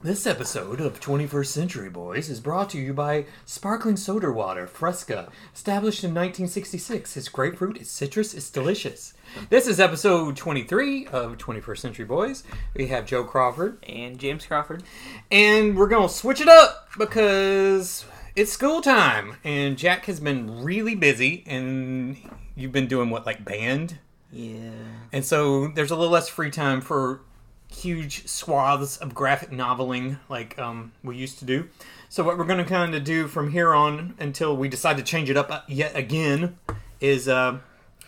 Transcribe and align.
This 0.00 0.28
episode 0.28 0.80
of 0.80 1.00
21st 1.00 1.46
Century 1.46 1.90
Boys 1.90 2.28
is 2.28 2.38
brought 2.38 2.70
to 2.70 2.78
you 2.78 2.94
by 2.94 3.24
Sparkling 3.44 3.96
Soda 3.96 4.30
Water 4.30 4.68
Fresca, 4.68 5.28
established 5.52 6.04
in 6.04 6.10
1966. 6.10 7.16
It's 7.16 7.28
grapefruit, 7.28 7.78
it's 7.78 7.90
citrus, 7.90 8.32
it's 8.32 8.48
delicious. 8.48 9.14
This 9.50 9.66
is 9.66 9.80
episode 9.80 10.36
23 10.36 11.08
of 11.08 11.36
21st 11.38 11.78
Century 11.78 12.04
Boys. 12.04 12.44
We 12.76 12.86
have 12.86 13.06
Joe 13.06 13.24
Crawford, 13.24 13.84
and 13.88 14.20
James 14.20 14.46
Crawford. 14.46 14.84
and 15.32 15.76
we're 15.76 15.88
going 15.88 16.06
to 16.06 16.14
switch 16.14 16.40
it 16.40 16.48
up 16.48 16.90
because 16.96 18.04
it's 18.36 18.52
school 18.52 18.80
time, 18.80 19.34
and 19.42 19.76
Jack 19.76 20.04
has 20.04 20.20
been 20.20 20.62
really 20.62 20.94
busy, 20.94 21.42
and 21.44 22.16
you've 22.54 22.70
been 22.70 22.86
doing 22.86 23.10
what, 23.10 23.26
like 23.26 23.44
band? 23.44 23.98
Yeah. 24.30 24.70
And 25.12 25.24
so 25.24 25.66
there's 25.66 25.90
a 25.90 25.96
little 25.96 26.12
less 26.12 26.28
free 26.28 26.52
time 26.52 26.82
for 26.82 27.22
huge 27.70 28.26
swaths 28.26 28.96
of 28.96 29.14
graphic 29.14 29.50
noveling 29.50 30.18
like 30.28 30.58
um, 30.58 30.92
we 31.02 31.16
used 31.16 31.38
to 31.38 31.44
do. 31.44 31.68
So 32.08 32.24
what 32.24 32.38
we're 32.38 32.46
going 32.46 32.62
to 32.62 32.68
kind 32.68 32.94
of 32.94 33.04
do 33.04 33.28
from 33.28 33.50
here 33.52 33.74
on 33.74 34.14
until 34.18 34.56
we 34.56 34.68
decide 34.68 34.96
to 34.96 35.02
change 35.02 35.28
it 35.30 35.36
up 35.36 35.50
uh, 35.50 35.60
yet 35.68 35.94
again 35.94 36.56
is 37.00 37.28
uh, 37.28 37.58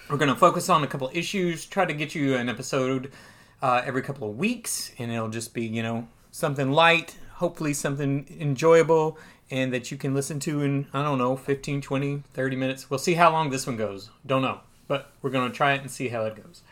we're 0.09 0.16
going 0.16 0.30
to 0.30 0.36
focus 0.36 0.69
on 0.69 0.83
a 0.83 0.86
couple 0.86 1.10
issues, 1.12 1.66
try 1.66 1.84
to 1.84 1.92
get 1.92 2.14
you 2.14 2.34
an 2.36 2.48
episode 2.48 3.12
uh, 3.62 3.83
every 3.84 4.02
couple 4.02 4.28
of 4.28 4.36
weeks, 4.36 4.92
and 4.98 5.12
it'll 5.12 5.28
just 5.28 5.52
be, 5.52 5.64
you 5.64 5.83
know, 5.83 6.08
something 6.30 6.72
light, 6.72 7.16
hopefully 7.34 7.74
something 7.74 8.27
enjoyable, 8.41 9.19
and 9.50 9.72
that 9.72 9.91
you 9.91 9.97
can 9.97 10.14
listen 10.14 10.41
to 10.41 10.62
in, 10.62 10.86
I 10.92 11.02
don't 11.02 11.19
know, 11.19 11.36
15, 11.36 11.80
20, 11.80 12.22
30 12.33 12.56
minutes. 12.56 12.88
We'll 12.88 12.98
see 12.98 13.14
how 13.14 13.30
long 13.30 13.50
this 13.50 13.66
one 13.66 13.77
goes. 13.77 14.11
Don't 14.24 14.42
know. 14.42 14.61
But 14.88 15.12
we're 15.22 15.30
going 15.30 15.50
to 15.50 15.56
try 15.56 15.74
it 15.74 15.83
and 15.83 15.91
see 15.91 16.08
how 16.08 16.24
it 16.24 16.34
goes. 16.36 16.62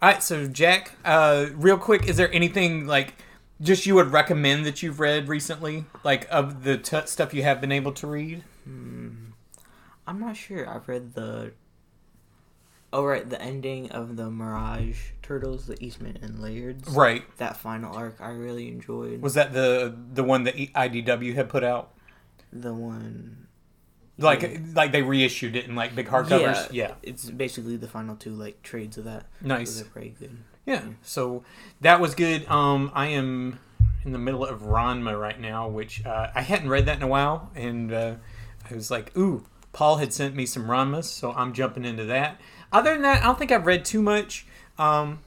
All 0.00 0.08
right, 0.08 0.22
so 0.22 0.46
Jack, 0.46 0.92
uh, 1.04 1.46
real 1.54 1.76
quick, 1.78 2.06
is 2.08 2.16
there 2.16 2.32
anything 2.32 2.86
like 2.86 3.14
just 3.60 3.84
you 3.84 3.96
would 3.96 4.12
recommend 4.12 4.64
that 4.64 4.82
you've 4.82 5.00
read 5.00 5.28
recently, 5.28 5.86
like 6.04 6.28
of 6.30 6.62
the 6.62 6.78
t- 6.78 7.06
stuff 7.06 7.34
you 7.34 7.42
have 7.42 7.60
been 7.60 7.72
able 7.72 7.92
to 7.92 8.06
read? 8.06 8.44
Hmm. 8.64 9.10
I'm 10.06 10.20
not 10.20 10.36
sure. 10.36 10.68
I've 10.68 10.88
read 10.88 11.14
the. 11.14 11.52
Oh, 12.92 13.04
right. 13.04 13.28
The 13.28 13.42
ending 13.42 13.90
of 13.90 14.16
the 14.16 14.30
Mirage 14.30 15.10
Turtles, 15.20 15.66
the 15.66 15.76
Eastman 15.84 16.18
and 16.22 16.40
Lairds. 16.40 16.88
Right. 16.88 17.24
That 17.38 17.56
final 17.56 17.94
arc 17.94 18.16
I 18.20 18.30
really 18.30 18.68
enjoyed. 18.68 19.20
Was 19.20 19.34
that 19.34 19.52
the 19.52 19.94
the 20.14 20.24
one 20.24 20.44
that 20.44 20.54
IDW 20.54 21.34
had 21.34 21.48
put 21.48 21.64
out? 21.64 21.90
the 22.52 22.72
one. 22.72 23.47
Like 24.18 24.60
like 24.74 24.92
they 24.92 25.02
reissued 25.02 25.54
it 25.54 25.66
in 25.66 25.76
like 25.76 25.94
big 25.94 26.08
hardcovers. 26.08 26.72
Yeah. 26.72 26.94
It's 27.02 27.30
basically 27.30 27.76
the 27.76 27.88
final 27.88 28.16
two, 28.16 28.32
like, 28.32 28.62
trades 28.62 28.98
of 28.98 29.04
that. 29.04 29.26
Nice. 29.40 29.70
So 29.70 29.82
they're 29.82 29.90
pretty 29.90 30.14
good. 30.18 30.36
Yeah. 30.66 30.82
So 31.02 31.44
that 31.80 32.00
was 32.00 32.14
good. 32.14 32.46
Um, 32.48 32.90
I 32.94 33.06
am 33.06 33.58
in 34.04 34.12
the 34.12 34.18
middle 34.18 34.44
of 34.44 34.62
Ranma 34.62 35.18
right 35.18 35.40
now, 35.40 35.68
which 35.68 36.04
uh, 36.04 36.30
I 36.34 36.42
hadn't 36.42 36.68
read 36.68 36.86
that 36.86 36.96
in 36.96 37.02
a 37.02 37.08
while, 37.08 37.50
and 37.54 37.92
uh, 37.92 38.14
I 38.70 38.74
was 38.74 38.90
like, 38.90 39.16
ooh, 39.16 39.44
Paul 39.72 39.96
had 39.96 40.12
sent 40.12 40.34
me 40.34 40.46
some 40.46 40.66
Ranmas, 40.66 41.04
so 41.04 41.32
I'm 41.32 41.52
jumping 41.52 41.84
into 41.84 42.04
that. 42.06 42.40
Other 42.72 42.92
than 42.92 43.02
that, 43.02 43.22
I 43.22 43.26
don't 43.26 43.38
think 43.38 43.52
I've 43.52 43.66
read 43.66 43.84
too 43.84 44.02
much. 44.02 44.46
Um, 44.78 45.20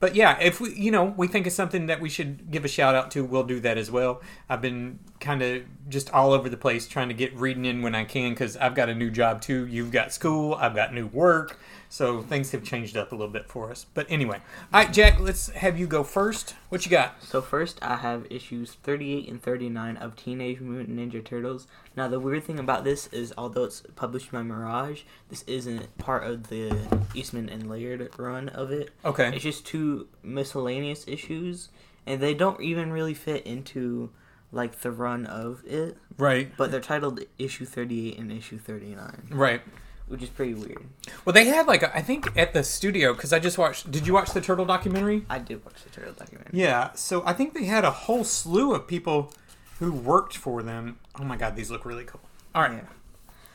but 0.00 0.14
yeah, 0.14 0.38
if 0.40 0.60
we, 0.60 0.74
you 0.74 0.90
know, 0.90 1.14
we 1.16 1.26
think 1.26 1.46
of 1.46 1.52
something 1.52 1.86
that 1.86 2.00
we 2.00 2.08
should 2.08 2.50
give 2.50 2.64
a 2.64 2.68
shout 2.68 2.94
out 2.94 3.10
to, 3.12 3.24
we'll 3.24 3.44
do 3.44 3.60
that 3.60 3.78
as 3.78 3.90
well. 3.90 4.22
I've 4.48 4.60
been 4.60 4.98
kind 5.20 5.42
of 5.42 5.62
just 5.88 6.12
all 6.12 6.32
over 6.32 6.48
the 6.48 6.56
place 6.56 6.86
trying 6.86 7.08
to 7.08 7.14
get 7.14 7.34
reading 7.34 7.64
in 7.64 7.82
when 7.82 7.94
I 7.94 8.04
can 8.04 8.30
because 8.30 8.56
I've 8.56 8.74
got 8.74 8.88
a 8.88 8.94
new 8.94 9.10
job 9.10 9.40
too. 9.40 9.66
You've 9.66 9.92
got 9.92 10.12
school, 10.12 10.54
I've 10.54 10.74
got 10.74 10.92
new 10.92 11.06
work, 11.06 11.58
so 11.88 12.22
things 12.22 12.50
have 12.52 12.64
changed 12.64 12.96
up 12.96 13.12
a 13.12 13.14
little 13.14 13.32
bit 13.32 13.48
for 13.48 13.70
us. 13.70 13.86
But 13.94 14.06
anyway, 14.08 14.40
all 14.72 14.82
right, 14.82 14.92
Jack, 14.92 15.20
let's 15.20 15.48
have 15.50 15.78
you 15.78 15.86
go 15.86 16.02
first. 16.02 16.54
What 16.68 16.84
you 16.84 16.90
got? 16.90 17.22
So 17.22 17.40
first, 17.40 17.78
I 17.82 17.96
have 17.96 18.26
issues 18.30 18.74
38 18.82 19.28
and 19.28 19.42
39 19.42 19.96
of 19.96 20.16
Teenage 20.16 20.60
Mutant 20.60 20.98
Ninja 20.98 21.24
Turtles. 21.24 21.66
Now, 21.96 22.08
the 22.08 22.20
weird 22.20 22.44
thing 22.44 22.58
about 22.58 22.84
this 22.84 23.06
is, 23.08 23.32
although 23.38 23.64
it's 23.64 23.82
published 23.94 24.32
by 24.32 24.42
Mirage, 24.42 25.02
this 25.28 25.42
isn't 25.46 25.96
part 25.98 26.24
of 26.24 26.48
the 26.48 26.76
Eastman 27.14 27.48
and 27.48 27.70
Laird 27.70 28.10
run 28.18 28.48
of 28.50 28.70
it. 28.70 28.90
Okay. 29.04 29.30
It's 29.34 29.44
just 29.44 29.66
two 29.66 30.08
miscellaneous 30.22 31.06
issues, 31.06 31.70
and 32.06 32.20
they 32.20 32.34
don't 32.34 32.60
even 32.60 32.92
really 32.92 33.14
fit 33.14 33.46
into 33.46 34.10
like 34.56 34.80
the 34.80 34.90
run 34.90 35.26
of 35.26 35.62
it. 35.66 35.96
Right. 36.18 36.50
But 36.56 36.70
they're 36.70 36.80
titled 36.80 37.20
issue 37.38 37.64
38 37.64 38.18
and 38.18 38.32
issue 38.32 38.58
39, 38.58 39.28
Right. 39.30 39.60
which 40.08 40.22
is 40.22 40.28
pretty 40.30 40.54
weird. 40.54 40.84
Well, 41.24 41.32
they 41.32 41.44
had 41.44 41.66
like 41.66 41.82
a, 41.82 41.94
I 41.96 42.02
think 42.02 42.36
at 42.36 42.52
the 42.54 42.64
studio 42.64 43.12
because 43.14 43.32
I 43.32 43.38
just 43.38 43.58
watched. 43.58 43.90
Did 43.90 44.06
you 44.06 44.14
watch 44.14 44.32
the 44.32 44.40
Turtle 44.40 44.64
documentary? 44.64 45.24
I 45.28 45.38
did 45.38 45.64
watch 45.64 45.82
the 45.84 45.90
turtle 45.90 46.14
documentary. 46.14 46.58
Yeah. 46.58 46.92
So 46.94 47.22
I 47.26 47.32
think 47.32 47.54
they 47.54 47.64
had 47.64 47.84
a 47.84 47.90
whole 47.90 48.24
slew 48.24 48.74
of 48.74 48.86
people 48.88 49.32
who 49.78 49.92
worked 49.92 50.36
for 50.36 50.62
them. 50.62 50.98
Oh 51.20 51.24
my 51.24 51.36
God, 51.36 51.54
these 51.54 51.70
look 51.70 51.84
really 51.84 52.04
cool. 52.04 52.22
All 52.54 52.62
right. 52.62 52.72
Yeah. 52.72 52.88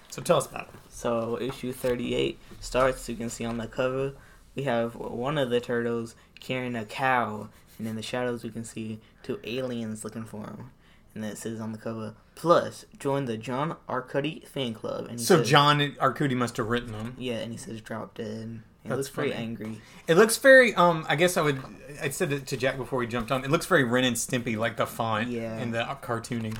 So 0.09 0.21
tell 0.21 0.37
us 0.37 0.45
about 0.45 0.69
it. 0.73 0.79
So 0.89 1.39
issue 1.41 1.71
38 1.71 2.37
starts, 2.59 3.07
you 3.09 3.15
can 3.15 3.29
see 3.29 3.45
on 3.45 3.57
the 3.57 3.65
cover, 3.67 4.13
we 4.55 4.63
have 4.63 4.93
one 4.95 5.37
of 5.37 5.49
the 5.49 5.59
turtles 5.61 6.15
carrying 6.39 6.75
a 6.75 6.83
cow, 6.85 7.47
and 7.79 7.87
in 7.87 7.95
the 7.95 8.01
shadows 8.01 8.43
we 8.43 8.49
can 8.51 8.65
see 8.65 8.99
two 9.23 9.39
aliens 9.45 10.03
looking 10.03 10.25
for 10.25 10.41
him. 10.43 10.71
And 11.13 11.23
then 11.23 11.31
it 11.31 11.37
says 11.37 11.59
on 11.59 11.71
the 11.73 11.77
cover, 11.77 12.15
plus, 12.35 12.85
join 12.97 13.25
the 13.25 13.35
John 13.37 13.75
Arcudi 13.89 14.47
fan 14.47 14.73
club. 14.73 15.07
And 15.09 15.19
So 15.19 15.37
says- 15.39 15.49
John 15.49 15.79
Arcudi 15.99 16.35
must 16.35 16.57
have 16.57 16.67
written 16.67 16.91
them. 16.93 17.15
Yeah, 17.17 17.35
and 17.39 17.51
he 17.51 17.57
says 17.57 17.81
drop 17.81 18.13
dead. 18.15 18.61
That's 18.83 18.97
looks 18.97 19.09
pretty 19.09 19.31
funny. 19.31 19.43
angry. 19.43 19.81
It 20.07 20.15
looks 20.15 20.37
very. 20.37 20.73
Um, 20.73 21.05
I 21.07 21.15
guess 21.15 21.37
I 21.37 21.41
would. 21.41 21.61
I 22.01 22.09
said 22.09 22.31
it 22.33 22.47
to 22.47 22.57
Jack 22.57 22.77
before 22.77 22.97
we 22.97 23.05
jumped 23.05 23.31
on. 23.31 23.43
It 23.45 23.51
looks 23.51 23.67
very 23.67 23.83
Ren 23.83 24.05
and 24.05 24.15
Stimpy, 24.15 24.57
like 24.57 24.77
the 24.77 24.87
font 24.87 25.27
Yeah. 25.27 25.55
and 25.55 25.71
the 25.73 25.83
cartooning. 26.01 26.57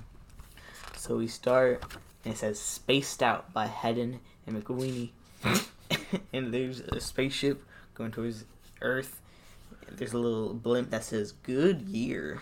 So 0.96 1.18
we 1.18 1.28
start, 1.28 1.84
and 2.24 2.36
it 2.36 2.38
says 2.38 2.60
Spaced 2.60 3.24
Out 3.24 3.52
by 3.54 3.66
Hedden 3.66 4.20
and 4.46 4.64
McWeeny. 4.64 5.10
and 6.34 6.54
there's 6.54 6.82
a 6.82 7.00
spaceship 7.00 7.64
going 7.96 8.12
towards 8.12 8.46
Earth. 8.82 9.20
There's 9.90 10.14
a 10.14 10.20
little 10.20 10.54
blimp 10.54 10.92
that 10.92 11.04
says 11.04 11.32
Good 11.44 11.82
Year. 11.82 12.42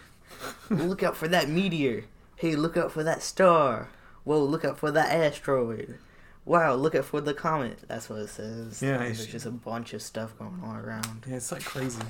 Look 0.70 1.04
out 1.04 1.18
for 1.18 1.28
that 1.28 1.50
meteor. 1.50 2.06
Hey, 2.36 2.56
look 2.56 2.78
out 2.78 2.92
for 2.92 3.04
that 3.04 3.22
star. 3.22 3.90
Whoa, 4.24 4.44
look 4.44 4.64
out 4.66 4.78
for 4.78 4.92
that 4.92 5.12
asteroid. 5.12 5.98
Wow, 6.46 6.76
look 6.76 6.96
out 6.96 7.06
for 7.06 7.22
the 7.22 7.34
comet. 7.34 7.80
That's 7.88 8.10
what 8.10 8.20
it 8.20 8.30
says. 8.30 8.82
Yeah, 8.82 8.98
There's 8.98 9.20
it's- 9.20 9.32
just 9.32 9.46
a 9.46 9.52
bunch 9.52 9.94
of 9.94 10.02
stuff 10.02 10.38
going 10.38 10.60
on 10.64 10.76
around. 10.78 11.26
Yeah, 11.28 11.36
it's 11.36 11.52
like 11.52 11.64
crazy. 11.64 12.02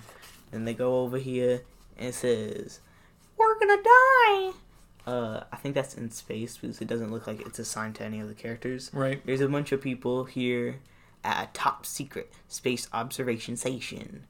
Then 0.52 0.66
they 0.66 0.74
go 0.74 1.02
over 1.02 1.18
here 1.18 1.62
and 1.97 2.09
it 2.09 2.13
says, 2.16 2.79
"We're 3.38 3.59
gonna 3.59 3.81
die." 3.84 4.52
Uh, 5.08 5.44
I 5.52 5.56
think 5.58 5.75
that's 5.75 5.96
in 5.96 6.12
space 6.12 6.58
because 6.58 6.81
it 6.81 6.88
doesn't 6.88 7.12
look 7.12 7.25
like 7.28 7.41
it's 7.41 7.58
assigned 7.59 7.96
to 7.96 8.03
any 8.03 8.19
of 8.19 8.28
the 8.28 8.34
characters. 8.35 8.91
Right. 8.94 9.25
There's 9.25 9.41
a 9.41 9.47
bunch 9.47 9.72
of 9.72 9.81
people 9.81 10.25
here 10.25 10.79
at 11.24 11.44
a 11.44 11.50
top 11.53 11.85
secret 11.85 12.31
space 12.47 12.88
observation 12.94 13.58
station 13.58 14.25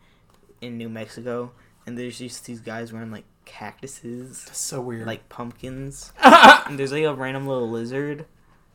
in 0.62 0.78
New 0.78 0.90
Mexico, 0.90 1.52
and 1.86 1.98
there's 1.98 2.18
just 2.20 2.46
these 2.46 2.62
guys 2.62 2.92
wearing 2.94 3.12
like 3.12 3.26
cactuses, 3.50 4.46
That's 4.46 4.58
so 4.60 4.80
weird. 4.82 5.06
like 5.08 5.28
pumpkins, 5.30 6.14
and 6.24 6.78
there's 6.80 6.92
like 6.92 7.04
a 7.04 7.14
random 7.14 7.48
little 7.48 7.70
lizard. 7.70 8.26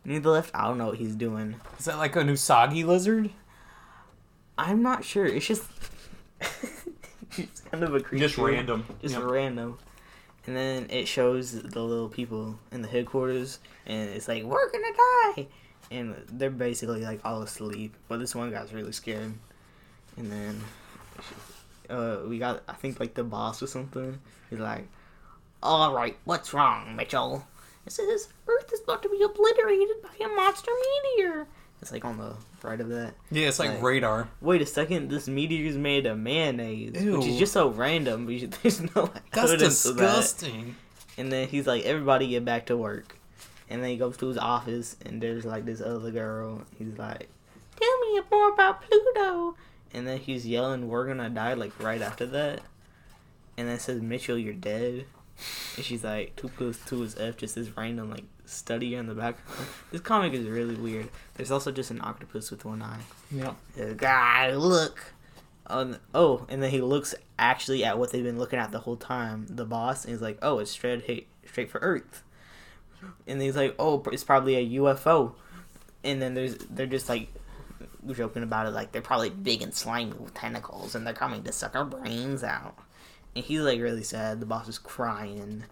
Near 0.04 0.20
the 0.20 0.30
left, 0.30 0.50
I 0.54 0.66
don't 0.68 0.76
know 0.76 0.88
what 0.88 0.98
he's 0.98 1.14
doing. 1.16 1.54
is 1.78 1.86
that 1.86 1.96
like 1.96 2.14
an 2.16 2.28
Usagi 2.28 2.84
lizard? 2.84 3.30
I'm 4.58 4.82
not 4.82 5.02
sure. 5.04 5.24
It's 5.26 5.46
just, 5.46 5.64
it's 7.38 7.60
kind 7.70 7.82
of 7.82 7.94
a 7.94 8.00
creature. 8.00 8.26
Just 8.26 8.38
random. 8.38 8.84
just 9.00 9.14
Yep. 9.14 9.24
random. 9.24 9.78
And 10.46 10.54
then 10.54 10.86
it 10.90 11.08
shows 11.08 11.52
the 11.52 11.80
little 11.82 12.10
people 12.10 12.58
in 12.70 12.82
the 12.82 12.88
headquarters, 12.88 13.60
and 13.86 14.10
it's 14.10 14.28
like, 14.28 14.42
we're 14.42 14.70
gonna 14.70 14.92
die! 15.36 15.46
And 15.90 16.16
they're 16.32 16.50
basically 16.50 17.00
like 17.02 17.20
all 17.24 17.40
asleep, 17.42 17.94
but 18.08 18.18
this 18.18 18.34
one 18.34 18.50
guy's 18.50 18.72
really 18.74 18.92
scared. 18.92 19.32
And 20.18 20.30
then 20.30 20.60
uh, 21.90 22.18
we 22.26 22.38
got, 22.38 22.62
I 22.68 22.72
think, 22.74 23.00
like 23.00 23.14
the 23.14 23.24
boss 23.24 23.62
or 23.62 23.66
something. 23.66 24.18
He's 24.50 24.58
like, 24.60 24.86
Alright, 25.62 26.16
what's 26.24 26.52
wrong, 26.52 26.94
Mitchell? 26.96 27.46
It 27.86 27.92
says, 27.92 28.28
Earth 28.46 28.70
is 28.72 28.80
about 28.82 29.02
to 29.02 29.08
be 29.08 29.22
obliterated 29.22 29.96
by 30.02 30.24
a 30.24 30.28
monster 30.28 30.70
meteor. 31.16 31.46
It's 31.82 31.92
like 31.92 32.04
on 32.04 32.16
the 32.18 32.34
right 32.62 32.80
of 32.80 32.88
that. 32.88 33.14
Yeah, 33.30 33.48
it's 33.48 33.58
like, 33.58 33.70
Like- 33.70 33.82
radar. 33.82 34.28
Wait 34.40 34.62
a 34.62 34.66
second, 34.66 35.10
this 35.10 35.28
meteor 35.28 35.66
is 35.66 35.76
made 35.76 36.06
of 36.06 36.18
mayonnaise, 36.18 36.92
which 36.92 37.26
is 37.26 37.38
just 37.38 37.52
so 37.52 37.68
random. 37.68 38.26
But 38.26 38.50
there's 38.62 38.80
no 38.80 39.02
like, 39.02 39.30
That's 39.32 39.52
of 39.52 39.58
that. 39.58 39.64
disgusting. 39.66 40.76
And 41.18 41.30
then 41.30 41.46
he's 41.48 41.66
like, 41.66 41.84
"Everybody 41.84 42.28
get 42.28 42.44
back 42.44 42.66
to 42.66 42.76
work." 42.76 43.16
And 43.70 43.82
then 43.82 43.90
he 43.90 43.96
goes 43.96 44.16
to 44.16 44.26
his 44.28 44.36
office, 44.38 44.96
and 45.06 45.22
there's 45.22 45.44
like 45.44 45.64
this 45.64 45.80
other 45.80 46.10
girl. 46.10 46.62
He's 46.78 46.96
like, 46.98 47.28
"Tell 47.78 48.00
me 48.00 48.20
more 48.32 48.52
about 48.52 48.82
Pluto." 48.82 49.54
And 49.94 50.06
then 50.06 50.18
he's 50.18 50.46
yelling, 50.46 50.88
"We're 50.88 51.06
gonna 51.06 51.30
die!" 51.30 51.54
Like 51.54 51.80
right 51.82 52.02
after 52.02 52.26
that. 52.26 52.60
And 53.56 53.68
then 53.68 53.78
says, 53.78 54.02
"Mitchell, 54.02 54.36
you're 54.36 54.52
dead." 54.52 55.06
And 55.76 55.84
she's 55.84 56.04
like, 56.04 56.36
two 56.36 56.48
plus 56.48 56.78
two 56.86 57.02
is 57.02 57.16
F, 57.18 57.36
just 57.36 57.54
this 57.54 57.76
random 57.76 58.10
like 58.10 58.24
study 58.44 58.94
in 58.94 59.06
the 59.06 59.14
background. 59.14 59.68
This 59.90 60.00
comic 60.00 60.32
is 60.32 60.46
really 60.46 60.74
weird. 60.74 61.08
There's 61.34 61.50
also 61.50 61.72
just 61.72 61.90
an 61.90 62.00
octopus 62.02 62.50
with 62.50 62.64
one 62.64 62.82
eye. 62.82 63.00
Yeah. 63.30 63.54
God, 63.96 64.54
look. 64.54 65.12
Um, 65.66 65.96
oh, 66.14 66.46
and 66.48 66.62
then 66.62 66.70
he 66.70 66.80
looks 66.80 67.14
actually 67.38 67.84
at 67.84 67.98
what 67.98 68.12
they've 68.12 68.24
been 68.24 68.38
looking 68.38 68.58
at 68.58 68.70
the 68.70 68.80
whole 68.80 68.96
time, 68.96 69.46
the 69.48 69.64
boss, 69.64 70.04
and 70.04 70.12
he's 70.12 70.20
like, 70.20 70.38
"Oh, 70.42 70.58
it's 70.58 70.70
straight 70.70 71.26
straight 71.46 71.70
for 71.70 71.78
Earth." 71.78 72.22
And 73.26 73.40
he's 73.40 73.56
like, 73.56 73.74
"Oh, 73.78 74.02
it's 74.12 74.24
probably 74.24 74.56
a 74.56 74.80
UFO." 74.80 75.32
And 76.02 76.20
then 76.20 76.34
there's 76.34 76.56
they're 76.68 76.86
just 76.86 77.08
like 77.08 77.28
joking 78.12 78.42
about 78.42 78.66
it, 78.66 78.70
like 78.70 78.92
they're 78.92 79.00
probably 79.02 79.30
big 79.30 79.62
and 79.62 79.72
slimy 79.74 80.12
with 80.12 80.34
tentacles, 80.34 80.94
and 80.94 81.06
they're 81.06 81.14
coming 81.14 81.42
to 81.44 81.52
suck 81.52 81.74
our 81.74 81.84
brains 81.84 82.44
out. 82.44 82.76
And 83.34 83.44
he's 83.44 83.60
like 83.60 83.80
really 83.80 84.02
sad. 84.04 84.40
The 84.40 84.46
boss 84.46 84.68
is 84.68 84.78
crying, 84.78 85.64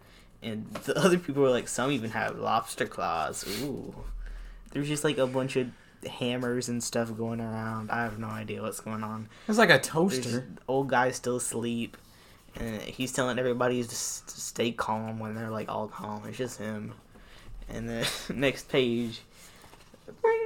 and 0.43 0.73
the 0.85 0.97
other 0.99 1.19
people 1.19 1.45
are 1.45 1.51
like, 1.51 1.69
some 1.69 1.91
even 1.91 2.11
have 2.11 2.39
lobster 2.39 2.87
claws. 2.87 3.45
Ooh, 3.63 3.95
there's 4.71 4.89
just 4.89 5.05
like 5.05 5.19
a 5.19 5.27
bunch 5.27 5.57
of 5.57 5.69
hammers 6.09 6.69
and 6.69 6.83
stuff 6.83 7.17
going 7.17 7.41
around. 7.41 7.91
I 7.91 8.03
have 8.03 8.19
no 8.19 8.27
idea 8.29 8.63
what's 8.63 8.81
going 8.81 9.05
on. 9.05 9.29
It's 9.47 9.59
like 9.59 9.71
a 9.71 9.79
toaster. 9.79 10.49
old 10.67 10.89
guy 10.89 11.11
still 11.13 11.37
asleep, 11.37 11.97
and 12.57 12.81
he's 12.83 13.13
telling 13.13 13.39
everybody 13.39 13.83
to 13.83 13.89
s- 13.91 14.23
to 14.27 14.41
stay 14.41 14.73
calm 14.73 15.19
when 15.21 15.35
they're 15.35 15.51
like 15.51 15.69
all 15.69 15.89
calm. 15.89 16.25
It's 16.27 16.39
just 16.39 16.59
him. 16.59 16.95
And 17.69 17.89
the 17.89 18.11
next 18.35 18.69
page, 18.69 19.21
bring, 20.21 20.42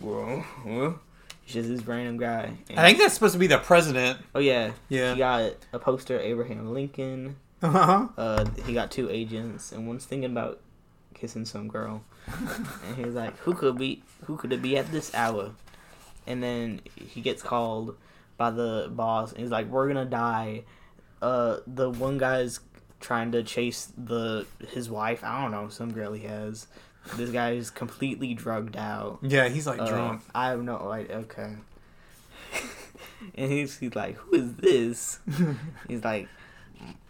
whoa. 0.00 0.98
It's 1.44 1.52
just 1.52 1.68
this 1.68 1.86
random 1.86 2.16
guy. 2.16 2.52
And- 2.70 2.80
I 2.80 2.86
think 2.86 2.98
that's 2.98 3.14
supposed 3.14 3.34
to 3.34 3.38
be 3.38 3.46
the 3.46 3.58
president. 3.58 4.18
Oh 4.34 4.40
yeah, 4.40 4.72
Yeah. 4.88 5.12
He 5.12 5.18
got 5.18 5.52
a 5.72 5.78
poster 5.78 6.18
Abraham 6.18 6.72
Lincoln. 6.72 7.36
Uh-huh. 7.62 8.08
Uh, 8.18 8.44
he 8.66 8.74
got 8.74 8.90
two 8.90 9.08
agents, 9.10 9.72
and 9.72 9.86
one's 9.86 10.04
thinking 10.04 10.30
about 10.30 10.60
kissing 11.14 11.44
some 11.46 11.68
girl. 11.68 12.02
and 12.86 12.96
he's 12.96 13.14
like, 13.14 13.36
"Who 13.40 13.54
could 13.54 13.78
be? 13.78 14.02
Who 14.24 14.36
could 14.36 14.52
it 14.52 14.60
be 14.62 14.76
at 14.76 14.90
this 14.92 15.14
hour?" 15.14 15.52
And 16.26 16.42
then 16.42 16.80
he 16.94 17.20
gets 17.20 17.42
called 17.42 17.96
by 18.36 18.50
the 18.50 18.88
boss, 18.90 19.32
and 19.32 19.40
he's 19.40 19.50
like, 19.50 19.66
"We're 19.68 19.86
gonna 19.88 20.04
die." 20.06 20.64
Uh, 21.22 21.58
the 21.66 21.88
one 21.90 22.18
guy's 22.18 22.60
trying 23.00 23.32
to 23.32 23.42
chase 23.42 23.92
the 23.96 24.46
his 24.70 24.90
wife. 24.90 25.22
I 25.24 25.42
don't 25.42 25.50
know, 25.50 25.68
some 25.68 25.92
girl 25.92 26.12
he 26.12 26.24
has. 26.24 26.66
This 27.16 27.30
guy 27.30 27.52
is 27.52 27.70
completely 27.70 28.34
drugged 28.34 28.76
out. 28.76 29.18
Yeah, 29.22 29.48
he's 29.48 29.66
like 29.66 29.80
Uh, 29.80 29.86
drunk. 29.86 30.22
I 30.34 30.48
have 30.48 30.62
no 30.62 30.86
like 30.86 31.10
okay. 31.10 31.54
and 33.34 33.52
he's, 33.52 33.78
he's 33.78 33.94
like, 33.94 34.16
"Who 34.16 34.36
is 34.36 34.54
this?" 34.54 35.18
he's 35.88 36.04
like, 36.04 36.28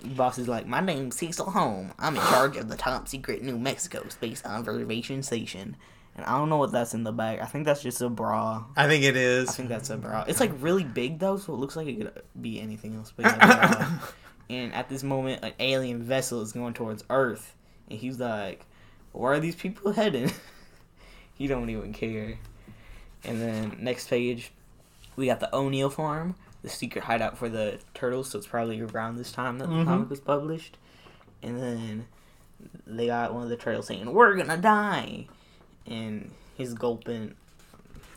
"Boss 0.05 0.39
is 0.39 0.49
like, 0.49 0.67
my 0.67 0.81
name's 0.81 1.17
Cecil 1.17 1.51
Home. 1.51 1.93
I'm 1.99 2.17
in 2.17 2.23
charge 2.23 2.57
of 2.57 2.69
the 2.69 2.77
top 2.77 3.09
secret 3.09 3.43
New 3.43 3.59
Mexico 3.59 4.07
space 4.09 4.43
observation 4.45 5.23
station." 5.23 5.77
And 6.17 6.25
I 6.27 6.39
don't 6.39 6.49
know 6.49 6.59
what 6.59 6.71
that's 6.71 6.95
in 6.95 7.03
the 7.03 7.11
back. 7.13 7.41
I 7.43 7.47
think 7.47 7.65
that's 7.67 7.83
just 7.83 8.01
a 8.01 8.09
bra. 8.09 8.65
I 8.77 8.87
think 8.87 9.03
it 9.03 9.17
is. 9.17 9.49
I 9.49 9.53
think 9.53 9.69
that's 9.69 9.91
a 9.91 9.97
bra. 9.97 10.25
It's 10.29 10.39
like 10.39 10.53
really 10.61 10.85
big 10.85 11.19
though, 11.19 11.37
so 11.39 11.53
it 11.55 11.57
looks 11.57 11.75
like 11.75 11.89
it 11.89 11.97
could 11.99 12.23
be 12.41 12.61
anything 12.61 12.95
else. 12.95 13.13
But 13.17 13.27
yeah, 13.27 13.99
and 14.51 14.73
at 14.75 14.89
this 14.89 15.03
moment, 15.03 15.43
an 15.43 15.55
alien 15.59 16.03
vessel 16.05 16.41
is 16.43 16.53
going 16.53 16.75
towards 16.75 17.03
Earth, 17.11 17.55
and 17.91 17.99
he's 17.99 18.21
like, 18.21 18.65
"Where 19.15 19.33
are 19.33 19.41
these 19.41 19.57
people 19.57 19.93
heading?" 20.01 20.31
he 21.35 21.47
don't 21.47 21.71
even 21.71 21.93
care. 21.93 22.39
And 23.25 23.41
then 23.41 23.77
next 23.81 24.09
page, 24.09 24.53
we 25.17 25.27
got 25.27 25.41
the 25.41 25.55
O'Neill 25.57 25.89
farm, 25.91 26.35
the 26.63 26.69
secret 26.69 27.05
hideout 27.05 27.39
for 27.39 27.49
the 27.49 27.79
turtles. 27.95 28.31
So 28.31 28.39
it's 28.39 28.47
probably 28.47 28.81
around 28.83 29.17
this 29.17 29.33
time 29.33 29.59
that 29.59 29.69
the 29.69 29.75
Mhm. 29.75 29.85
comic 29.87 30.11
was 30.11 30.21
published. 30.21 30.77
And 31.43 31.61
then 31.61 32.07
they 32.87 33.07
got 33.07 33.33
one 33.35 33.43
of 33.43 33.49
the 33.49 33.57
turtles 33.57 33.87
saying, 33.87 34.13
"We're 34.13 34.37
gonna 34.37 34.57
die," 34.59 35.27
and 35.87 36.31
he's 36.57 36.75
gulping. 36.75 37.35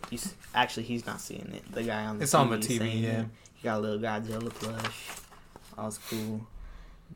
He's 0.09 0.33
actually 0.55 0.83
he's 0.83 1.05
not 1.05 1.19
seeing 1.21 1.51
it. 1.53 1.71
The 1.71 1.83
guy 1.83 2.05
on 2.05 2.17
the 2.17 2.23
It's 2.23 2.33
TV 2.33 2.39
on 2.39 2.49
the 2.49 2.57
TV, 2.57 2.77
saying 2.77 3.03
yeah. 3.03 3.23
He 3.55 3.63
got 3.63 3.79
a 3.79 3.81
little 3.81 3.99
Godzilla 3.99 4.49
plush. 4.53 5.07
All's 5.77 5.97
cool. 6.09 6.47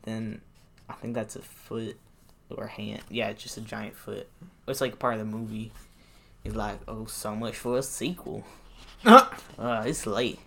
Then 0.02 0.40
I 0.88 0.94
think 0.94 1.14
that's 1.14 1.36
a 1.36 1.42
foot 1.42 1.96
or 2.58 2.66
hand. 2.66 3.02
Yeah, 3.10 3.28
it's 3.28 3.42
just 3.42 3.56
a 3.56 3.60
giant 3.60 3.96
foot. 3.96 4.28
It's 4.68 4.80
like 4.80 4.98
part 4.98 5.14
of 5.14 5.20
the 5.20 5.24
movie. 5.26 5.72
He's 6.44 6.54
like, 6.54 6.78
oh, 6.88 7.06
so 7.06 7.34
much 7.36 7.54
for 7.54 7.78
a 7.78 7.82
sequel. 7.82 8.44
Uh, 9.04 9.82
it's 9.84 10.06
late. 10.06 10.38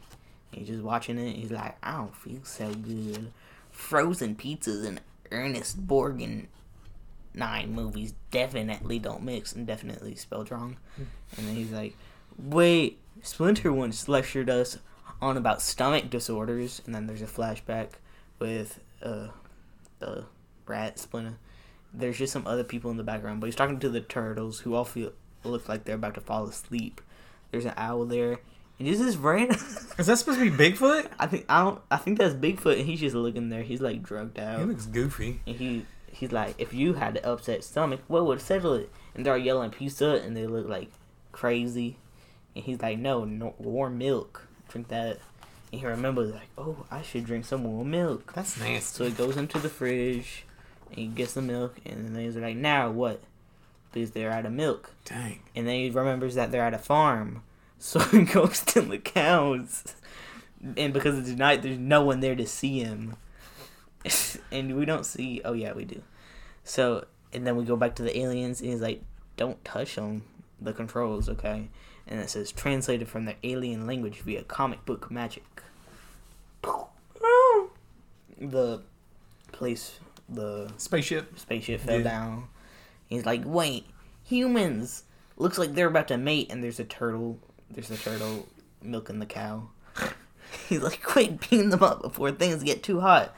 He's 0.52 0.68
just 0.68 0.84
watching 0.84 1.18
it. 1.18 1.36
He's 1.36 1.52
like, 1.52 1.78
I 1.84 1.98
don't 1.98 2.16
feel 2.16 2.44
so 2.44 2.74
good. 2.74 3.32
Frozen 3.72 4.36
pizzas 4.36 4.86
and 4.86 5.02
Ernest 5.32 5.86
Borgnine 5.88 6.48
movies 7.68 8.14
definitely 8.32 9.00
don't 9.00 9.24
mix 9.24 9.52
and 9.54 9.68
definitely 9.68 10.16
spelled 10.16 10.52
wrong. 10.52 10.78
And 11.38 11.48
then 11.48 11.56
he's 11.56 11.72
like, 11.72 11.98
wait, 12.38 13.00
Splinter 13.22 13.74
once 13.74 14.08
lectured 14.08 14.50
us 14.50 14.78
on 15.22 15.36
about 15.36 15.62
stomach 15.62 16.10
disorders. 16.10 16.82
And 16.86 16.96
then 16.96 17.08
there's 17.08 17.22
a 17.22 17.26
flashback 17.26 17.90
with 18.40 18.80
uh, 19.04 19.28
the 20.00 20.26
rat 20.66 21.00
Splinter. 21.00 21.38
There's 21.98 22.18
just 22.18 22.34
some 22.34 22.48
other 22.48 22.64
people 22.64 22.92
in 22.92 22.98
the 22.98 23.04
background, 23.04 23.40
but 23.40 23.48
he's 23.48 23.56
talking 23.56 23.80
to 23.80 23.90
the 23.90 24.02
turtles 24.02 24.60
who 24.60 24.76
all 24.76 24.86
feel 24.86 25.12
look 25.44 25.70
like 25.70 25.84
they're 25.84 25.96
about 25.96 26.16
to 26.16 26.22
fall 26.22 26.46
asleep. 26.48 27.02
There's 27.52 27.66
an 27.66 27.74
owl 27.78 28.06
there, 28.06 28.40
and 28.80 28.88
just 28.88 29.02
this 29.02 29.16
random. 29.16 29.58
Is 29.98 30.08
that 30.08 30.18
supposed 30.18 30.40
to 30.40 30.52
be 30.52 30.72
Bigfoot? 30.72 31.08
I 31.20 31.28
think 31.28 31.46
I 31.48 31.64
don't. 31.64 31.82
I 31.90 31.98
think 31.98 32.18
that's 32.18 32.34
Bigfoot, 32.34 32.78
and 32.80 32.86
he's 32.86 33.00
just 33.00 33.16
looking 33.16 33.50
there. 33.50 33.64
He's 33.64 33.82
like 33.82 34.04
drugged 34.04 34.40
out. 34.40 34.60
He 34.60 34.66
looks 34.66 34.86
goofy. 34.86 35.40
and 35.46 35.56
he 35.56 35.86
he's 36.12 36.32
like, 36.32 36.56
if 36.58 36.74
you 36.74 36.94
had 36.94 37.18
an 37.18 37.26
upset 37.26 37.64
stomach, 37.64 38.02
what 38.08 38.26
would 38.26 38.42
settle 38.42 38.74
it? 38.74 38.90
And 39.14 39.26
they're 39.26 39.38
yelling 39.38 39.72
pizza, 39.72 40.22
and 40.24 40.36
they 40.36 40.48
look 40.48 40.68
like 40.68 40.90
crazy. 41.32 41.98
And 42.56 42.64
he's 42.64 42.82
like, 42.82 42.98
no, 42.98 43.26
no 43.26 43.54
warm 43.58 43.98
milk, 43.98 44.48
drink 44.70 44.88
that. 44.88 45.20
And 45.72 45.82
he 45.82 45.86
remembers 45.88 46.32
like, 46.32 46.48
oh, 46.58 46.86
I 46.90 47.02
should 47.02 47.26
drink 47.26 47.46
some 47.46 47.66
warm 47.66 47.92
milk. 47.92 48.32
That's 48.34 48.58
nasty. 48.60 48.98
So 48.98 49.04
he 49.06 49.12
goes 49.12 49.36
into 49.36 49.60
the 49.60 49.68
fridge, 49.68 50.46
and 50.90 50.98
he 50.98 51.08
gets 51.08 51.34
the 51.34 51.42
milk, 51.42 51.78
and 51.86 52.16
then 52.16 52.24
he's 52.24 52.36
like, 52.36 52.56
now 52.56 52.90
what? 52.92 53.22
Because 53.92 54.12
they're 54.12 54.32
out 54.32 54.46
of 54.46 54.52
milk. 54.52 54.92
Dang. 55.06 55.40
And 55.56 55.68
then 55.68 55.76
he 55.76 55.90
remembers 55.90 56.36
that 56.36 56.52
they're 56.52 56.66
at 56.66 56.74
a 56.74 56.80
farm. 56.80 57.44
So 57.78 58.00
he 58.00 58.24
goes 58.24 58.62
to 58.62 58.82
the 58.82 58.98
cows. 58.98 59.96
And 60.78 60.94
because 60.94 61.20
it's 61.20 61.38
night, 61.38 61.62
there's 61.62 61.78
no 61.78 62.04
one 62.04 62.22
there 62.22 62.36
to 62.36 62.48
see 62.48 62.80
him. 62.80 63.18
and 64.52 64.76
we 64.76 64.86
don't 64.86 65.06
see. 65.06 65.42
Oh, 65.44 65.54
yeah, 65.54 65.74
we 65.74 65.86
do. 65.86 66.02
So, 66.64 67.06
and 67.34 67.46
then 67.46 67.56
we 67.58 67.66
go 67.66 67.76
back 67.76 67.96
to 67.96 68.04
the 68.04 68.18
aliens, 68.18 68.62
and 68.62 68.72
he's 68.72 68.82
like, 68.82 69.04
don't 69.38 69.64
touch 69.66 69.96
them. 69.96 70.24
The 70.62 70.74
controls, 70.74 71.28
okay? 71.30 71.70
And 72.08 72.20
it 72.20 72.30
says, 72.30 72.52
translated 72.52 73.08
from 73.08 73.26
the 73.26 73.36
alien 73.44 73.86
language 73.86 74.22
via 74.22 74.44
comic 74.44 74.86
book 74.86 75.12
magic. 75.12 75.44
The 78.38 78.82
place, 79.54 80.00
the 80.30 80.72
Spaceship. 80.78 81.38
spaceship 81.40 81.82
fell 81.82 81.98
Yeah. 81.98 82.04
down. 82.04 82.48
He's 83.08 83.26
like, 83.26 83.42
wait, 83.46 83.86
humans. 84.24 85.04
Looks 85.38 85.58
like 85.58 85.74
they're 85.76 85.88
about 85.88 86.08
to 86.10 86.18
mate, 86.18 86.48
and 86.52 86.64
there's 86.64 86.80
a 86.80 86.86
turtle. 86.86 87.40
There's 87.70 87.92
a 87.92 87.98
turtle 87.98 88.48
milking 88.82 89.20
the 89.20 89.26
cow. 89.26 89.70
he's 90.70 90.82
like, 90.82 91.04
quick, 91.04 91.50
beam 91.50 91.70
them 91.70 91.84
up 91.84 92.02
before 92.02 92.32
things 92.32 92.64
get 92.64 92.84
too 92.84 93.02
hot. 93.02 93.36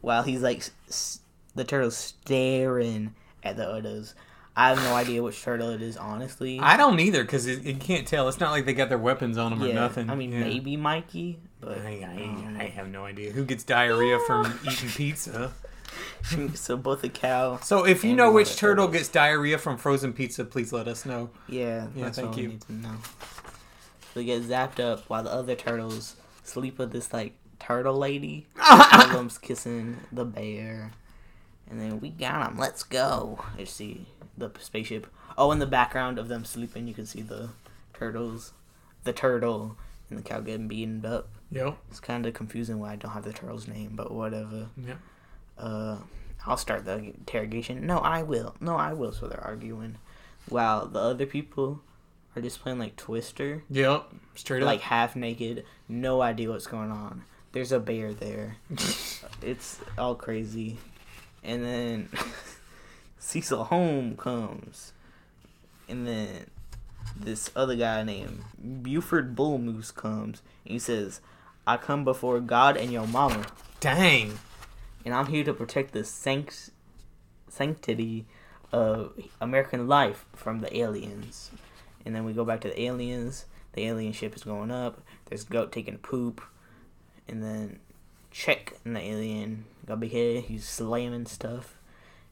While 0.00 0.22
he's 0.24 0.42
like, 0.42 0.62
s- 0.88 1.20
the 1.54 1.64
turtle's 1.64 1.96
staring 1.96 3.14
at 3.42 3.56
the 3.56 3.68
others. 3.68 4.14
I 4.54 4.68
have 4.68 4.78
no 4.78 4.94
idea 4.94 5.22
which 5.22 5.40
turtle 5.42 5.70
it 5.70 5.80
is, 5.80 5.96
honestly. 5.96 6.60
I 6.60 6.76
don't 6.76 7.00
either 7.00 7.22
because 7.24 7.46
it, 7.46 7.66
it 7.66 7.80
can't 7.80 8.06
tell. 8.06 8.28
It's 8.28 8.38
not 8.40 8.50
like 8.50 8.66
they 8.66 8.74
got 8.74 8.90
their 8.90 8.98
weapons 8.98 9.38
on 9.38 9.50
them 9.50 9.62
or 9.62 9.72
nothing. 9.72 10.10
I 10.10 10.14
mean, 10.14 10.32
Yeah. 10.32 10.40
maybe 10.40 10.76
Mikey, 10.76 11.38
but 11.60 11.78
I, 11.78 12.52
I, 12.58 12.62
I 12.62 12.64
have 12.66 12.88
no 12.88 13.06
idea 13.06 13.32
who 13.32 13.46
gets 13.46 13.64
diarrhea 13.64 14.18
from 14.26 14.58
eating 14.70 14.90
pizza. 14.90 15.52
so 16.54 16.76
both 16.76 17.02
the 17.02 17.08
cow. 17.08 17.58
So 17.62 17.84
if 17.86 18.04
you 18.04 18.14
know 18.14 18.30
which 18.32 18.56
turtle 18.56 18.88
gets 18.88 19.08
diarrhea 19.08 19.58
from 19.58 19.76
frozen 19.78 20.12
pizza, 20.12 20.44
please 20.44 20.72
let 20.72 20.88
us 20.88 21.04
know. 21.06 21.30
Yeah, 21.48 21.88
Yeah, 21.94 22.04
that's 22.04 22.18
thank 22.18 22.36
you. 22.36 22.48
need 22.48 22.60
to 22.62 22.72
know. 22.72 22.96
They 24.14 24.24
get 24.24 24.42
zapped 24.42 24.78
up 24.80 25.08
while 25.08 25.22
the 25.22 25.32
other 25.32 25.54
turtles 25.54 26.16
sleep 26.44 26.78
with 26.78 26.92
this 26.92 27.12
like 27.12 27.34
turtle 27.58 27.96
lady. 27.96 28.46
One 28.56 29.00
of 29.06 29.12
them's 29.12 29.38
kissing 29.38 29.98
the 30.10 30.24
bear, 30.24 30.92
and 31.70 31.80
then 31.80 32.00
we 32.00 32.10
got 32.10 32.50
him. 32.50 32.58
Let's 32.58 32.82
go. 32.82 33.42
You 33.58 33.66
see 33.66 34.06
the 34.36 34.50
spaceship. 34.58 35.06
Oh, 35.38 35.50
in 35.50 35.60
the 35.60 35.66
background 35.66 36.18
of 36.18 36.28
them 36.28 36.44
sleeping, 36.44 36.86
you 36.86 36.92
can 36.94 37.06
see 37.06 37.22
the 37.22 37.50
turtles, 37.94 38.52
the 39.04 39.12
turtle, 39.14 39.76
and 40.10 40.18
the 40.18 40.22
cow 40.22 40.40
getting 40.40 40.68
beaten 40.68 41.04
up. 41.06 41.28
Yep. 41.50 41.76
It's 41.90 42.00
kind 42.00 42.26
of 42.26 42.34
confusing 42.34 42.78
why 42.78 42.92
I 42.92 42.96
don't 42.96 43.12
have 43.12 43.24
the 43.24 43.32
turtle's 43.32 43.66
name, 43.68 43.92
but 43.94 44.10
whatever. 44.12 44.68
Yep. 44.76 44.98
Uh, 45.62 45.98
I'll 46.46 46.56
start 46.56 46.84
the 46.84 46.96
interrogation. 46.98 47.86
No, 47.86 47.98
I 47.98 48.22
will. 48.24 48.54
No, 48.60 48.76
I 48.76 48.92
will. 48.92 49.12
So 49.12 49.28
they're 49.28 49.40
arguing, 49.42 49.96
while 50.48 50.86
the 50.86 50.98
other 50.98 51.24
people 51.26 51.80
are 52.34 52.42
just 52.42 52.60
playing 52.60 52.78
like 52.80 52.96
Twister, 52.96 53.62
Yep. 53.70 54.08
Straight 54.34 54.62
up. 54.62 54.66
like 54.66 54.80
half 54.80 55.14
naked, 55.14 55.64
no 55.88 56.20
idea 56.20 56.50
what's 56.50 56.66
going 56.66 56.90
on. 56.90 57.22
There's 57.52 57.70
a 57.70 57.78
bear 57.78 58.12
there. 58.12 58.56
it's 59.42 59.78
all 59.96 60.14
crazy, 60.16 60.78
and 61.44 61.62
then 61.64 62.08
Cecil 63.18 63.64
Home 63.64 64.16
comes, 64.16 64.92
and 65.88 66.06
then 66.06 66.46
this 67.14 67.50
other 67.54 67.76
guy 67.76 68.02
named 68.02 68.42
Buford 68.82 69.36
Bull 69.36 69.58
Moose 69.58 69.90
comes, 69.90 70.42
and 70.64 70.72
he 70.72 70.78
says, 70.78 71.20
I 71.66 71.76
come 71.76 72.04
before 72.04 72.40
God 72.40 72.76
and 72.76 72.90
your 72.90 73.06
mama, 73.06 73.44
Dang. 73.80 74.38
And 75.04 75.14
I'm 75.14 75.26
here 75.26 75.44
to 75.44 75.52
protect 75.52 75.92
the 75.92 76.04
sanct- 76.04 76.70
sanctity 77.48 78.26
of 78.72 79.12
American 79.40 79.86
life 79.86 80.24
from 80.34 80.60
the 80.60 80.76
aliens. 80.76 81.50
And 82.04 82.14
then 82.14 82.24
we 82.24 82.32
go 82.32 82.44
back 82.44 82.60
to 82.62 82.68
the 82.68 82.82
aliens. 82.82 83.46
The 83.74 83.86
alien 83.86 84.12
ship 84.12 84.34
is 84.34 84.44
going 84.44 84.70
up. 84.70 85.02
There's 85.26 85.44
goat 85.44 85.72
taking 85.72 85.98
poop, 85.98 86.42
and 87.28 87.42
then 87.42 87.78
check 88.30 88.74
and 88.84 88.96
the 88.96 89.00
alien 89.00 89.64
got 89.86 90.00
big 90.00 90.12
head. 90.12 90.44
He's 90.44 90.68
slamming 90.68 91.26
stuff, 91.26 91.78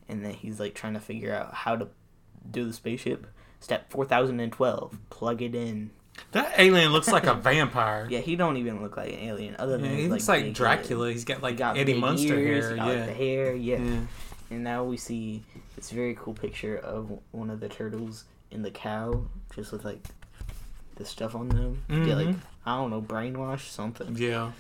and 0.08 0.24
then 0.24 0.34
he's 0.34 0.60
like 0.60 0.74
trying 0.74 0.94
to 0.94 1.00
figure 1.00 1.34
out 1.34 1.54
how 1.54 1.76
to 1.76 1.88
do 2.50 2.64
the 2.66 2.72
spaceship. 2.72 3.26
Step 3.58 3.90
four 3.90 4.04
thousand 4.04 4.40
and 4.40 4.52
twelve. 4.52 4.98
Plug 5.08 5.40
it 5.40 5.54
in. 5.54 5.90
That 6.32 6.52
alien 6.58 6.92
looks 6.92 7.08
like 7.08 7.24
a 7.26 7.34
vampire. 7.34 8.06
Yeah, 8.10 8.20
he 8.20 8.36
don't 8.36 8.56
even 8.56 8.82
look 8.82 8.96
like 8.96 9.12
an 9.12 9.18
alien. 9.20 9.56
Other 9.58 9.78
than 9.78 9.90
Yeah, 9.90 9.96
he 9.96 10.08
looks 10.08 10.28
like 10.28 10.52
Dracula. 10.52 11.06
head. 11.08 11.12
He's 11.14 11.24
got 11.24 11.38
He 11.38 11.42
like 11.42 11.56
got 11.56 11.76
Eddie 11.76 11.94
Munster 11.98 12.38
ears, 12.38 12.64
hair. 12.64 12.70
he 12.72 12.76
got, 12.78 12.86
like, 12.88 12.96
Yeah. 12.98 13.06
the 13.06 13.12
hair. 13.12 13.54
Yeah. 13.54 13.78
yeah. 13.82 14.00
And 14.50 14.64
now 14.64 14.84
we 14.84 14.96
see 14.96 15.42
this 15.76 15.90
very 15.90 16.14
cool 16.14 16.34
picture 16.34 16.76
of 16.76 17.10
one 17.32 17.50
of 17.50 17.60
the 17.60 17.68
turtles 17.68 18.24
in 18.50 18.62
the 18.62 18.70
cow, 18.70 19.24
just 19.54 19.70
with 19.72 19.84
like 19.84 20.04
the 20.96 21.04
stuff 21.04 21.34
on 21.34 21.48
them. 21.48 21.82
Get 21.88 22.16
like 22.16 22.28
Mhm. 22.28 22.36
I 22.66 22.76
don't 22.76 22.90
know, 22.90 23.00
brainwash 23.00 23.68
something. 23.70 24.16
Yeah. 24.16 24.52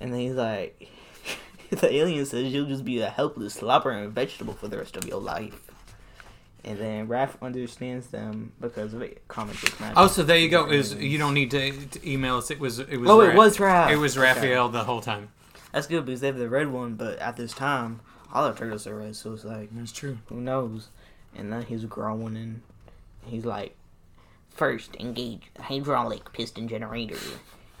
And 0.00 0.12
then 0.12 0.20
he's 0.20 0.34
like, 0.34 0.88
the 1.70 1.92
alien 1.94 2.26
says 2.26 2.52
you'll 2.52 2.66
just 2.66 2.84
be 2.84 3.00
a 3.00 3.08
helpless 3.10 3.54
slobbering 3.54 4.10
vegetable 4.10 4.54
for 4.54 4.68
the 4.68 4.78
rest 4.78 4.96
of 4.96 5.06
your 5.06 5.20
life. 5.20 5.60
And 6.66 6.78
then 6.78 7.08
Raph 7.08 7.40
understands 7.42 8.06
them 8.06 8.52
because 8.58 8.94
of 8.94 9.02
it. 9.02 9.26
Comic 9.28 9.60
book 9.60 9.78
magic. 9.80 9.98
Oh, 9.98 10.06
so 10.06 10.22
there 10.22 10.38
you 10.38 10.48
go. 10.48 10.70
Is 10.70 10.94
you 10.94 11.18
don't 11.18 11.34
need 11.34 11.50
to, 11.50 11.72
to 11.72 12.10
email 12.10 12.36
us. 12.36 12.50
It 12.50 12.58
was 12.58 12.78
it 12.78 12.96
was. 12.96 13.10
Oh, 13.10 13.20
Ra- 13.20 13.30
it 13.32 13.36
was 13.36 13.58
Raph. 13.58 13.90
It 13.90 13.96
was 13.96 14.16
Okay. 14.16 14.26
Raphael 14.28 14.70
the 14.70 14.84
whole 14.84 15.02
time. 15.02 15.28
That's 15.72 15.86
good 15.86 16.06
because 16.06 16.20
they 16.20 16.28
have 16.28 16.38
the 16.38 16.48
red 16.48 16.68
one, 16.68 16.94
but 16.94 17.18
at 17.18 17.36
this 17.36 17.52
time, 17.52 18.00
all 18.32 18.48
the 18.50 18.56
turtles 18.58 18.86
are 18.86 18.96
red, 18.96 19.14
so 19.16 19.32
it's 19.34 19.44
like 19.44 19.68
That's 19.72 19.92
true. 19.92 20.18
Who 20.26 20.40
knows? 20.40 20.88
And 21.36 21.52
then 21.52 21.62
he's 21.62 21.84
growing 21.84 22.36
and 22.36 22.62
he's 23.26 23.44
like, 23.44 23.76
first 24.50 24.94
engage 25.00 25.50
hydraulic 25.58 26.32
piston 26.32 26.68
generator. 26.68 27.18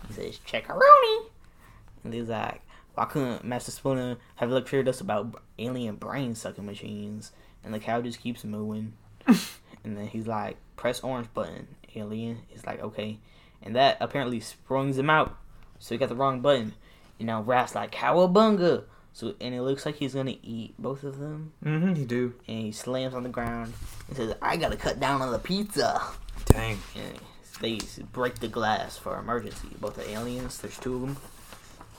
He 0.08 0.12
says, 0.12 0.38
check 0.44 0.68
a 0.68 0.74
rooney. 0.74 1.28
And 2.02 2.12
he's 2.12 2.28
like, 2.28 2.60
why 2.94 3.04
couldn't 3.06 3.44
Master 3.44 3.70
Splinter 3.70 4.16
have 4.36 4.50
lectured 4.50 4.88
us 4.88 5.00
about 5.00 5.40
alien 5.58 5.96
brain 5.96 6.34
sucking 6.34 6.66
machines? 6.66 7.32
And 7.64 7.72
the 7.74 7.78
cow 7.78 8.00
just 8.02 8.20
keeps 8.20 8.44
moving. 8.44 8.92
and 9.26 9.96
then 9.96 10.06
he's 10.06 10.26
like, 10.26 10.56
press 10.76 11.00
orange 11.00 11.28
button. 11.34 11.66
Alien 11.96 12.40
is 12.54 12.66
like, 12.66 12.82
okay. 12.82 13.18
And 13.62 13.74
that 13.76 13.96
apparently 14.00 14.40
sprungs 14.40 14.98
him 14.98 15.08
out. 15.10 15.36
So 15.78 15.94
he 15.94 15.98
got 15.98 16.08
the 16.10 16.14
wrong 16.14 16.40
button. 16.40 16.74
And 17.18 17.26
now 17.26 17.42
Raph's 17.42 17.74
like, 17.74 17.92
cowabunga. 17.92 18.84
So, 19.12 19.34
and 19.40 19.54
it 19.54 19.62
looks 19.62 19.86
like 19.86 19.94
he's 19.94 20.14
gonna 20.14 20.34
eat 20.42 20.74
both 20.78 21.04
of 21.04 21.18
them 21.18 21.52
Mm-hmm. 21.64 21.94
he 21.94 22.04
do. 22.04 22.34
and 22.48 22.62
he 22.62 22.72
slams 22.72 23.14
on 23.14 23.22
the 23.22 23.28
ground 23.28 23.72
and 24.08 24.16
says, 24.16 24.34
I 24.42 24.56
gotta 24.56 24.76
cut 24.76 24.98
down 24.98 25.22
on 25.22 25.30
the 25.30 25.38
pizza. 25.38 26.02
Dang. 26.46 26.78
And 26.96 27.18
they 27.60 27.78
break 28.12 28.40
the 28.40 28.48
glass 28.48 28.98
for 28.98 29.16
emergency. 29.18 29.68
Both 29.80 29.94
the 29.94 30.10
aliens, 30.10 30.58
there's 30.58 30.76
two 30.78 30.96
of 30.96 31.00
them. 31.02 31.16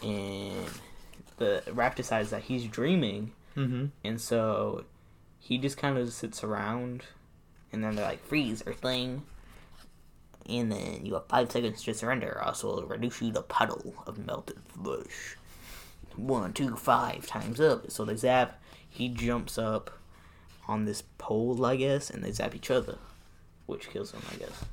And 0.03 0.65
the 1.38 1.63
Raph 1.67 1.95
decides 1.95 2.29
that 2.31 2.43
he's 2.43 2.65
dreaming, 2.65 3.31
Mm-hmm. 3.55 3.86
and 4.03 4.19
so 4.19 4.84
he 5.46 5.60
just 5.60 5.78
kind 5.78 5.96
of 5.96 6.12
sits 6.12 6.44
around, 6.44 7.04
and 7.72 7.84
then 7.84 7.96
they're 7.96 8.06
like, 8.06 8.25
freeze, 8.25 8.64
Earthling. 8.66 9.22
And 10.50 10.72
then 10.72 11.06
you 11.06 11.14
have 11.14 11.28
five 11.28 11.52
seconds 11.52 11.84
to 11.84 11.94
surrender, 11.94 12.30
or 12.30 12.44
else 12.48 12.64
we'll 12.64 12.82
reduce 12.82 13.22
you 13.22 13.32
to 13.32 13.44
puddle 13.44 13.94
of 14.08 14.25
melted 14.25 14.58
flesh. 14.68 15.38
One, 16.16 16.52
two, 16.52 16.75
five 16.75 17.28
times 17.28 17.62
up. 17.62 17.92
So 17.92 18.06
they 18.06 18.16
zap. 18.16 18.60
He 18.90 19.08
jumps 19.08 19.60
up 19.60 19.92
on 20.68 20.86
this 20.86 21.04
pole, 21.20 21.64
I 21.64 21.75
guess, 21.75 22.10
and 22.10 22.24
they 22.24 22.32
zap 22.32 22.56
each 22.56 22.72
other, 22.72 22.98
which 23.68 23.92
kills 23.92 24.14
them, 24.14 24.24
I 24.34 24.38
guess. 24.38 24.66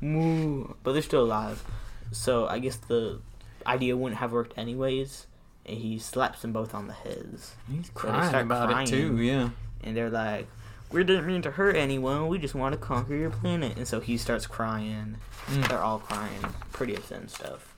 Moo. 0.00 0.74
But 0.82 0.94
they're 0.94 1.02
still 1.02 1.22
alive. 1.22 1.62
So 2.10 2.48
I 2.48 2.58
guess 2.58 2.76
the 2.76 3.20
idea 3.64 3.96
wouldn't 3.96 4.18
have 4.18 4.32
worked 4.32 4.58
anyways. 4.58 5.28
And 5.66 5.78
he 5.78 6.00
slaps 6.00 6.42
them 6.42 6.52
both 6.52 6.74
on 6.74 6.88
the 6.88 6.94
heads. 6.94 7.54
He's 7.70 7.90
crying 7.90 8.28
start 8.28 8.46
about 8.46 8.70
crying. 8.70 8.88
it 8.88 8.90
too. 8.90 9.20
Yeah. 9.20 9.50
And 9.82 9.96
they're 9.96 10.10
like, 10.10 10.48
We 10.90 11.04
didn't 11.04 11.26
mean 11.26 11.42
to 11.42 11.50
hurt 11.50 11.76
anyone. 11.76 12.28
We 12.28 12.38
just 12.38 12.54
want 12.54 12.72
to 12.72 12.78
conquer 12.78 13.14
your 13.14 13.30
planet. 13.30 13.76
And 13.76 13.86
so 13.86 14.00
he 14.00 14.16
starts 14.16 14.46
crying. 14.46 15.16
Mm. 15.46 15.68
They're 15.68 15.82
all 15.82 15.98
crying. 15.98 16.44
Pretty 16.72 16.94
upset 16.94 17.20
and 17.20 17.30
stuff. 17.30 17.74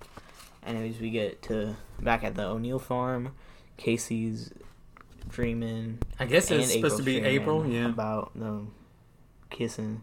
Anyways, 0.65 1.01
we 1.01 1.11
get 1.11 1.43
to 1.43 1.77
back 2.01 2.23
at 2.25 2.35
the 2.35 2.45
O'Neill 2.45 2.79
farm. 2.79 3.35
Casey's 3.77 4.53
dreaming. 5.29 5.99
I 6.21 6.27
guess 6.27 6.51
it's 6.51 6.73
supposed 6.73 6.99
to 6.99 7.03
be 7.03 7.21
April. 7.21 7.67
Yeah. 7.67 7.89
About 7.89 8.39
them 8.39 8.73
kissing. 9.51 10.03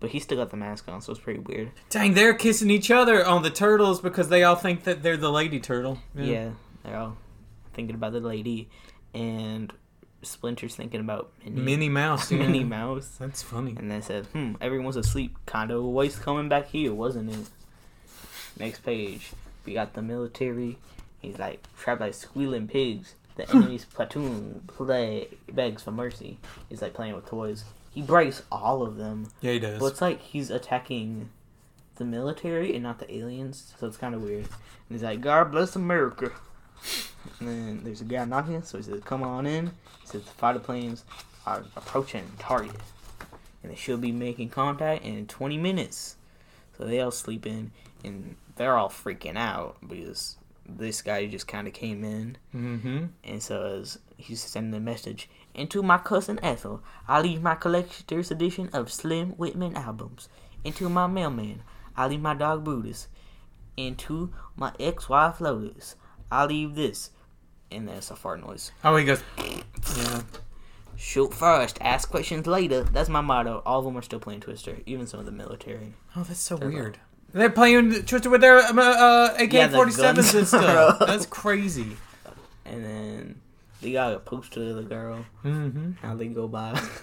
But 0.00 0.10
he 0.10 0.18
still 0.18 0.38
got 0.38 0.50
the 0.50 0.56
mask 0.56 0.88
on, 0.88 1.00
so 1.00 1.12
it's 1.12 1.20
pretty 1.20 1.38
weird. 1.38 1.70
Dang, 1.88 2.14
they're 2.14 2.34
kissing 2.34 2.70
each 2.70 2.90
other 2.90 3.24
on 3.24 3.42
the 3.42 3.50
turtles 3.50 4.00
because 4.00 4.28
they 4.28 4.42
all 4.42 4.56
think 4.56 4.84
that 4.84 5.02
they're 5.02 5.16
the 5.16 5.30
lady 5.30 5.60
turtle. 5.60 5.98
Yeah, 6.14 6.50
they're 6.82 6.96
all 6.96 7.16
thinking 7.72 7.94
about 7.94 8.12
the 8.12 8.20
lady, 8.20 8.68
and 9.14 9.72
Splinter's 10.22 10.76
thinking 10.76 11.00
about 11.00 11.30
Minnie, 11.44 11.60
Minnie 11.60 11.88
Mouse. 11.88 12.30
Yeah. 12.30 12.38
Minnie 12.38 12.64
Mouse. 12.64 13.16
That's 13.20 13.42
funny. 13.42 13.74
And 13.76 13.90
then 13.90 14.02
said, 14.02 14.26
"Hmm, 14.26 14.54
everyone's 14.60 14.96
asleep. 14.96 15.36
Kinda 15.46 15.74
a 15.76 15.82
waste 15.82 16.22
coming 16.22 16.48
back 16.48 16.68
here, 16.68 16.92
wasn't 16.94 17.30
it?" 17.30 17.48
Next 18.58 18.80
page, 18.84 19.32
we 19.64 19.74
got 19.74 19.94
the 19.94 20.02
military. 20.02 20.78
He's 21.20 21.38
like 21.38 21.64
trapped 21.78 22.00
like 22.00 22.14
squealing 22.14 22.68
pigs. 22.68 23.14
The 23.36 23.48
enemy's 23.54 23.84
platoon 23.84 24.62
play 24.66 25.28
begs 25.50 25.82
for 25.82 25.90
mercy. 25.92 26.38
He's 26.68 26.82
like 26.82 26.94
playing 26.94 27.14
with 27.14 27.26
toys. 27.26 27.64
He 27.90 28.02
breaks 28.02 28.42
all 28.50 28.82
of 28.82 28.96
them. 28.96 29.30
Yeah, 29.40 29.52
he 29.52 29.58
does. 29.58 29.78
But 29.78 29.86
it's 29.86 30.00
like 30.00 30.20
he's 30.20 30.50
attacking 30.50 31.28
the 31.96 32.04
military 32.04 32.74
and 32.74 32.82
not 32.82 32.98
the 32.98 33.14
aliens, 33.14 33.74
so 33.78 33.86
it's 33.86 33.96
kind 33.96 34.14
of 34.14 34.22
weird. 34.22 34.44
And 34.44 34.48
he's 34.90 35.02
like, 35.02 35.20
God 35.20 35.52
bless 35.52 35.76
America. 35.76 36.32
And 37.38 37.48
then 37.48 37.80
there's 37.84 38.00
a 38.00 38.04
guy 38.04 38.24
knocking, 38.24 38.62
so 38.62 38.78
he 38.78 38.84
says, 38.84 39.02
Come 39.04 39.22
on 39.22 39.46
in. 39.46 39.66
He 40.00 40.06
says, 40.06 40.22
The 40.22 40.30
fighter 40.30 40.58
planes 40.58 41.04
are 41.46 41.64
approaching 41.76 42.24
target. 42.38 42.80
And 43.62 43.70
they 43.70 43.76
should 43.76 44.00
be 44.00 44.12
making 44.12 44.50
contact 44.50 45.04
in 45.04 45.26
20 45.26 45.56
minutes. 45.58 46.16
So 46.76 46.84
they 46.84 47.00
all 47.00 47.10
sleep 47.10 47.46
in, 47.46 47.70
and 48.04 48.36
they're 48.56 48.76
all 48.76 48.88
freaking 48.88 49.36
out 49.36 49.76
because 49.86 50.36
this 50.68 51.02
guy 51.02 51.26
just 51.26 51.46
kind 51.46 51.66
of 51.66 51.74
came 51.74 52.04
in. 52.04 52.36
mm-hmm. 52.54 53.04
And 53.24 53.42
so 53.42 53.78
as 53.80 53.98
he's 54.16 54.42
sending 54.42 54.74
a 54.74 54.80
message, 54.80 55.28
and 55.54 55.70
to 55.70 55.82
my 55.82 55.98
cousin 55.98 56.40
Ethel, 56.42 56.82
I 57.06 57.20
leave 57.20 57.42
my 57.42 57.54
collector's 57.54 58.30
edition 58.30 58.70
of 58.72 58.92
Slim 58.92 59.30
Whitman 59.32 59.76
albums. 59.76 60.28
And 60.64 60.74
to 60.76 60.88
my 60.88 61.06
mailman, 61.06 61.62
I 61.96 62.06
leave 62.06 62.20
my 62.20 62.34
dog 62.34 62.64
Brutus. 62.64 63.08
And 63.76 63.98
to 63.98 64.32
my 64.56 64.72
ex-wife 64.78 65.40
Lotus, 65.40 65.96
I 66.32 66.44
leave 66.46 66.74
this. 66.74 67.10
And 67.70 67.88
that's 67.88 68.10
a 68.10 68.16
fart 68.16 68.40
noise. 68.46 68.70
Oh, 68.84 68.96
he 68.96 69.04
goes. 69.04 69.22
Yeah. 69.96 70.22
Shoot 70.96 71.32
first, 71.34 71.78
ask 71.80 72.10
questions 72.10 72.46
later. 72.46 72.84
That's 72.84 73.08
my 73.08 73.20
motto. 73.22 73.62
All 73.66 73.78
of 73.80 73.84
them 73.84 73.96
are 73.96 74.02
still 74.02 74.20
playing 74.20 74.40
Twister, 74.40 74.76
even 74.86 75.06
some 75.06 75.20
of 75.20 75.26
the 75.26 75.32
military. 75.32 75.94
Oh, 76.14 76.22
that's 76.22 76.38
so 76.40 76.56
weird. 76.56 76.98
They're 77.32 77.50
playing 77.50 78.04
Twister 78.04 78.28
with 78.30 78.40
their 78.42 78.58
um, 78.60 78.78
uh, 78.78 78.82
uh, 78.82 79.36
Yeah, 79.40 79.66
the 79.68 79.80
AK-47s 79.80 79.96
guns. 79.96 80.34
and 80.34 80.46
stuff. 80.46 80.98
That's 81.06 81.24
crazy. 81.26 81.96
And 82.66 82.84
then 82.84 83.40
they 83.80 83.92
got 83.92 84.12
a 84.12 84.18
poster 84.18 84.62
of 84.68 84.76
the 84.76 84.82
girl. 84.82 85.24
Mm-hmm. 85.44 85.92
How 86.02 86.14
they 86.14 86.26
go 86.26 86.46
by. 86.46 86.78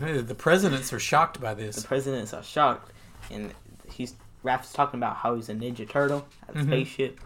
The 0.00 0.34
presidents 0.36 0.92
are 0.94 0.98
shocked 0.98 1.40
by 1.40 1.52
this. 1.54 1.76
the 1.76 1.86
presidents 1.86 2.32
are 2.32 2.42
shocked, 2.42 2.90
and 3.30 3.52
he's 3.92 4.14
Raph's 4.42 4.72
talking 4.72 4.98
about 4.98 5.16
how 5.16 5.34
he's 5.34 5.50
a 5.50 5.54
Ninja 5.54 5.86
Turtle 5.88 6.26
at 6.48 6.54
the 6.54 6.60
Mhm. 6.60 6.66
spaceship, 6.66 7.20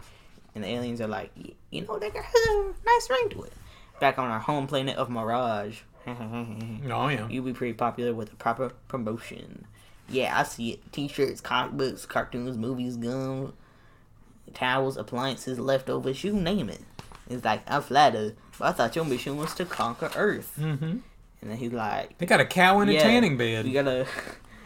and 0.55 0.63
the 0.63 0.67
aliens 0.69 1.01
are 1.01 1.07
like, 1.07 1.31
you 1.69 1.81
know, 1.81 1.99
that 1.99 2.15
has 2.15 2.25
a 2.47 2.73
nice 2.85 3.09
ring 3.09 3.29
to 3.31 3.43
it. 3.43 3.53
Back 3.99 4.17
on 4.17 4.31
our 4.31 4.39
home 4.39 4.65
planet 4.67 4.97
of 4.97 5.09
Mirage, 5.09 5.81
Oh 6.07 7.07
yeah. 7.07 7.27
you'll 7.29 7.45
be 7.45 7.53
pretty 7.53 7.73
popular 7.73 8.13
with 8.13 8.31
a 8.33 8.35
proper 8.35 8.69
promotion. 8.87 9.65
Yeah, 10.09 10.37
I 10.39 10.43
see 10.43 10.71
it. 10.71 10.91
T-shirts, 10.91 11.41
comic 11.41 11.73
books, 11.77 12.05
cartoons, 12.05 12.57
movies, 12.57 12.95
gum, 12.97 13.53
towels, 14.53 14.97
appliances, 14.97 15.59
leftovers, 15.59 16.23
you 16.23 16.31
name 16.33 16.69
it. 16.69 16.81
It's 17.29 17.43
like 17.43 17.61
I'm 17.67 17.81
flattered, 17.81 18.35
but 18.59 18.65
I 18.65 18.71
thought 18.73 18.95
your 18.95 19.05
mission 19.05 19.37
was 19.37 19.53
to 19.55 19.65
conquer 19.65 20.11
Earth. 20.15 20.55
Mm-hmm. 20.59 20.83
And 21.41 21.51
then 21.51 21.57
he's 21.57 21.71
like, 21.73 22.17
They 22.19 22.25
got 22.27 22.39
a 22.39 22.45
cow 22.45 22.81
in 22.81 22.89
a 22.89 22.99
tanning 22.99 23.35
bed. 23.37 23.65
we 23.65 23.71
gotta 23.71 24.05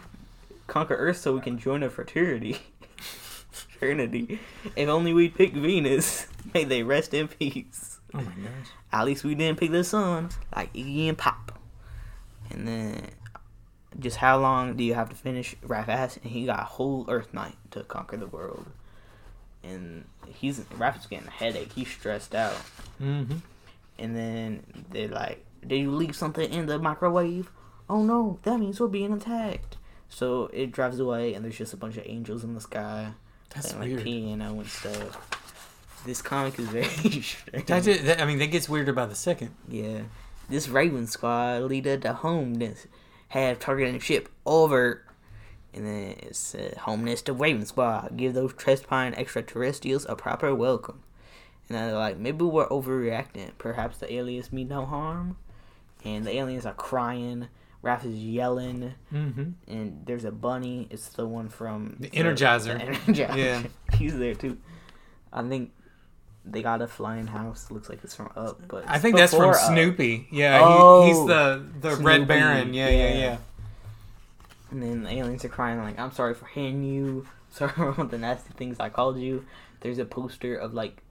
conquer 0.67 0.95
Earth 0.95 1.17
so 1.17 1.33
we 1.33 1.41
can 1.41 1.57
join 1.57 1.83
a 1.83 1.89
fraternity. 1.89 2.57
fraternity. 3.51 4.39
If 4.75 4.89
only 4.89 5.13
we'd 5.13 5.35
pick 5.35 5.53
Venus, 5.53 6.27
may 6.53 6.63
they 6.63 6.83
rest 6.83 7.13
in 7.13 7.27
peace. 7.27 7.99
Oh 8.13 8.17
my 8.17 8.23
gosh. 8.23 8.69
At 8.91 9.05
least 9.05 9.23
we 9.23 9.35
didn't 9.35 9.59
pick 9.59 9.71
the 9.71 9.83
sun, 9.83 10.29
like 10.55 10.73
Iggy 10.73 11.09
and 11.09 11.17
Pop. 11.17 11.59
And 12.51 12.67
then, 12.67 13.09
just 13.99 14.17
how 14.17 14.39
long 14.39 14.75
do 14.75 14.83
you 14.83 14.95
have 14.95 15.09
to 15.09 15.15
finish 15.15 15.55
Raph 15.65 15.87
asked? 15.87 16.17
And 16.17 16.31
he 16.31 16.45
got 16.45 16.59
a 16.59 16.63
whole 16.63 17.05
Earth 17.07 17.33
night 17.33 17.55
to 17.71 17.83
conquer 17.83 18.17
the 18.17 18.27
world. 18.27 18.65
and 19.63 20.05
he's 20.27 20.63
Raphael's 20.77 21.05
getting 21.07 21.27
a 21.27 21.31
headache. 21.31 21.73
He's 21.73 21.89
stressed 21.89 22.33
out, 22.33 22.55
Mm-hmm. 23.01 23.37
and 23.99 24.15
then 24.15 24.63
they're 24.89 25.07
like, 25.09 25.45
"Did 25.65 25.77
you 25.77 25.91
leave 25.91 26.15
something 26.15 26.51
in 26.51 26.65
the 26.65 26.79
microwave?" 26.79 27.51
Oh 27.89 28.03
no, 28.03 28.39
that 28.43 28.59
means 28.59 28.79
we're 28.79 28.87
being 28.87 29.13
attacked. 29.13 29.77
So 30.07 30.49
it 30.53 30.71
drives 30.71 30.99
away, 30.99 31.33
and 31.33 31.43
there's 31.45 31.57
just 31.57 31.73
a 31.73 31.77
bunch 31.77 31.97
of 31.97 32.03
angels 32.07 32.43
in 32.43 32.53
the 32.55 32.61
sky, 32.61 33.11
That's 33.49 33.73
playing 33.73 33.97
like 33.97 34.03
weird. 34.03 34.03
piano 34.03 34.59
and 34.59 34.67
stuff. 34.67 36.01
This 36.05 36.21
comic 36.21 36.57
is 36.59 36.67
very 36.67 36.83
strange. 37.21 37.37
That 37.67 37.83
ju- 37.83 37.97
that- 37.99 38.21
I 38.21 38.25
mean, 38.25 38.39
that 38.39 38.47
gets 38.47 38.69
weirder 38.69 38.93
by 38.93 39.05
the 39.05 39.15
second. 39.15 39.51
Yeah. 39.67 40.01
This 40.49 40.67
Raven 40.67 41.07
squad 41.07 41.63
leader 41.63 41.97
to 41.97 42.13
homeness 42.13 42.87
have 43.29 43.59
targeted 43.59 43.95
the 43.95 43.99
ship 43.99 44.29
over. 44.45 45.03
And 45.73 45.85
then 45.85 46.15
it 46.23 46.35
said, 46.35 46.77
homeness 46.77 47.21
to 47.23 47.33
Raven 47.33 47.65
squad. 47.65 48.17
Give 48.17 48.33
those 48.33 48.53
trespassing 48.53 49.13
extraterrestrials 49.19 50.05
a 50.09 50.15
proper 50.15 50.55
welcome. 50.55 51.03
And 51.67 51.77
they're 51.77 51.93
like, 51.93 52.17
maybe 52.17 52.43
we're 52.45 52.67
overreacting. 52.69 53.51
Perhaps 53.59 53.99
the 53.99 54.11
aliens 54.11 54.51
mean 54.51 54.69
no 54.69 54.85
harm. 54.87 55.37
And 56.03 56.25
the 56.25 56.35
aliens 56.35 56.65
are 56.65 56.73
crying. 56.73 57.49
Raph 57.83 58.05
is 58.05 58.15
yelling. 58.15 58.93
Mm-hmm. 59.13 59.51
And 59.67 60.03
there's 60.05 60.25
a 60.25 60.31
bunny. 60.31 60.87
It's 60.89 61.09
the 61.09 61.25
one 61.27 61.49
from 61.49 61.95
The 61.99 62.09
Energizer. 62.09 62.77
The 62.77 63.13
Energizer. 63.13 63.35
Yeah. 63.35 63.63
He's 63.97 64.17
there 64.17 64.35
too. 64.35 64.57
I 65.31 65.43
think 65.47 65.71
they 66.45 66.61
got 66.61 66.81
a 66.81 66.87
flying 66.87 67.27
house. 67.27 67.69
Looks 67.71 67.89
like 67.89 67.99
it's 68.03 68.15
from 68.15 68.31
Up, 68.35 68.61
but 68.67 68.83
I 68.87 68.99
think 68.99 69.15
that's 69.17 69.33
from 69.33 69.49
Up. 69.51 69.55
Snoopy. 69.55 70.27
Yeah, 70.31 70.59
Oh, 70.63 71.01
he, 71.03 71.07
he's 71.09 71.25
the 71.27 71.65
the 71.81 71.89
Snoopy. 71.95 72.03
Red 72.05 72.27
Baron. 72.27 72.73
Yeah, 72.73 72.89
yeah, 72.89 73.09
Yeah. 73.13 73.17
yeah. 73.19 73.37
And 74.71 74.83
then 74.83 75.03
the 75.03 75.11
aliens 75.11 75.43
are 75.45 75.49
crying 75.49 75.79
like, 75.79 75.97
"I'm 75.99 76.11
sorry 76.11 76.33
for 76.35 76.45
hitting 76.45 76.83
you. 76.83 77.27
Sorry 77.51 77.71
for 77.71 77.95
all 77.99 78.05
the 78.05 78.17
nasty 78.19 78.53
things 78.53 78.77
I 78.79 78.89
called 78.89 79.17
you." 79.19 79.45
There's 79.81 79.97
a 79.97 80.05
poster 80.05 80.55
of 80.55 80.73
like 80.75 81.01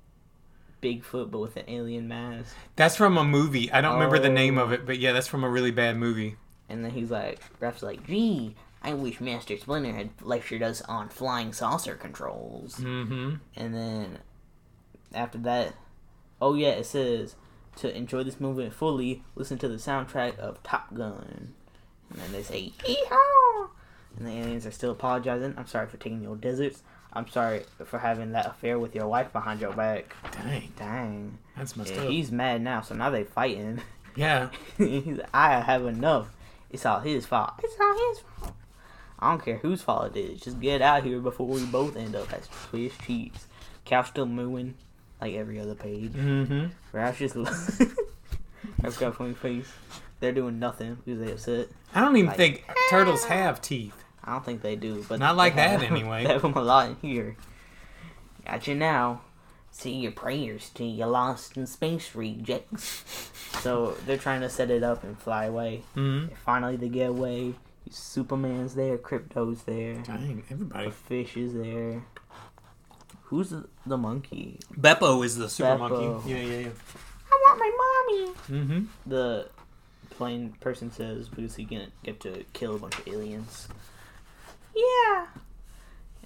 Bigfoot, 0.82 1.30
but 1.32 1.40
with 1.40 1.56
an 1.56 1.64
alien 1.66 2.06
mask. 2.06 2.54
That's 2.76 2.94
from 2.94 3.16
a 3.18 3.24
movie. 3.24 3.70
I 3.72 3.80
don't 3.80 3.94
remember 3.94 4.18
the 4.20 4.28
name 4.28 4.58
Oh. 4.58 4.62
of 4.64 4.72
it, 4.72 4.86
but 4.86 4.98
yeah, 4.98 5.12
that's 5.12 5.26
from 5.26 5.42
a 5.42 5.48
really 5.50 5.72
bad 5.72 5.96
movie. 5.96 6.36
And 6.68 6.84
then 6.84 6.90
he's 6.92 7.10
like, 7.10 7.40
Raph's 7.60 7.82
like, 7.82 8.06
"Gee, 8.06 8.54
I 8.82 8.92
wish 8.94 9.20
Master 9.20 9.56
Splinter 9.56 9.92
had 9.92 10.10
lectured 10.22 10.62
us 10.62 10.82
on 10.82 11.08
flying 11.08 11.52
saucer 11.52 11.94
controls." 11.94 12.76
Mm-hmm. 12.76 13.36
And 13.56 13.74
then 13.74 14.18
after 15.14 15.38
that, 15.38 15.74
oh 16.40 16.54
yeah, 16.54 16.70
it 16.70 16.84
says 16.86 17.36
to 17.76 17.96
enjoy 17.96 18.22
this 18.24 18.40
movie 18.40 18.70
fully, 18.70 19.22
listen 19.34 19.56
to 19.58 19.68
the 19.68 19.76
soundtrack 19.76 20.38
of 20.38 20.62
Top 20.62 20.92
Gun. 20.94 21.54
And 22.10 22.18
then 22.20 22.32
they 22.32 22.42
say, 22.42 22.72
Yeehaw! 22.80 23.68
And 24.18 24.26
the 24.26 24.32
aliens 24.32 24.66
are 24.66 24.70
still 24.72 24.90
apologizing. 24.92 25.54
I'm 25.56 25.66
sorry 25.66 25.86
for 25.86 25.96
taking 25.96 26.22
your 26.22 26.36
deserts. 26.36 26.82
I'm 27.12 27.28
sorry 27.28 27.62
for 27.84 27.98
having 28.00 28.32
that 28.32 28.46
affair 28.46 28.78
with 28.78 28.94
your 28.94 29.06
wife 29.06 29.32
behind 29.32 29.60
your 29.60 29.72
back. 29.72 30.14
Dang, 30.32 30.72
Dang. 30.76 31.38
that's 31.56 31.76
messed 31.76 31.94
Yeah, 31.94 32.02
up. 32.02 32.08
he's 32.08 32.32
mad 32.32 32.62
now, 32.62 32.80
so 32.80 32.94
now 32.94 33.10
they 33.10 33.24
fighting. 33.24 33.80
Yeah, 34.16 34.48
I 35.32 35.60
have 35.60 35.86
enough. 35.86 36.28
It's 36.70 36.84
all 36.86 37.00
his 37.00 37.26
fault. 37.26 37.52
It's 37.62 37.74
all 37.80 38.08
his 38.10 38.18
fault. 38.20 38.54
I 39.18 39.30
don't 39.30 39.44
care 39.44 39.56
whose 39.58 39.82
fault 39.82 40.16
it 40.16 40.20
is. 40.20 40.40
Just 40.40 40.60
get 40.60 40.80
out 40.82 41.02
here 41.02 41.18
before 41.20 41.46
we 41.46 41.64
both 41.66 41.96
end 41.96 42.14
up 42.14 42.32
as 42.32 42.48
Swiss 42.68 42.92
cheese. 43.04 43.46
Cow 43.84 44.02
still 44.02 44.26
mooing 44.26 44.74
like 45.20 45.34
every 45.34 45.58
other 45.58 45.74
page. 45.74 46.12
mm-hmm. 46.12 46.66
Raph's 46.92 47.18
just 47.18 47.36
I've 48.84 48.96
got 48.98 49.16
funny 49.16 49.34
face. 49.34 49.68
They're 50.20 50.32
doing 50.32 50.58
nothing 50.58 50.98
because 51.04 51.20
they 51.20 51.32
upset. 51.32 51.68
I 51.94 52.00
don't 52.00 52.16
even 52.16 52.28
Like- 52.28 52.36
think 52.36 52.64
turtles 52.90 53.24
have 53.24 53.60
teeth. 53.60 54.04
I 54.22 54.32
don't 54.32 54.44
think 54.44 54.62
they 54.62 54.76
do, 54.76 55.04
but 55.08 55.18
Not 55.20 55.36
like 55.36 55.56
that, 55.56 55.80
have- 55.80 55.90
anyway. 55.90 56.22
They 56.26 56.32
have 56.32 56.42
them 56.42 56.52
a 56.54 56.62
lot 56.62 56.88
in 56.90 56.96
here. 57.00 57.36
Gotcha 58.44 58.74
now. 58.74 59.22
See 59.70 59.92
your 59.94 60.12
prayers 60.12 60.70
to 60.74 60.84
your 60.84 61.06
lost 61.08 61.56
in 61.56 61.66
space 61.66 62.14
rejects. 62.14 63.04
so 63.62 63.94
they're 64.06 64.16
trying 64.18 64.40
to 64.40 64.48
set 64.50 64.70
it 64.70 64.82
up 64.82 65.04
and 65.04 65.16
fly 65.18 65.44
away. 65.44 65.82
Mm-hmm. 65.96 66.34
Finally, 66.44 66.76
they 66.76 66.88
get 66.88 67.10
away. 67.10 67.54
Superman's 67.90 68.74
there, 68.74 68.98
Krypto's 68.98 69.62
there, 69.62 69.94
Dang, 70.02 70.42
everybody. 70.50 70.86
the 70.86 70.92
fish 70.92 71.36
is 71.38 71.54
there. 71.54 72.02
Who's 73.24 73.48
the, 73.50 73.66
the 73.86 73.96
monkey? 73.96 74.58
Beppo 74.78 75.24
is 75.24 75.36
the 75.38 75.48
super 75.48 75.70
Beppo. 75.70 75.88
monkey. 75.90 76.30
Yeah, 76.30 76.36
yeah, 76.38 76.58
yeah. 76.60 76.68
I 77.30 77.38
want 77.46 77.58
my 77.58 77.70
mommy. 77.78 78.34
Mm-hmm. 78.62 78.84
The 79.10 79.48
plain 80.10 80.54
person 80.60 80.90
says 80.90 81.28
because 81.28 81.56
he 81.56 81.64
can 81.64 81.90
get 82.02 82.20
to 82.20 82.44
kill 82.52 82.76
a 82.76 82.78
bunch 82.78 82.98
of 82.98 83.08
aliens. 83.08 83.68
Yeah. 84.74 85.26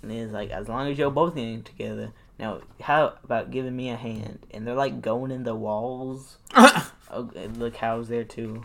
And 0.02 0.10
he's 0.10 0.30
like, 0.30 0.50
as 0.50 0.68
long 0.68 0.90
as 0.90 0.98
you're 0.98 1.10
both 1.10 1.34
getting 1.36 1.62
together. 1.62 2.12
Now, 2.42 2.60
how 2.80 3.14
about 3.22 3.52
giving 3.52 3.76
me 3.76 3.90
a 3.90 3.96
hand? 3.96 4.46
And 4.50 4.66
they're 4.66 4.74
like 4.74 5.00
going 5.00 5.30
in 5.30 5.44
the 5.44 5.54
walls. 5.54 6.38
Oh, 7.14 7.30
and 7.36 7.56
the 7.56 7.70
cow's 7.70 8.08
there 8.08 8.24
too. 8.24 8.64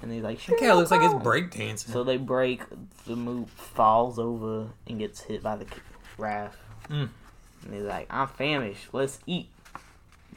And 0.00 0.10
he's 0.10 0.22
like. 0.22 0.42
That 0.46 0.58
guy 0.58 0.72
looks 0.72 0.90
like 0.90 1.02
it's 1.02 1.12
problem." 1.12 1.50
breakdancing. 1.50 1.92
So 1.92 2.02
they 2.02 2.16
break. 2.16 2.62
The 3.04 3.14
move 3.14 3.50
falls 3.50 4.18
over 4.18 4.68
and 4.86 4.98
gets 4.98 5.20
hit 5.20 5.42
by 5.42 5.56
the 5.56 5.66
raft. 6.16 6.56
Mm. 6.88 7.10
And 7.64 7.74
he's 7.74 7.82
like, 7.82 8.06
"I'm 8.08 8.26
famished. 8.26 8.94
Let's 8.94 9.18
eat." 9.26 9.50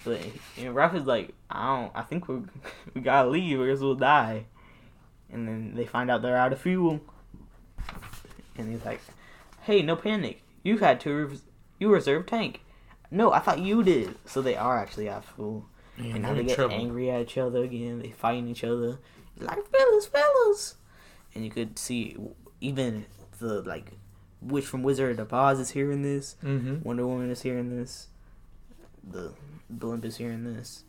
But 0.04 0.20
and 0.58 0.76
Raph 0.76 0.94
is 0.94 1.06
like, 1.06 1.34
"I 1.50 1.68
don't. 1.68 1.92
I 1.96 2.02
think 2.02 2.28
we 2.28 2.42
we 2.94 3.00
gotta 3.00 3.30
leave, 3.30 3.62
or 3.62 3.70
else 3.70 3.80
we'll 3.80 3.96
die." 3.96 4.48
And 5.32 5.48
then 5.48 5.74
they 5.74 5.86
find 5.86 6.12
out 6.12 6.22
they're 6.22 6.36
out 6.36 6.52
of 6.52 6.60
fuel. 6.60 7.00
And 8.58 8.70
he's 8.70 8.84
like, 8.84 9.00
"Hey, 9.62 9.84
no 9.84 9.96
panic. 9.96 10.44
You've 10.64 10.82
had 10.82 11.00
to. 11.02 11.40
You 11.82 11.92
reserved 11.92 12.30
tank. 12.30 12.62
No, 13.10 13.34
I 13.34 13.40
thought 13.40 13.58
you 13.58 13.82
did. 13.82 14.14
So 14.26 14.40
they 14.42 14.56
are 14.56 14.78
actually 14.78 15.10
out 15.10 15.24
of 15.24 15.26
fuel. 15.36 15.66
Man, 15.98 16.12
And 16.12 16.22
now 16.22 16.34
they 16.36 16.44
get 16.44 16.56
trouble. 16.56 16.76
angry 16.76 17.10
at 17.10 17.22
each 17.22 17.40
other 17.40 17.64
again. 17.64 17.98
They 18.00 18.12
fighting 18.12 18.48
each 18.48 18.64
other. 18.64 19.00
Like 19.40 19.66
fellas, 19.72 20.06
fellas. 20.06 20.76
And 21.34 21.44
you 21.44 21.50
could 21.50 21.80
see 21.80 22.16
even 22.62 23.06
the 23.40 23.64
like 23.64 23.94
witch 24.44 24.66
from 24.68 24.84
Wizard 24.84 25.20
of 25.20 25.34
Oz 25.34 25.60
is 25.60 25.72
hearing 25.72 26.04
this. 26.04 26.36
Mm-hmm. 26.44 26.84
Wonder 26.84 27.08
Woman 27.08 27.32
is 27.32 27.42
hearing 27.42 27.76
this. 27.76 28.10
The 29.04 29.34
blimp 29.68 30.06
is 30.06 30.18
hearing 30.18 30.44
this. 30.44 30.84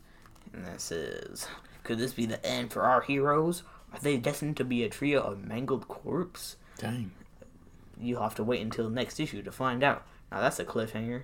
And 0.53 0.67
that 0.67 0.83
says, 0.83 1.47
Could 1.85 1.99
this 1.99 2.13
be 2.13 2.27
the 2.27 2.45
end 2.45 2.71
for 2.71 2.83
our 2.83 3.01
heroes? 3.01 3.63
Are 3.95 3.99
they 3.99 4.19
destined 4.19 4.59
to 4.59 4.65
be 4.65 4.85
a 4.85 4.91
trio 4.91 5.23
of 5.23 5.43
mangled 5.43 5.89
corpse? 5.89 6.57
Dang. 6.77 7.13
You'll 7.99 8.23
have 8.23 8.35
to 8.35 8.45
wait 8.45 8.61
until 8.61 8.91
next 8.91 9.19
issue 9.19 9.43
to 9.43 9.51
find 9.53 9.83
out. 9.83 10.07
Now 10.33 10.41
that's 10.41 10.59
a 10.59 10.65
cliffhanger. 10.65 11.23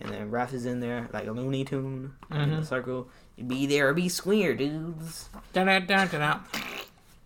And 0.00 0.10
then 0.10 0.30
Raph 0.30 0.52
is 0.52 0.66
in 0.66 0.80
there 0.80 1.08
like 1.12 1.26
a 1.26 1.30
Looney 1.32 1.64
Tune 1.64 2.14
in 2.30 2.36
Mhm. 2.36 2.60
the 2.60 2.66
circle. 2.66 3.08
Be 3.46 3.66
there 3.66 3.88
or 3.90 3.94
be 3.94 4.08
square, 4.08 4.54
dudes. 4.54 5.28
Da-da-da-da-da. 5.52 6.40
So 6.52 6.60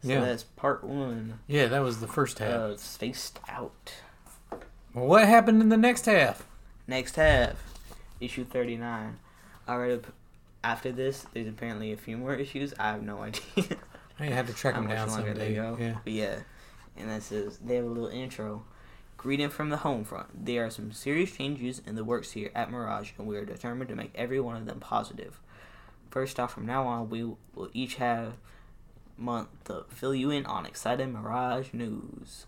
Yeah. 0.08 0.20
that's 0.20 0.42
part 0.44 0.82
one. 0.84 1.38
Yeah, 1.46 1.66
that 1.66 1.80
was 1.80 2.00
the 2.00 2.06
first 2.08 2.38
half. 2.38 2.50
Uh, 2.52 2.76
spaced 2.76 3.38
out. 3.48 3.94
well, 4.94 5.06
what 5.06 5.26
happened 5.26 5.62
in 5.62 5.68
the 5.68 5.76
next 5.76 6.06
half? 6.06 6.46
Next 6.86 7.14
half, 7.16 7.54
issue 8.20 8.44
thirty 8.44 8.76
nine. 8.76 9.18
Alright, 9.68 10.04
after 10.64 10.90
this, 10.90 11.26
there's 11.32 11.46
apparently 11.46 11.92
a 11.92 11.96
few 11.96 12.16
more 12.16 12.34
issues. 12.34 12.74
I 12.78 12.90
have 12.92 13.02
no 13.02 13.18
idea. 13.22 13.76
I 14.18 14.24
had 14.26 14.46
to 14.48 14.52
track 14.52 14.74
them 14.74 14.88
down 14.88 15.08
someday. 15.10 15.32
they 15.34 15.54
go. 15.54 15.76
Yeah. 15.78 15.98
But 16.02 16.12
yeah, 16.12 16.38
and 16.96 17.08
that 17.10 17.22
says 17.22 17.58
they 17.58 17.76
have 17.76 17.84
a 17.84 17.88
little 17.88 18.08
intro. 18.08 18.64
Greeting 19.20 19.50
from 19.50 19.68
the 19.68 19.76
home 19.76 20.02
front. 20.02 20.46
There 20.46 20.64
are 20.64 20.70
some 20.70 20.92
serious 20.92 21.36
changes 21.36 21.82
in 21.84 21.94
the 21.94 22.04
works 22.04 22.30
here 22.30 22.50
at 22.54 22.70
Mirage, 22.70 23.10
and 23.18 23.26
we 23.26 23.36
are 23.36 23.44
determined 23.44 23.90
to 23.90 23.94
make 23.94 24.12
every 24.14 24.40
one 24.40 24.56
of 24.56 24.64
them 24.64 24.80
positive. 24.80 25.38
First 26.10 26.40
off, 26.40 26.54
from 26.54 26.64
now 26.64 26.86
on, 26.86 27.10
we 27.10 27.24
will 27.24 27.68
each 27.74 27.96
have 27.96 28.38
month 29.18 29.48
to 29.64 29.84
fill 29.90 30.14
you 30.14 30.30
in 30.30 30.46
on 30.46 30.64
exciting 30.64 31.12
Mirage 31.12 31.74
news 31.74 32.46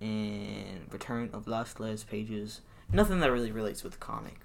and 0.00 0.88
return 0.90 1.30
of 1.32 1.46
Lost 1.46 1.78
Les 1.78 2.02
pages. 2.02 2.62
Nothing 2.92 3.20
that 3.20 3.30
really 3.30 3.52
relates 3.52 3.84
with 3.84 3.92
the 3.92 3.98
comic. 4.00 4.40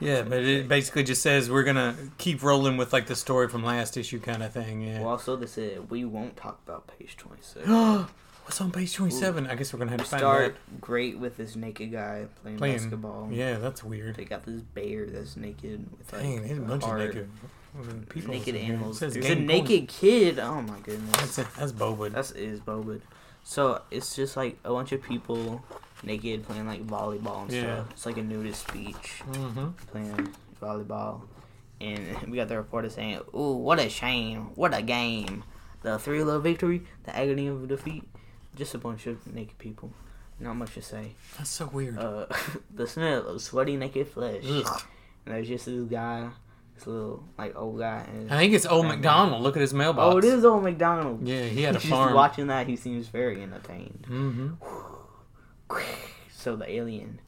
Yeah, 0.00 0.20
but 0.20 0.42
it 0.42 0.68
basically 0.68 1.04
just 1.04 1.22
says 1.22 1.50
we're 1.50 1.64
gonna 1.64 1.96
keep 2.18 2.42
rolling 2.42 2.76
with 2.76 2.92
like 2.92 3.06
the 3.06 3.16
story 3.16 3.48
from 3.48 3.64
last 3.64 3.96
issue 3.96 4.20
kind 4.20 4.42
of 4.42 4.52
thing. 4.52 4.82
Yeah. 4.82 5.00
Well, 5.00 5.08
also 5.08 5.36
they 5.36 5.46
said 5.46 5.88
we 5.88 6.04
won't 6.04 6.36
talk 6.36 6.60
about 6.66 6.86
page 6.98 7.16
twenty 7.16 7.40
six. 7.40 7.66
What's 8.48 8.62
on 8.62 8.70
page 8.72 8.94
twenty-seven? 8.94 9.46
I 9.46 9.56
guess 9.56 9.74
we're 9.74 9.78
gonna 9.80 9.90
have 9.90 10.00
to 10.00 10.06
find 10.06 10.20
Start 10.22 10.56
great 10.80 11.18
with 11.18 11.36
this 11.36 11.54
naked 11.54 11.92
guy 11.92 12.28
playing, 12.40 12.56
Playing- 12.56 12.76
basketball. 12.78 13.28
Yeah, 13.30 13.58
that's 13.58 13.84
weird. 13.84 14.16
They 14.16 14.24
got 14.24 14.44
this 14.46 14.62
bear 14.62 15.04
that's 15.04 15.36
naked 15.36 15.84
with 15.98 16.10
like 16.14 16.22
Dang, 16.22 16.42
there's 16.46 16.56
a 16.58 16.62
bunch 16.62 16.82
of 16.84 16.96
naked 16.96 17.28
people. 18.08 18.30
naked 18.32 18.56
animals. 18.56 19.00
There's 19.00 19.16
a 19.16 19.34
naked 19.34 19.88
kid. 19.88 20.38
Oh 20.38 20.62
my 20.62 20.78
goodness. 20.80 21.14
That's 21.16 21.38
it. 21.40 21.46
That's 21.58 21.72
Bowood. 21.72 22.14
That's 22.14 22.30
is. 22.30 22.62
So 23.44 23.82
it's 23.90 24.16
just 24.16 24.34
like 24.34 24.56
a 24.64 24.70
bunch 24.70 24.92
of 24.92 25.02
people 25.02 25.62
naked 26.02 26.44
playing 26.46 26.66
like 26.66 26.86
volleyball 26.86 27.42
and 27.42 27.52
Yeah. 27.52 27.60
stuff. 27.74 27.90
It's 27.90 28.06
like 28.06 28.16
a 28.16 28.22
nudist 28.22 28.72
beach 28.72 29.20
Mm-hmm. 29.30 29.68
playing 29.92 30.34
volleyball. 30.62 31.20
And 31.82 32.22
we 32.30 32.38
got 32.38 32.48
the 32.48 32.56
reporter 32.56 32.88
saying, 32.88 33.20
Ooh, 33.34 33.52
what 33.58 33.78
a 33.78 33.90
shame. 33.90 34.52
What 34.54 34.72
a 34.72 34.80
game. 34.80 35.44
The 35.82 35.98
thrill 35.98 36.30
of 36.30 36.42
victory, 36.44 36.84
the 37.04 37.14
agony 37.14 37.46
of 37.48 37.68
defeat. 37.68 38.04
Just 38.58 38.74
a 38.74 38.78
bunch 38.78 39.06
of 39.06 39.24
naked 39.32 39.56
people. 39.58 39.92
Not 40.40 40.54
much 40.56 40.74
to 40.74 40.82
say. 40.82 41.12
That's 41.38 41.48
so 41.50 41.66
weird. 41.72 41.98
Uh, 41.98 42.26
the 42.74 42.86
smell 42.86 43.26
of 43.26 43.40
sweaty 43.40 43.76
naked 43.76 44.08
flesh. 44.08 44.42
Ugh. 44.46 44.82
And 45.24 45.34
there's 45.34 45.48
just 45.48 45.66
this 45.66 45.82
guy, 45.88 46.28
this 46.74 46.86
little 46.86 47.24
like 47.38 47.56
old 47.56 47.78
guy. 47.78 48.04
And 48.12 48.30
I 48.32 48.36
think 48.38 48.52
it's 48.54 48.66
old 48.66 48.86
McDonald. 48.86 49.42
Look 49.42 49.56
at 49.56 49.60
his 49.60 49.72
mailbox. 49.74 50.14
oh, 50.14 50.18
it 50.18 50.24
is 50.24 50.44
old 50.44 50.62
McDonald. 50.64 51.26
Yeah, 51.26 51.42
he 51.44 51.62
had 51.62 51.76
a 51.76 51.78
Just 51.80 51.90
farm. 51.90 52.14
watching 52.14 52.48
that, 52.48 52.66
he 52.66 52.76
seems 52.76 53.08
very 53.08 53.42
entertained. 53.42 54.06
Mm-hmm. 54.08 54.48
So 56.30 56.54
the 56.54 56.70
alien 56.70 57.20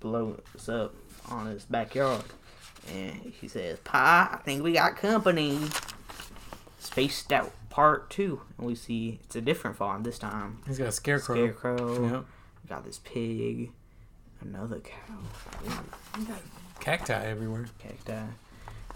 blows 0.00 0.68
up 0.68 0.94
on 1.30 1.46
his 1.46 1.64
backyard, 1.64 2.24
and 2.92 3.32
he 3.40 3.46
says, 3.46 3.78
"Pa, 3.84 4.30
I 4.32 4.36
think 4.38 4.62
we 4.64 4.72
got 4.72 4.96
company." 4.96 5.60
Spaced 6.80 7.32
out 7.32 7.52
part 7.74 8.08
two, 8.08 8.40
and 8.56 8.68
we 8.68 8.76
see 8.76 9.18
it's 9.24 9.34
a 9.34 9.40
different 9.40 9.76
farm 9.76 10.04
this 10.04 10.16
time. 10.16 10.58
He's 10.64 10.78
got 10.78 10.86
a 10.86 10.92
scarecrow. 10.92 11.34
Scarecrow. 11.34 12.08
Yep. 12.08 12.24
Got 12.68 12.84
this 12.84 13.00
pig, 13.02 13.72
another 14.40 14.78
cow, 14.78 15.80
Cacti 16.78 17.12
everywhere. 17.12 17.66
cacti. 17.80 18.22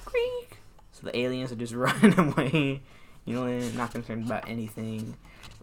Creak. 0.04 0.58
So 0.92 1.06
the 1.06 1.18
aliens 1.18 1.50
are 1.50 1.56
just 1.56 1.74
running 1.74 2.16
away. 2.16 2.80
You 3.24 3.34
know, 3.34 3.58
not 3.70 3.90
concerned 3.90 4.26
about 4.26 4.48
anything. 4.48 5.16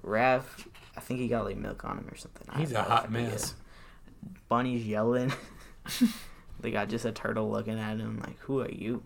Raph, 0.03 0.67
I 0.97 0.99
think 0.99 1.21
he 1.21 1.29
got 1.29 1.45
like 1.45 1.55
milk 1.55 1.85
on 1.85 1.97
him 1.97 2.09
or 2.11 2.17
something. 2.17 2.47
He's 2.59 2.73
a 2.73 2.83
hot 2.83 3.09
mess. 3.09 3.55
Bunny's 4.49 4.85
yelling. 4.85 5.31
they 6.59 6.69
got 6.69 6.89
just 6.89 7.05
a 7.05 7.13
turtle 7.13 7.49
looking 7.49 7.79
at 7.79 7.97
him 7.97 8.19
like, 8.19 8.37
"Who 8.39 8.59
are 8.59 8.69
you?" 8.69 9.03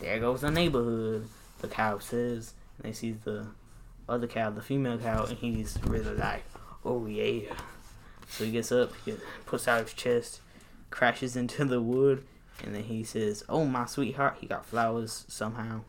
There 0.00 0.18
goes 0.20 0.40
the 0.40 0.50
neighborhood. 0.50 1.28
The 1.60 1.68
cow 1.68 1.98
says, 1.98 2.54
and 2.76 2.84
they 2.84 2.92
see 2.92 3.12
the 3.12 3.46
other 4.08 4.26
cow, 4.26 4.50
the 4.50 4.62
female 4.62 4.98
cow, 4.98 5.24
and 5.24 5.38
he's 5.38 5.78
really 5.84 6.14
like, 6.14 6.44
"Oh 6.84 7.06
yeah." 7.06 7.54
So 8.28 8.44
he 8.44 8.50
gets 8.50 8.72
up, 8.72 8.92
he 9.04 9.14
puts 9.46 9.68
out 9.68 9.82
his 9.82 9.92
chest, 9.92 10.40
crashes 10.90 11.36
into 11.36 11.64
the 11.64 11.80
wood, 11.80 12.24
and 12.62 12.74
then 12.74 12.84
he 12.84 13.04
says, 13.04 13.44
"Oh 13.48 13.64
my 13.64 13.86
sweetheart," 13.86 14.36
he 14.40 14.46
got 14.46 14.66
flowers 14.66 15.24
somehow. 15.28 15.82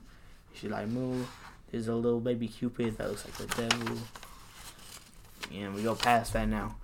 She's 0.53 0.71
like, 0.71 0.87
"Move." 0.87 1.29
There's 1.71 1.87
a 1.87 1.95
little 1.95 2.21
baby 2.21 2.47
cupid 2.47 2.97
that 2.97 3.09
looks 3.09 3.25
like 3.25 3.35
the 3.35 3.67
devil. 3.67 3.97
And 5.53 5.73
we 5.73 5.83
go 5.83 5.95
past 5.95 6.33
that 6.33 6.47
now. 6.47 6.77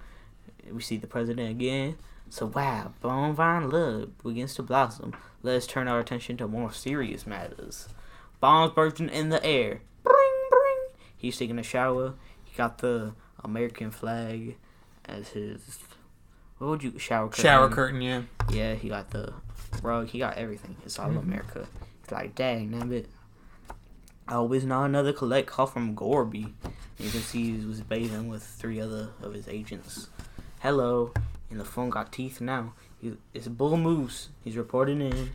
We 0.70 0.82
see 0.82 0.98
the 0.98 1.08
president 1.08 1.50
again. 1.50 1.98
So 2.30 2.48
wow, 2.48 2.94
Bonfire 3.02 3.62
love 3.68 4.18
begins 4.24 4.56
to 4.56 4.64
blossom. 4.64 5.14
Let's 5.44 5.68
turn 5.68 5.88
our 5.88 6.00
attention 6.00 6.38
to 6.38 6.48
more 6.48 6.72
serious 6.72 7.26
matters. 7.26 7.88
Bombs 8.40 8.74
bursting 8.74 9.10
in 9.10 9.30
the 9.30 9.44
air. 9.46 9.82
He's 11.22 11.38
taking 11.38 11.60
a 11.60 11.64
shower. 11.64 12.16
He 12.44 12.58
got 12.58 12.80
the 12.80 13.14
American 13.44 13.92
flag 13.92 14.58
as 15.06 15.30
his. 15.30 15.78
What 16.58 16.68
would 16.68 16.84
you 16.84 16.98
shower 16.98 17.28
curtain? 17.28 17.44
Shower 17.44 17.70
curtain, 17.70 18.02
yeah. 18.02 18.24
Yeah, 18.50 18.74
he 18.74 18.90
got 18.90 19.12
the 19.12 19.32
rug. 19.84 20.08
He 20.08 20.18
got 20.18 20.38
everything. 20.40 20.78
It's 20.84 20.98
all 20.98 21.10
mm-hmm. 21.10 21.20
America. 21.20 21.68
He's 22.02 22.12
like, 22.12 22.34
dang, 22.34 22.72
damn 22.72 22.92
it. 22.92 23.08
Always 24.28 24.66
not 24.66 24.86
another 24.86 25.14
collect 25.14 25.46
call 25.46 25.68
from 25.68 25.94
Gorby. 25.94 26.56
You 26.98 27.12
can 27.12 27.22
see 27.22 27.56
he 27.58 27.66
was 27.68 27.82
bathing 27.82 28.28
with 28.28 28.42
three 28.42 28.82
other 28.82 29.10
of 29.22 29.36
his 29.36 29.48
agents. 29.48 30.08
Hello. 30.62 31.14
And 31.52 31.60
the 31.60 31.66
phone 31.66 31.92
got 31.92 32.12
teeth 32.12 32.42
now. 32.42 32.74
He, 33.00 33.14
it's 33.36 33.48
Bull 33.48 33.78
Moose. 33.78 34.30
He's 34.44 34.58
reporting 34.58 35.02
in. 35.02 35.32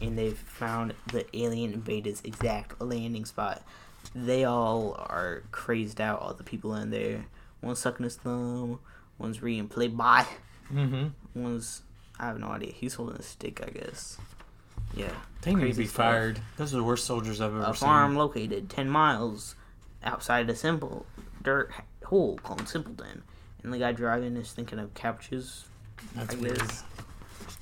And 0.00 0.16
they've 0.16 0.38
found 0.38 0.94
the 1.12 1.26
alien 1.36 1.74
invaders' 1.74 2.22
exact 2.24 2.80
landing 2.80 3.26
spot. 3.26 3.62
They 4.18 4.44
all 4.44 4.94
are 5.10 5.42
crazed 5.52 6.00
out, 6.00 6.20
all 6.22 6.32
the 6.32 6.42
people 6.42 6.74
in 6.74 6.90
there. 6.90 7.26
One's 7.60 7.78
sucking 7.80 8.04
his 8.04 8.16
thumb. 8.16 8.80
One's 9.18 9.42
reading 9.42 9.68
Playboy 9.68 10.24
Mm-hmm. 10.72 11.40
one's 11.40 11.82
I 12.18 12.26
have 12.26 12.40
no 12.40 12.48
idea. 12.48 12.72
He's 12.72 12.94
holding 12.94 13.16
a 13.16 13.22
stick, 13.22 13.60
I 13.64 13.70
guess. 13.70 14.16
Yeah. 14.94 15.12
They 15.42 15.54
need 15.54 15.72
to 15.72 15.78
be 15.78 15.84
stuff. 15.86 15.96
fired. 15.96 16.40
Those 16.56 16.72
are 16.72 16.78
the 16.78 16.84
worst 16.84 17.04
soldiers 17.04 17.40
I've 17.42 17.50
ever 17.52 17.62
seen. 17.62 17.70
A 17.70 17.74
seen. 17.74 17.86
farm 17.86 18.16
located 18.16 18.70
ten 18.70 18.88
miles 18.88 19.54
outside 20.02 20.48
a 20.48 20.56
simple 20.56 21.04
dirt 21.42 21.70
hole 22.06 22.38
called 22.42 22.68
Simpleton. 22.68 23.22
And 23.62 23.72
the 23.72 23.78
guy 23.78 23.92
driving 23.92 24.36
is 24.36 24.50
thinking 24.52 24.78
of 24.78 24.94
couches. 24.94 25.66
That's 26.14 26.34
I 26.34 26.38
weird. 26.38 26.58
guess. 26.58 26.84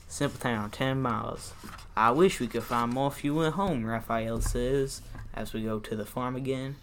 Simple 0.08 0.38
town, 0.40 0.70
ten 0.70 1.02
miles. 1.02 1.52
I 1.96 2.12
wish 2.12 2.38
we 2.40 2.46
could 2.46 2.62
find 2.62 2.92
more 2.92 3.10
fuel 3.10 3.44
at 3.44 3.54
home, 3.54 3.84
Raphael 3.84 4.40
says, 4.40 5.02
as 5.34 5.52
we 5.52 5.62
go 5.62 5.78
to 5.80 5.96
the 5.96 6.04
farm 6.06 6.36
again. 6.36 6.76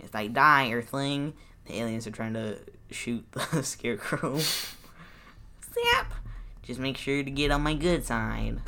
It's 0.00 0.14
like 0.14 0.32
die, 0.32 0.70
or 0.70 0.80
Earthling. 0.82 1.32
The 1.66 1.78
aliens 1.78 2.06
are 2.06 2.10
trying 2.10 2.34
to 2.34 2.58
shoot 2.90 3.24
the 3.32 3.62
scarecrow. 3.62 4.38
Zap! 4.38 6.14
Just 6.62 6.80
make 6.80 6.96
sure 6.96 7.22
to 7.22 7.30
get 7.30 7.50
on 7.50 7.62
my 7.62 7.74
good 7.74 8.04
side. 8.04 8.60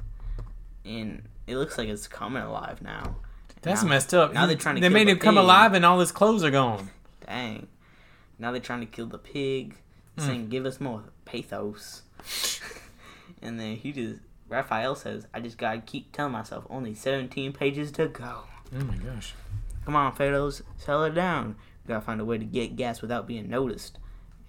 And 0.85 1.23
it 1.47 1.57
looks 1.57 1.77
like 1.79 1.89
it's 1.89 2.09
coming 2.09 2.43
alive 2.43 2.83
now. 2.83 3.17
That's 3.63 3.83
Now- 3.83 3.89
messed 3.91 4.15
up. 4.15 4.33
now 4.33 4.47
they're 4.47 4.57
trying 4.57 4.77
to 4.77 4.81
They 4.81 4.89
made 4.89 5.07
the 5.07 5.13
him 5.13 5.19
come 5.19 5.37
alive 5.39 5.75
and 5.75 5.85
all 5.85 6.01
his 6.01 6.13
clothes 6.13 6.43
are 6.45 6.51
gone. 6.51 6.91
Dang. 7.27 7.67
Now 8.39 8.53
they're 8.53 8.61
trying 8.61 8.81
to 8.81 8.87
kill 8.87 9.07
the 9.07 9.19
pig, 9.19 9.77
Hmm. 10.19 10.25
saying, 10.27 10.49
give 10.49 10.65
us 10.65 10.81
more 10.81 11.05
pathos. 11.27 12.03
and 13.43 13.61
then 13.61 13.77
he 13.77 13.93
just, 13.93 14.21
Raphael 14.49 14.95
says, 14.95 15.27
I 15.35 15.41
just 15.41 15.59
gotta 15.59 15.81
keep 15.81 16.11
telling 16.13 16.33
myself, 16.33 16.67
only 16.71 16.95
17 16.95 17.53
pages 17.53 17.93
to 17.93 18.09
go. 18.09 18.45
Oh 18.73 18.85
my 18.85 18.97
gosh. 18.97 19.35
Come 19.85 19.97
on, 19.97 20.13
Phaedos, 20.13 20.63
settle 20.77 21.11
down. 21.11 21.57
We 21.85 21.89
gotta 21.89 22.05
find 22.05 22.21
a 22.21 22.25
way 22.25 22.39
to 22.39 22.45
get 22.45 22.77
gas 22.77 23.03
without 23.03 23.27
being 23.27 23.49
noticed. 23.49 23.99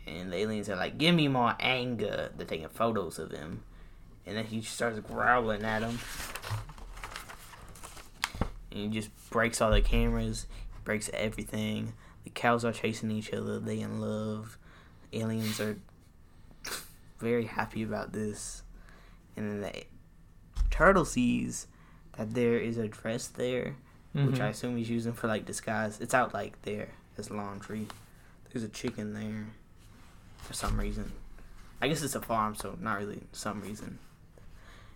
And 0.05 0.31
the 0.31 0.37
aliens 0.37 0.69
are 0.69 0.75
like, 0.75 0.97
give 0.97 1.15
me 1.15 1.27
more 1.27 1.55
anger. 1.59 2.31
They're 2.35 2.45
taking 2.45 2.69
photos 2.69 3.17
of 3.17 3.31
him. 3.31 3.63
And 4.25 4.37
then 4.37 4.45
he 4.45 4.61
starts 4.61 4.99
growling 4.99 5.63
at 5.63 5.81
him. 5.81 5.99
And 8.71 8.79
he 8.79 8.87
just 8.87 9.09
breaks 9.31 9.61
all 9.61 9.71
the 9.71 9.81
cameras, 9.81 10.45
breaks 10.83 11.09
everything. 11.13 11.93
The 12.23 12.29
cows 12.29 12.63
are 12.63 12.71
chasing 12.71 13.11
each 13.11 13.33
other. 13.33 13.59
They 13.59 13.79
in 13.79 13.99
love. 13.99 14.57
Aliens 15.13 15.59
are 15.59 15.77
very 17.19 17.45
happy 17.45 17.81
about 17.83 18.13
this. 18.13 18.63
And 19.35 19.49
then 19.49 19.61
the 19.61 19.83
turtle 20.69 21.05
sees 21.05 21.67
that 22.17 22.33
there 22.33 22.57
is 22.57 22.77
a 22.77 22.87
dress 22.87 23.27
there 23.27 23.75
which 24.13 24.35
Mhm. 24.35 24.41
I 24.41 24.47
assume 24.49 24.77
he's 24.77 24.89
using 24.89 25.13
for 25.13 25.27
like 25.27 25.45
disguise. 25.45 25.99
It's 26.01 26.13
out 26.13 26.33
like 26.33 26.61
there 26.63 26.89
as 27.17 27.29
laundry. 27.31 27.87
There's 28.51 28.63
a 28.63 28.69
chicken 28.69 29.13
there 29.13 29.47
for 30.37 30.53
some 30.53 30.77
reason. 30.79 31.13
I 31.81 31.87
guess 31.87 32.01
it's 32.03 32.15
a 32.15 32.21
farm, 32.21 32.55
so 32.55 32.77
not 32.79 32.99
really 32.99 33.21
some 33.31 33.61
reason. 33.61 33.99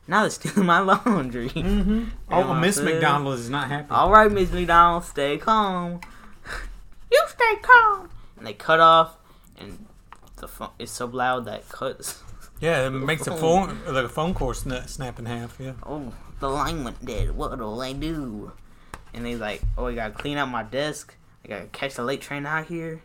Now 0.07 0.21
they're 0.21 0.29
stealing 0.29 0.65
my 0.73 0.79
laundry. 0.79 1.49
Mm-hmm. 1.49 2.05
Oh, 2.31 2.53
Miss 2.53 2.75
said- 2.75 2.85
McDonald 2.85 3.39
is 3.39 3.49
not 3.49 3.69
happy. 3.69 3.89
All 3.91 4.11
right, 4.11 4.31
Miss 4.31 4.51
McDonald, 4.51 5.03
stay 5.05 5.37
calm. 5.37 6.01
you 7.11 7.21
stay 7.27 7.55
calm. 7.61 8.09
And 8.37 8.45
they 8.45 8.53
cut 8.53 8.79
off, 8.79 9.15
and 9.57 9.85
the 10.35 10.47
phone 10.47 10.69
it's 10.77 10.91
so 10.91 11.05
loud 11.05 11.45
that 11.45 11.67
cuts. 11.69 12.21
Yeah, 12.59 12.85
it 12.87 12.89
makes 13.11 13.25
a 13.27 13.35
phone 13.35 13.79
like 13.87 14.05
a 14.05 14.09
phone 14.09 14.33
cord 14.33 14.57
sna- 14.57 14.87
snap 14.89 15.17
in 15.19 15.25
half. 15.25 15.57
Yeah. 15.59 15.73
Oh, 15.83 16.13
the 16.39 16.49
line 16.49 16.83
went 16.83 17.03
dead. 17.03 17.35
What'll 17.35 17.79
I 17.81 17.93
do? 17.93 18.51
And 19.15 19.25
he's 19.25 19.39
like, 19.39 19.61
oh, 19.77 19.87
I 19.87 19.95
gotta 19.95 20.13
clean 20.13 20.37
out 20.37 20.49
my 20.49 20.61
desk. 20.63 21.15
I 21.43 21.47
gotta 21.47 21.65
catch 21.67 21.95
the 21.95 22.03
late 22.03 22.21
train 22.21 22.45
out 22.45 22.67
here. 22.67 23.01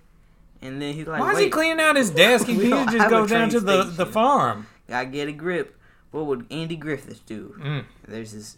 And 0.61 0.83
then 0.83 0.93
he's 0.93 1.07
like, 1.07 1.21
Why 1.21 1.33
is 1.33 1.39
he 1.39 1.49
cleaning 1.49 1.81
out 1.81 1.97
his 1.97 2.11
desk? 2.11 2.47
He 2.47 2.57
could 2.71 2.91
just 2.91 3.09
go 3.09 3.27
down 3.27 3.49
to 3.51 3.61
the, 3.61 3.85
the 3.85 4.05
farm. 4.07 4.67
gotta 4.89 5.07
get 5.07 5.29
a 5.29 5.33
grip. 5.33 5.77
What 6.11 6.27
would 6.27 6.47
Andy 6.51 6.77
Griffith 6.77 7.25
do? 7.25 7.55
Mm. 7.59 7.85
There's 8.07 8.33
this 8.33 8.57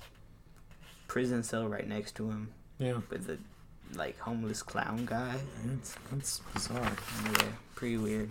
prison 1.07 1.43
cell 1.43 1.69
right 1.69 1.87
next 1.87 2.15
to 2.17 2.29
him 2.31 2.49
Yeah. 2.79 3.01
with 3.11 3.27
the 3.27 3.39
like 3.95 4.19
homeless 4.21 4.63
clown 4.63 5.05
guy. 5.05 5.35
That's, 5.67 5.97
that's 6.11 6.39
bizarre. 6.55 6.93
Yeah, 7.39 7.45
pretty 7.75 7.99
weird. 7.99 8.31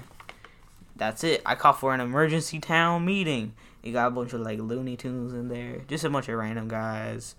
That's 0.96 1.24
it. 1.24 1.42
I 1.46 1.56
called 1.56 1.78
for 1.78 1.94
an 1.94 2.02
emergency 2.02 2.60
town 2.60 3.06
meeting. 3.06 3.54
You 3.84 3.94
got 3.94 4.08
a 4.08 4.12
bunch 4.12 4.34
of 4.34 4.42
like 4.42 4.60
Looney 4.60 4.98
Tunes 4.98 5.34
in 5.34 5.48
there, 5.48 5.78
just 5.88 6.04
a 6.04 6.10
bunch 6.10 6.28
of 6.30 6.38
random 6.38 6.68
guys. 6.68 7.36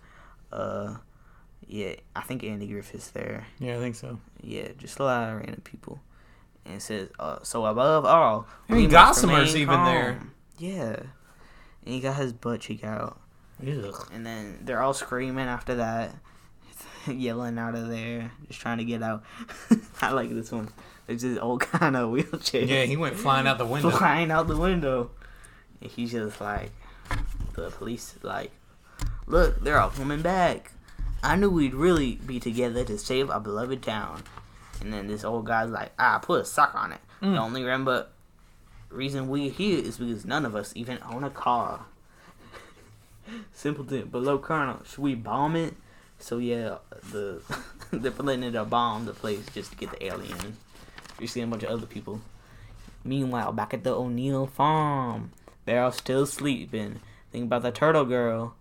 Uh, 0.52 0.96
yeah, 1.66 1.94
I 2.14 2.20
think 2.22 2.44
Andy 2.44 2.66
Griffith's 2.66 3.10
there. 3.10 3.46
Yeah, 3.58 3.76
I 3.76 3.78
think 3.78 3.96
so. 3.96 4.18
Yeah, 4.42 4.68
just 4.78 4.98
a 4.98 5.04
lot 5.04 5.28
of 5.28 5.36
random 5.36 5.62
people. 5.62 6.00
And 6.64 6.76
it 6.76 6.82
says, 6.82 7.08
uh, 7.18 7.38
so 7.42 7.66
above 7.66 8.04
all, 8.04 8.46
I 8.68 8.74
mean, 8.74 8.90
Gossamer's 8.90 9.56
even 9.56 9.84
there. 9.84 10.20
Yeah, 10.58 10.96
and 11.84 11.94
he 11.94 12.00
got 12.00 12.16
his 12.16 12.32
butt 12.32 12.60
cheek 12.60 12.84
out, 12.84 13.18
Ugh. 13.66 14.08
and 14.12 14.24
then 14.24 14.58
they're 14.62 14.80
all 14.80 14.94
screaming 14.94 15.46
after 15.46 15.76
that, 15.76 16.14
yelling 17.08 17.58
out 17.58 17.74
of 17.74 17.88
there, 17.88 18.30
just 18.46 18.60
trying 18.60 18.78
to 18.78 18.84
get 18.84 19.02
out. 19.02 19.24
I 20.02 20.12
like 20.12 20.30
this 20.30 20.52
one. 20.52 20.68
There's 21.06 21.22
this 21.22 21.38
old 21.38 21.60
kind 21.72 21.96
of 21.96 22.10
wheelchair. 22.10 22.64
Yeah, 22.64 22.84
he 22.84 22.96
went 22.96 23.16
flying 23.16 23.46
out 23.46 23.58
the 23.58 23.66
window. 23.66 23.90
flying 23.90 24.30
out 24.30 24.46
the 24.46 24.56
window. 24.56 25.10
And 25.80 25.90
he's 25.90 26.12
just 26.12 26.40
like, 26.40 26.70
the 27.54 27.70
police 27.70 28.14
like, 28.22 28.52
look, 29.26 29.62
they're 29.64 29.80
all 29.80 29.90
coming 29.90 30.22
back. 30.22 30.70
I 31.22 31.36
knew 31.36 31.50
we'd 31.50 31.74
really 31.74 32.16
be 32.16 32.40
together 32.40 32.84
to 32.84 32.98
save 32.98 33.30
our 33.30 33.40
beloved 33.40 33.82
town. 33.82 34.24
And 34.80 34.92
then 34.92 35.06
this 35.06 35.24
old 35.24 35.46
guy's 35.46 35.70
like, 35.70 35.92
ah, 35.98 36.18
put 36.18 36.40
a 36.40 36.44
sock 36.44 36.74
on 36.74 36.92
it. 36.92 37.00
Mm. 37.22 37.34
Don't 37.34 37.38
only 37.38 37.62
remember 37.62 38.08
reason 38.90 39.28
we're 39.28 39.50
here 39.50 39.78
is 39.78 39.98
because 39.98 40.24
none 40.24 40.44
of 40.44 40.54
us 40.54 40.72
even 40.74 40.98
own 41.08 41.24
a 41.24 41.30
car. 41.30 41.86
Simpleton, 43.52 44.08
below 44.08 44.38
Colonel, 44.38 44.82
should 44.84 44.98
we 44.98 45.14
bomb 45.14 45.56
it? 45.56 45.74
So 46.18 46.38
yeah, 46.38 46.76
the 47.10 47.42
they're 47.90 48.10
planning 48.10 48.52
to 48.52 48.64
bomb 48.64 49.06
the 49.06 49.12
place 49.12 49.44
just 49.54 49.72
to 49.72 49.76
get 49.76 49.90
the 49.90 50.06
alien. 50.06 50.56
You're 51.18 51.28
seeing 51.28 51.44
a 51.44 51.50
bunch 51.50 51.62
of 51.62 51.70
other 51.70 51.86
people. 51.86 52.20
Meanwhile, 53.04 53.52
back 53.52 53.74
at 53.74 53.82
the 53.82 53.94
O'Neill 53.94 54.46
farm, 54.46 55.32
they're 55.64 55.82
all 55.82 55.92
still 55.92 56.26
sleeping. 56.26 57.00
Think 57.32 57.46
about 57.46 57.62
the 57.62 57.72
turtle 57.72 58.04
girl, 58.04 58.54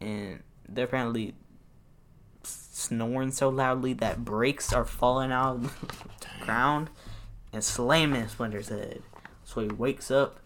and 0.00 0.40
they're 0.68 0.84
apparently 0.84 1.34
snoring 2.84 3.32
so 3.32 3.48
loudly 3.48 3.92
that 3.94 4.24
brakes 4.24 4.72
are 4.72 4.84
falling 4.84 5.32
out 5.32 5.56
of 5.56 5.80
the 6.20 6.44
ground 6.44 6.90
and 7.52 7.62
slamming 7.64 8.28
Splinter's 8.28 8.68
head. 8.68 9.02
So 9.44 9.60
he 9.60 9.68
wakes 9.68 10.10
up. 10.10 10.40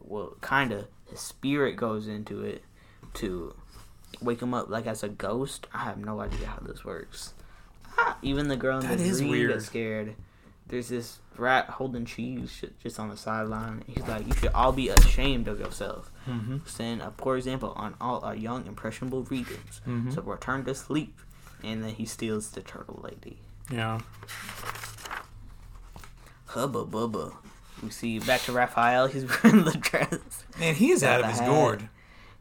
Well, 0.00 0.36
kind 0.40 0.72
of. 0.72 0.86
His 1.10 1.20
spirit 1.20 1.76
goes 1.76 2.08
into 2.08 2.42
it 2.42 2.64
to 3.14 3.54
wake 4.20 4.40
him 4.42 4.54
up 4.54 4.68
like 4.68 4.86
as 4.86 5.02
a 5.02 5.08
ghost. 5.08 5.66
I 5.72 5.84
have 5.84 5.98
no 5.98 6.20
idea 6.20 6.46
how 6.46 6.58
this 6.60 6.84
works. 6.84 7.34
Ah, 7.98 8.16
Even 8.22 8.48
the 8.48 8.56
girl 8.56 8.78
in 8.80 8.86
That 8.88 8.98
the 8.98 9.04
is 9.04 9.18
dream 9.20 9.48
gets 9.48 9.66
scared. 9.66 10.14
There's 10.68 10.88
this 10.88 11.20
rat 11.36 11.68
holding 11.70 12.04
cheese 12.04 12.64
just 12.82 12.98
on 12.98 13.08
the 13.08 13.16
sideline. 13.16 13.84
He's 13.86 14.02
like, 14.08 14.26
"You 14.26 14.34
should 14.34 14.52
all 14.52 14.72
be 14.72 14.88
ashamed 14.88 15.46
of 15.46 15.60
yourself." 15.60 16.10
Mm-hmm. 16.28 16.56
Send 16.66 17.02
a 17.02 17.12
poor 17.12 17.36
example 17.36 17.72
on 17.76 17.94
all 18.00 18.24
our 18.24 18.34
young 18.34 18.66
impressionable 18.66 19.22
regions. 19.24 19.80
Mhm. 19.86 20.12
So 20.12 20.22
return 20.22 20.64
to 20.64 20.74
sleep, 20.74 21.16
and 21.62 21.82
then 21.84 21.90
he 21.94 22.04
steals 22.06 22.50
the 22.50 22.60
turtle 22.62 23.00
lady. 23.02 23.38
Yeah. 23.70 24.00
Hubba 26.46 26.84
bubba. 26.84 27.34
We 27.82 27.90
see 27.90 28.18
back 28.18 28.42
to 28.42 28.52
Raphael. 28.52 29.06
He's 29.08 29.24
wearing 29.44 29.64
the 29.64 29.72
dress. 29.76 30.44
Man, 30.58 30.74
he 30.74 30.90
is 30.90 31.02
out 31.02 31.20
of 31.20 31.26
his 31.26 31.40
hat. 31.40 31.48
gourd. 31.48 31.88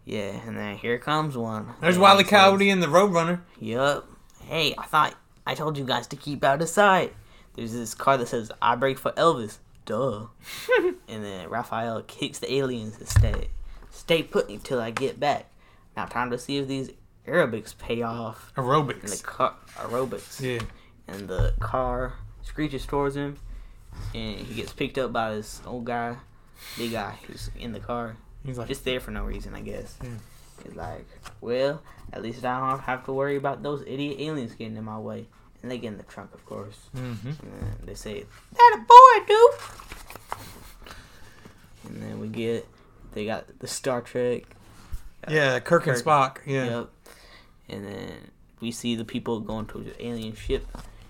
Yeah, 0.06 0.40
and 0.46 0.56
then 0.56 0.78
here 0.78 0.98
comes 1.00 1.36
one. 1.36 1.74
There's 1.82 1.96
And 1.96 2.02
Wile 2.04 2.22
E. 2.22 2.24
Coyote 2.24 2.70
and 2.70 2.82
the 2.82 2.88
Roadrunner. 2.88 3.42
says, 3.56 3.62
Yup. 3.68 4.08
Hey, 4.44 4.76
I 4.78 4.86
thought 4.86 5.16
I 5.48 5.56
told 5.56 5.78
you 5.78 5.84
guys 5.84 6.08
to 6.08 6.16
keep 6.16 6.44
out 6.44 6.62
of 6.62 6.70
sight. 6.70 7.14
There's 7.56 7.74
this 7.74 7.96
car 7.96 8.18
that 8.18 8.28
says 8.28 8.52
"I 8.62 8.76
break 8.76 9.00
for 9.00 9.12
Elvis." 9.14 9.58
Duh. 9.86 10.28
and 11.08 11.24
then 11.24 11.50
Raphael 11.50 12.04
kicks 12.04 12.40
the 12.40 12.52
aliens 12.54 12.98
and 12.98 13.08
stay, 13.08 13.50
stay 13.92 14.24
put 14.24 14.50
until 14.50 14.80
I 14.80 14.92
get 14.92 15.20
back. 15.20 15.52
Now 15.98 16.06
time 16.06 16.32
to 16.32 16.38
see 16.40 16.58
if 16.58 16.68
these 16.68 16.92
aerobics 17.28 17.78
pay 17.78 18.02
off. 18.02 18.52
And 18.56 18.66
the 18.66 18.70
Aerobics. 18.70 19.24
car 19.24 19.54
aerobics. 19.78 20.40
Yeah. 20.42 20.62
and 21.08 21.28
the 21.28 21.54
car 21.60 22.14
screeches 22.44 22.86
towards 22.86 23.16
him, 23.16 23.38
and 24.14 24.38
he 24.40 24.54
gets 24.56 24.74
picked 24.74 24.98
up 24.98 25.12
by 25.14 25.36
this 25.36 25.62
old 25.66 25.86
guy, 25.86 26.16
big 26.78 26.92
guy 26.92 27.16
who's 27.28 27.50
in 27.60 27.72
the 27.74 27.80
car, 27.80 28.16
He's 28.46 28.58
like, 28.58 28.68
just 28.68 28.86
there 28.86 29.00
for 29.00 29.12
no 29.12 29.24
reason, 29.24 29.56
I 29.56 29.62
guess. 29.62 29.98
Yeah. 30.04 30.10
He's 30.64 30.76
like, 30.76 31.06
well, 31.42 31.82
at 32.14 32.22
least 32.22 32.46
I 32.46 32.70
don't 32.70 32.80
have 32.82 33.04
to 33.06 33.14
worry 33.14 33.36
about 33.36 33.62
those 33.64 33.82
idiot 33.88 34.18
aliens 34.20 34.54
getting 34.54 34.78
in 34.78 34.84
my 34.84 34.98
way. 35.00 35.28
And 35.62 35.72
they 35.72 35.80
get 35.80 35.88
in 35.88 35.98
the 35.98 36.04
trunk, 36.04 36.32
of 36.36 36.46
course. 36.46 36.78
mm-hmm. 36.96 37.28
And 37.30 37.88
they 37.88 37.96
say, 37.96 38.24
that 38.54 38.76
a 38.76 38.78
boy, 38.78 39.26
dude. 39.28 39.52
And 41.86 42.04
then 42.04 42.20
we 42.20 42.28
get, 42.28 42.68
they 43.14 43.26
got 43.26 43.60
the 43.60 43.68
Star 43.68 44.02
Trek. 44.02 44.44
Yeah, 45.28 45.60
Kirk 45.60 45.88
and 45.88 45.98
Spock. 45.98 46.38
Yeah. 46.46 46.66
Yep. 46.66 46.90
And 47.70 47.86
then 47.86 48.32
we 48.60 48.72
see 48.72 48.96
the 48.96 49.06
people 49.06 49.40
going 49.40 49.66
to 49.68 49.80
the 49.80 50.06
alien 50.06 50.36
ship, 50.36 50.68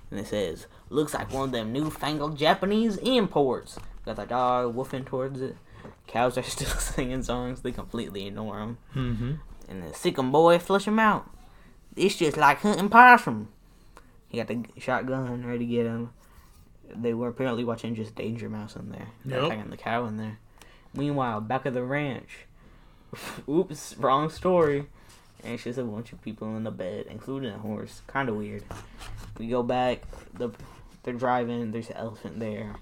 and 0.09 0.19
it 0.19 0.27
says, 0.27 0.67
"Looks 0.89 1.13
like 1.13 1.31
one 1.33 1.45
of 1.45 1.51
them 1.51 1.73
newfangled 1.73 2.37
Japanese 2.37 2.97
imports." 2.97 3.79
Got 4.05 4.17
the 4.17 4.25
dog 4.25 4.75
woofing 4.75 5.05
towards 5.05 5.41
it. 5.41 5.57
Cows 6.07 6.37
are 6.37 6.43
still 6.55 6.67
singing 6.69 7.23
songs. 7.23 7.61
They 7.61 7.71
completely 7.71 8.27
ignore 8.27 8.59
them. 8.59 8.77
Mm-hmm. 8.95 9.31
And 9.67 9.83
the 9.83 9.93
sick 9.93 10.17
'em 10.19 10.31
boy 10.31 10.59
flush 10.59 10.87
him 10.87 10.99
out. 10.99 11.29
It's 11.95 12.15
just 12.15 12.37
like 12.37 12.59
hunting 12.59 12.89
possum. 12.89 13.49
He 14.27 14.37
got 14.37 14.47
the 14.47 14.63
shotgun 14.77 15.45
ready 15.45 15.59
to 15.59 15.65
get 15.65 15.85
him. 15.85 16.11
They 16.93 17.13
were 17.13 17.29
apparently 17.29 17.63
watching 17.63 17.95
just 17.95 18.15
Danger 18.15 18.49
Mouse 18.49 18.75
in 18.75 18.91
there. 18.91 19.07
Yep. 19.25 19.43
attacking 19.43 19.69
the 19.71 19.77
cow 19.77 20.05
in 20.05 20.17
there. 20.17 20.39
Meanwhile, 20.93 21.41
back 21.41 21.65
at 21.65 21.73
the 21.73 21.83
ranch. 21.83 22.45
Oops, 23.49 23.95
wrong 23.97 24.29
story. 24.29 24.87
And 25.45 25.53
it's 25.53 25.63
just 25.63 25.77
a 25.79 25.83
bunch 25.83 26.11
of 26.11 26.21
people 26.23 26.57
in 26.57 26.63
the 26.63 26.71
bed, 26.71 27.05
including 27.09 27.53
a 27.53 27.57
horse. 27.59 28.01
Kind 28.07 28.29
of 28.29 28.35
weird. 28.35 28.63
We 29.37 29.47
go 29.47 29.61
back. 29.63 30.01
The 30.33 30.49
they're 31.03 31.13
driving. 31.13 31.71
There's 31.71 31.89
an 31.91 31.97
elephant 31.97 32.39
there. 32.39 32.75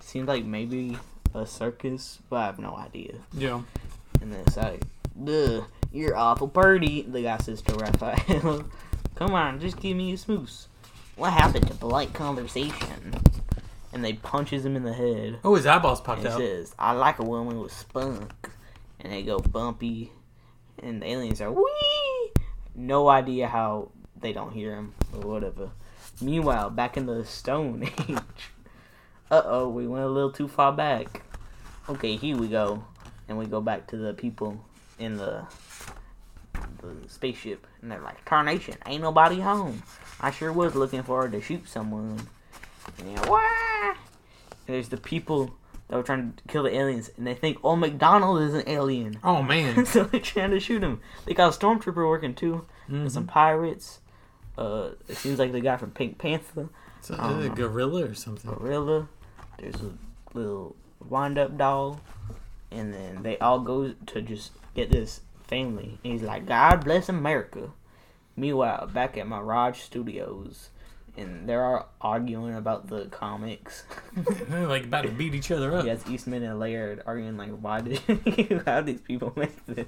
Seems 0.00 0.28
like 0.28 0.44
maybe 0.44 0.96
a 1.34 1.44
circus, 1.46 2.20
but 2.30 2.36
I 2.36 2.46
have 2.46 2.58
no 2.60 2.76
idea. 2.76 3.14
Yeah. 3.32 3.60
And 4.20 4.32
then 4.32 4.40
it's 4.46 4.56
like, 4.56 4.82
duh, 5.22 5.62
you're 5.92 6.16
awful 6.16 6.48
purty, 6.48 7.02
the 7.02 7.22
guy 7.22 7.38
says 7.38 7.62
to 7.62 7.74
Raphael. 7.74 8.64
Come 9.16 9.34
on, 9.34 9.60
just 9.60 9.78
give 9.80 9.96
me 9.96 10.12
a 10.12 10.16
smooth. 10.16 10.50
What 11.16 11.32
happened 11.32 11.66
to 11.68 11.74
polite 11.74 12.12
conversation? 12.12 13.14
And 13.92 14.04
they 14.04 14.12
punches 14.14 14.64
him 14.64 14.76
in 14.76 14.84
the 14.84 14.92
head. 14.92 15.38
Oh, 15.44 15.54
his 15.56 15.66
eyeballs 15.66 16.00
popped 16.00 16.20
And 16.20 16.28
out. 16.28 16.38
says, 16.38 16.74
I 16.78 16.92
like 16.92 17.18
a 17.18 17.24
woman 17.24 17.60
with 17.60 17.72
spunk. 17.72 18.30
And 19.00 19.12
they 19.12 19.22
go 19.22 19.38
bumpy. 19.38 20.12
And 20.82 21.02
the 21.02 21.06
aliens 21.06 21.40
are, 21.40 21.52
wee! 21.52 22.32
No 22.74 23.08
idea 23.08 23.48
how 23.48 23.90
they 24.20 24.32
don't 24.32 24.52
hear 24.52 24.74
him 24.74 24.94
or 25.12 25.20
whatever. 25.20 25.70
Meanwhile, 26.20 26.70
back 26.70 26.96
in 26.96 27.06
the 27.06 27.24
Stone 27.24 27.82
Age. 28.08 28.18
Uh 29.30 29.42
oh, 29.44 29.68
we 29.68 29.86
went 29.86 30.04
a 30.04 30.08
little 30.08 30.32
too 30.32 30.48
far 30.48 30.72
back. 30.72 31.22
Okay, 31.88 32.16
here 32.16 32.36
we 32.36 32.48
go. 32.48 32.84
And 33.28 33.38
we 33.38 33.46
go 33.46 33.60
back 33.60 33.86
to 33.88 33.96
the 33.96 34.12
people 34.12 34.64
in 34.98 35.16
the 35.16 35.46
the 36.52 37.08
spaceship. 37.08 37.66
And 37.80 37.90
they're 37.90 38.00
like, 38.00 38.24
Tarnation, 38.24 38.76
ain't 38.86 39.02
nobody 39.02 39.40
home. 39.40 39.82
I 40.20 40.30
sure 40.30 40.52
was 40.52 40.74
looking 40.74 41.02
forward 41.02 41.32
to 41.32 41.40
shoot 41.40 41.68
someone. 41.68 42.28
And 42.98 43.12
you're, 43.12 43.30
wah! 43.30 43.94
There's 44.66 44.88
the 44.88 44.96
people 44.96 45.54
that 45.90 45.96
were 45.96 46.04
trying 46.04 46.32
to 46.32 46.42
kill 46.46 46.62
the 46.62 46.74
aliens, 46.74 47.10
and 47.16 47.26
they 47.26 47.34
think, 47.34 47.58
oh, 47.64 47.74
McDonald 47.74 48.40
is 48.42 48.54
an 48.54 48.62
alien. 48.68 49.18
Oh 49.24 49.42
man. 49.42 49.84
so 49.86 50.04
they're 50.04 50.20
trying 50.20 50.52
to 50.52 50.60
shoot 50.60 50.82
him. 50.82 51.00
They 51.26 51.34
got 51.34 51.52
a 51.52 51.58
stormtrooper 51.58 51.96
working 51.96 52.34
too. 52.34 52.64
There's 52.88 53.14
some 53.14 53.26
pirates. 53.26 54.00
Uh, 54.56 54.90
it 55.08 55.16
seems 55.16 55.38
like 55.38 55.52
the 55.52 55.60
guy 55.60 55.76
from 55.76 55.90
Pink 55.90 56.18
Panther. 56.18 56.68
So, 57.02 57.16
I 57.18 57.30
don't 57.30 57.42
a 57.44 57.48
gorilla 57.48 58.04
or 58.04 58.14
something. 58.14 58.52
Gorilla. 58.52 59.08
There's 59.58 59.76
a 59.76 59.92
little 60.32 60.76
wind 61.08 61.38
up 61.38 61.56
doll. 61.56 62.00
And 62.70 62.94
then 62.94 63.22
they 63.22 63.38
all 63.38 63.60
go 63.60 63.92
to 63.92 64.22
just 64.22 64.52
get 64.74 64.90
this 64.90 65.20
family. 65.46 65.98
And 66.04 66.12
he's 66.12 66.22
like, 66.22 66.46
God 66.46 66.84
bless 66.84 67.08
America. 67.08 67.70
Meanwhile, 68.36 68.88
back 68.92 69.16
at 69.16 69.26
Mirage 69.26 69.80
Studios, 69.80 70.70
and 71.20 71.48
they're 71.48 71.64
all 71.64 71.88
arguing 72.00 72.54
about 72.54 72.88
the 72.88 73.06
comics. 73.06 73.84
Like 74.50 74.84
about 74.84 75.02
to 75.02 75.10
beat 75.10 75.34
each 75.34 75.50
other 75.50 75.76
up. 75.76 75.84
Yes, 75.84 76.02
Eastman 76.08 76.42
and 76.42 76.58
Laird 76.58 77.02
arguing 77.06 77.36
like, 77.36 77.50
why 77.50 77.80
did 77.80 78.00
you 78.08 78.62
how 78.66 78.80
these 78.80 79.00
people 79.00 79.32
make 79.36 79.64
this? 79.66 79.86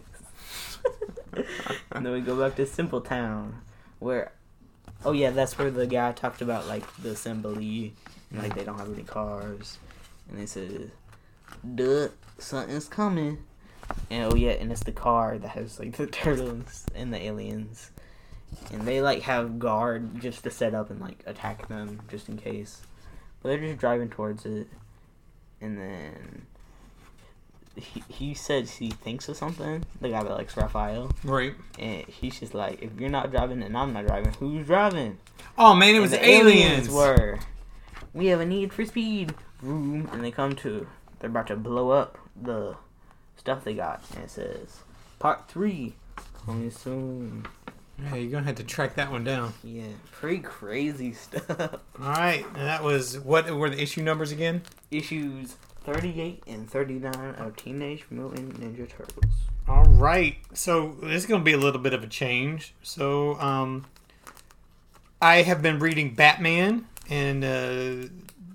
and 1.92 2.04
then 2.04 2.12
we 2.12 2.20
go 2.20 2.36
back 2.36 2.56
to 2.56 2.66
Simple 2.66 3.00
Town, 3.00 3.60
where, 3.98 4.32
oh 5.04 5.12
yeah, 5.12 5.30
that's 5.30 5.58
where 5.58 5.70
the 5.70 5.86
guy 5.86 6.12
talked 6.12 6.42
about 6.42 6.66
like 6.66 6.84
the 6.96 7.10
assembly, 7.10 7.94
and 8.30 8.42
like 8.42 8.54
they 8.54 8.64
don't 8.64 8.78
have 8.78 8.92
any 8.92 9.02
cars, 9.02 9.78
and 10.28 10.38
they 10.38 10.46
said, 10.46 10.90
"Duh, 11.74 12.08
something's 12.38 12.88
coming." 12.88 13.38
And 14.10 14.32
oh 14.32 14.36
yeah, 14.36 14.52
and 14.52 14.72
it's 14.72 14.84
the 14.84 14.92
car 14.92 15.38
that 15.38 15.48
has 15.48 15.78
like 15.78 15.96
the 15.96 16.06
turtles 16.06 16.86
and 16.94 17.12
the 17.12 17.22
aliens, 17.22 17.90
and 18.72 18.82
they 18.82 19.00
like 19.02 19.22
have 19.22 19.58
guard 19.58 20.20
just 20.20 20.42
to 20.44 20.50
set 20.50 20.74
up 20.74 20.90
and 20.90 21.00
like 21.00 21.22
attack 21.26 21.68
them 21.68 22.00
just 22.08 22.28
in 22.28 22.36
case. 22.36 22.82
But 23.42 23.48
they're 23.50 23.58
just 23.58 23.78
driving 23.78 24.08
towards 24.08 24.46
it, 24.46 24.68
and 25.60 25.76
then 25.78 26.46
he 27.76 28.02
he 28.08 28.34
says 28.34 28.72
he 28.76 28.90
thinks 28.90 29.28
of 29.28 29.36
something. 29.36 29.84
The 30.00 30.10
guy 30.10 30.22
that 30.22 30.30
likes 30.30 30.56
Raphael, 30.56 31.10
Right. 31.24 31.54
and 31.78 32.04
he's 32.06 32.38
just 32.38 32.54
like, 32.54 32.82
if 32.82 32.90
you're 33.00 33.08
not 33.10 33.30
driving 33.30 33.62
and 33.62 33.76
I'm 33.76 33.92
not 33.92 34.06
driving, 34.06 34.32
who's 34.34 34.66
driving? 34.66 35.18
Oh 35.58 35.74
man, 35.74 35.90
it 35.90 35.92
And 35.94 36.02
was 36.02 36.10
the 36.12 36.24
aliens. 36.24 36.88
Were 36.90 37.38
we 38.14 38.26
have 38.26 38.40
a 38.40 38.46
need 38.46 38.72
for 38.72 38.84
speed? 38.84 39.34
Room, 39.62 40.08
and 40.12 40.22
they 40.24 40.30
come 40.30 40.54
to 40.56 40.86
they're 41.20 41.30
about 41.30 41.46
to 41.46 41.56
blow 41.56 41.90
up 41.90 42.18
the 42.40 42.76
stuff 43.36 43.64
they 43.64 43.74
got, 43.74 44.02
and 44.14 44.24
it 44.24 44.30
says 44.30 44.80
part 45.18 45.48
three 45.48 45.94
coming 46.44 46.70
soon. 46.70 47.46
Yeah, 48.00 48.14
you're 48.16 48.30
gonna 48.30 48.46
have 48.46 48.56
to 48.56 48.64
track 48.64 48.94
that 48.96 49.10
one 49.10 49.24
down. 49.24 49.52
Yeah, 49.62 49.84
pretty 50.10 50.38
crazy 50.40 51.12
stuff. 51.12 51.48
All 52.00 52.08
right, 52.08 52.44
and 52.46 52.66
that 52.66 52.82
was 52.82 53.18
what 53.18 53.50
were 53.50 53.70
the 53.70 53.80
issue 53.80 54.02
numbers 54.02 54.32
again? 54.32 54.62
Issues 54.90 55.56
38 55.84 56.42
and 56.46 56.68
39 56.70 57.14
of 57.38 57.56
Teenage 57.56 58.06
Mutant 58.10 58.60
Ninja 58.60 58.88
Turtles. 58.88 59.24
All 59.68 59.84
right, 59.84 60.36
so 60.54 60.96
this 61.02 61.22
is 61.22 61.26
gonna 61.26 61.44
be 61.44 61.52
a 61.52 61.58
little 61.58 61.80
bit 61.80 61.92
of 61.92 62.02
a 62.02 62.06
change. 62.08 62.74
So, 62.82 63.38
um, 63.40 63.86
I 65.20 65.42
have 65.42 65.62
been 65.62 65.78
reading 65.78 66.14
Batman, 66.14 66.86
and 67.08 67.44
uh, 67.44 68.08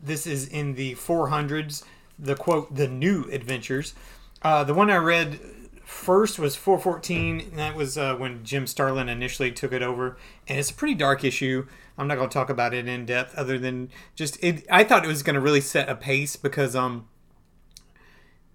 this 0.04 0.28
is 0.28 0.48
in 0.50 0.76
the 0.76 0.96
400s. 0.96 1.84
the 2.20 2.36
quote 2.36 2.76
the 2.76 2.88
new 2.88 3.26
adventures. 3.32 3.94
Uh, 4.42 4.64
the 4.64 4.74
one 4.74 4.90
I 4.90 4.98
read 4.98 5.40
first 5.88 6.38
was 6.38 6.58
414, 6.58 7.40
and 7.40 7.58
that 7.58 7.74
was 7.74 7.98
uh, 7.98 8.16
when 8.16 8.44
Jim 8.44 8.68
Starlin 8.68 9.08
initially 9.08 9.52
took 9.52 9.72
it 9.72 9.82
over, 9.82 10.18
and 10.48 10.60
it's 10.60 10.70
a 10.70 10.74
pretty 10.74 10.94
dark 10.94 11.24
issue. 11.24 11.66
I'm 11.98 12.08
not 12.08 12.16
going 12.16 12.30
to 12.30 12.34
talk 12.34 12.50
about 12.50 12.74
it 12.74 12.88
in 12.88 13.06
depth, 13.06 13.34
other 13.36 13.58
than 13.58 13.90
just 14.14 14.38
it. 14.44 14.66
I 14.70 14.84
thought 14.84 15.06
it 15.06 15.08
was 15.08 15.24
going 15.24 15.36
to 15.36 15.40
really 15.40 15.62
set 15.62 15.88
a 15.88 15.96
pace 15.96 16.36
because 16.36 16.76
um, 16.76 17.08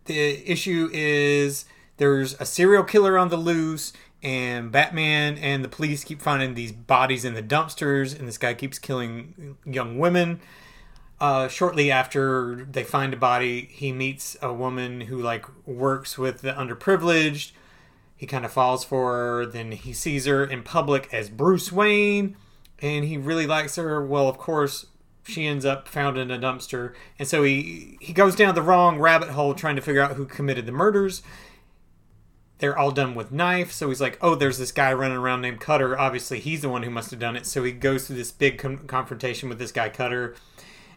the 0.05 0.49
issue 0.51 0.91
is 0.93 1.65
there's 1.97 2.39
a 2.39 2.45
serial 2.45 2.85
killer 2.85 3.17
on 3.17 3.31
the 3.31 3.37
loose 3.39 3.95
and 4.23 4.71
Batman 4.71 5.39
and 5.39 5.65
the 5.65 5.69
police 5.69 6.05
keep 6.05 6.21
finding 6.21 6.55
these 6.55 6.71
bodies 6.71 7.25
in 7.25 7.33
the 7.33 7.43
dumpsters, 7.43 8.17
and 8.17 8.29
this 8.29 8.39
guy 8.39 8.53
keeps 8.53 8.79
killing 8.79 9.57
young 9.65 9.99
women. 9.99 10.41
Uh, 11.23 11.47
shortly 11.47 11.89
after 11.89 12.67
they 12.69 12.83
find 12.83 13.15
a 13.15 13.17
body, 13.17 13.69
he 13.71 13.93
meets 13.93 14.37
a 14.43 14.53
woman 14.53 15.03
who 15.03 15.17
like 15.23 15.47
works 15.65 16.19
with 16.19 16.41
the 16.41 16.53
underprivileged. 16.53 17.53
He 18.17 18.27
kind 18.27 18.45
of 18.45 18.51
falls 18.51 18.83
for 18.83 19.13
her. 19.13 19.47
Then 19.47 19.71
he 19.71 19.93
sees 19.93 20.27
her 20.27 20.45
in 20.45 20.65
public 20.65 21.09
as 21.15 21.31
Bruce 21.31 21.71
Wayne, 21.71 22.37
and 22.81 23.05
he 23.05 23.17
really 23.19 23.47
likes 23.47 23.77
her. 23.77 24.05
Well, 24.05 24.29
of 24.29 24.37
course, 24.37 24.87
she 25.23 25.47
ends 25.47 25.65
up 25.65 25.87
found 25.87 26.19
in 26.19 26.33
a 26.33 26.41
dumpster, 26.41 26.93
and 27.21 27.29
so 27.29 27.45
he 27.45 27.99
he 28.01 28.13
goes 28.13 28.35
down 28.35 28.57
the 28.57 28.61
wrong 28.61 28.99
rabbit 28.99 29.29
hole 29.29 29.55
trying 29.55 29.77
to 29.77 29.83
figure 29.83 30.03
out 30.03 30.17
who 30.17 30.27
committed 30.27 30.67
the 30.67 30.73
murders 30.73 31.23
they're 32.59 32.79
all 32.79 32.93
done 32.93 33.17
with 33.17 33.33
knife. 33.33 33.73
So 33.73 33.89
he's 33.89 34.01
like, 34.01 34.17
oh, 34.23 34.37
there's 34.37 34.57
this 34.57 34.71
guy 34.71 34.93
running 34.93 35.17
around 35.17 35.41
named 35.41 35.59
Cutter. 35.59 35.99
Obviously, 35.99 36.39
he's 36.39 36.63
the 36.63 36.69
one 36.69 36.85
who 36.85 36.91
must 36.91 37.11
have 37.11 37.19
done 37.19 37.35
it. 37.35 37.45
So 37.45 37.65
he 37.65 37.73
goes 37.73 38.07
through 38.07 38.15
this 38.15 38.31
big 38.31 38.57
con- 38.57 38.87
confrontation 38.87 39.49
with 39.49 39.59
this 39.59 39.73
guy 39.73 39.89
Cutter 39.89 40.37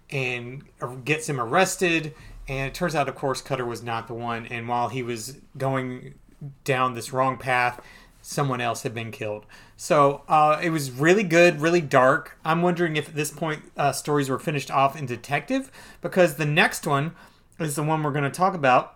and 0.10 0.64
gets 1.04 1.28
him 1.28 1.40
arrested. 1.40 2.14
And 2.48 2.68
it 2.68 2.74
turns 2.74 2.96
out, 2.96 3.10
of 3.10 3.16
course, 3.16 3.42
Cutter 3.42 3.66
was 3.66 3.82
not 3.82 4.08
the 4.08 4.14
one. 4.14 4.46
And 4.48 4.68
while 4.68 4.90
he 4.90 5.04
was 5.04 5.38
going 5.58 6.16
down 6.64 6.94
this 6.94 7.12
wrong 7.12 7.38
path, 7.38 7.82
someone 8.22 8.60
else 8.62 8.84
had 8.84 8.94
been 8.94 9.12
killed. 9.12 9.46
So 9.78 10.24
uh, 10.28 10.60
it 10.62 10.70
was 10.72 10.92
really 10.92 11.24
good, 11.24 11.62
really 11.62 11.82
dark. 11.82 12.38
I'm 12.44 12.62
wondering 12.62 12.96
if 12.96 13.10
at 13.10 13.16
this 13.16 13.32
point 13.32 13.72
uh, 13.78 13.92
stories 13.92 14.30
were 14.30 14.40
finished 14.40 14.72
off 14.72 14.98
in 14.98 15.06
detective 15.06 15.72
because 16.02 16.36
the 16.36 16.46
next 16.46 16.88
one 16.88 17.14
is 17.60 17.76
the 17.76 17.84
one 17.84 18.02
we're 18.02 18.12
going 18.12 18.24
to 18.24 18.30
talk 18.30 18.54
about. 18.54 18.96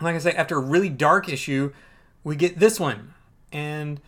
Like 0.00 0.14
I 0.14 0.18
say, 0.18 0.32
after 0.32 0.56
a 0.56 0.60
really 0.60 0.88
dark 0.88 1.28
issue, 1.28 1.72
we 2.24 2.36
get 2.36 2.58
this 2.58 2.78
one, 2.78 3.14
and 3.52 4.00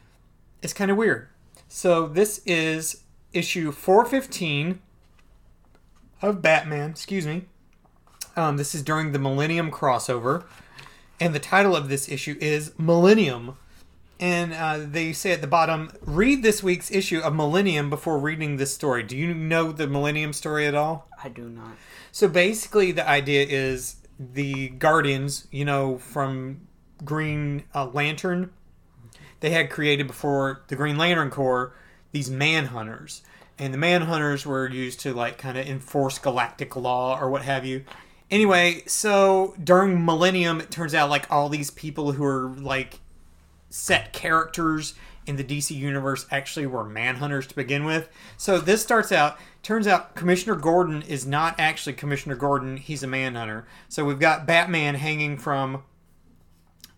it's 0.63 0.73
kind 0.73 0.91
of 0.91 0.97
weird. 0.97 1.29
So 1.69 2.07
this 2.07 2.41
is 2.45 3.03
issue 3.33 3.73
415 3.73 4.81
of 6.23 6.43
Batman. 6.43 6.91
Excuse 6.91 7.27
me. 7.27 7.47
Um, 8.37 8.57
this 8.57 8.75
is 8.75 8.83
during 8.83 9.13
the 9.13 9.19
Millennium 9.19 9.71
crossover, 9.71 10.45
and 11.19 11.35
the 11.35 11.41
title 11.41 11.75
of 11.75 11.89
this 11.89 12.09
issue 12.09 12.37
is 12.41 12.73
Millennium. 12.79 13.57
And 14.21 14.53
uh, 14.53 14.79
they 14.81 15.13
say 15.13 15.33
at 15.33 15.41
the 15.41 15.47
bottom, 15.47 15.91
read 16.03 16.43
this 16.43 16.63
week's 16.63 16.91
issue 16.91 17.21
of 17.21 17.35
Millennium 17.35 17.89
before 17.89 18.19
reading 18.19 18.57
this 18.57 18.75
story. 18.75 19.03
Do 19.03 19.17
you 19.17 19.33
know 19.33 19.73
the 19.73 19.87
Millennium 19.87 20.33
story 20.35 20.67
at 20.67 20.75
all? 20.75 21.09
I 21.25 21.31
do 21.31 21.49
not. 21.49 21.73
So 22.13 22.29
basically, 22.29 22.93
the 22.93 23.09
idea 23.09 23.47
is 23.49 23.97
the 24.19 24.69
Guardians, 24.69 25.49
you 25.51 25.65
know, 25.65 25.97
from 25.99 26.69
Green 27.05 27.65
uh, 27.75 27.87
Lantern, 27.87 28.51
they 29.41 29.51
had 29.51 29.71
created 29.71 30.07
before 30.07 30.63
the 30.69 30.77
Green 30.77 30.99
Lantern 30.99 31.31
Corps 31.31 31.73
these 32.13 32.29
manhunters. 32.29 33.23
And 33.61 33.75
the 33.75 33.79
manhunters 33.79 34.47
were 34.47 34.69
used 34.69 35.01
to 35.01 35.13
like 35.13 35.37
kind 35.37 35.59
of 35.59 35.67
enforce 35.67 36.19
galactic 36.19 36.75
law 36.77 37.21
or 37.21 37.29
what 37.29 37.43
have 37.43 37.67
you. 37.67 37.85
Anyway, 38.31 38.83
so 38.87 39.55
during 39.63 40.05
Millennium, 40.05 40.61
it 40.61 40.71
turns 40.71 40.95
out 40.95 41.11
like 41.11 41.31
all 41.31 41.51
these 41.51 41.71
people 41.71 42.13
who 42.13 42.25
are 42.25 42.49
like 42.57 43.01
set 43.69 44.15
characters 44.15 44.95
in 45.27 45.37
the 45.37 45.45
DC 45.45 45.77
universe 45.77 46.27
actually 46.31 46.67
were 46.67 46.85
manhunters 46.85 47.47
to 47.49 47.55
begin 47.55 47.85
with. 47.85 48.09
So 48.39 48.59
this 48.59 48.83
starts 48.83 49.13
out, 49.13 49.39
turns 49.63 49.87
out 49.87 50.15
Commissioner 50.15 50.57
Gordon 50.57 51.03
is 51.03 51.27
not 51.27 51.55
actually 51.59 51.93
Commissioner 51.93 52.37
Gordon, 52.37 52.79
he's 52.79 53.03
a 53.03 53.07
manhunter. 53.07 53.67
So 53.89 54.05
we've 54.07 54.19
got 54.19 54.47
Batman 54.47 54.95
hanging 54.95 55.37
from 55.37 55.83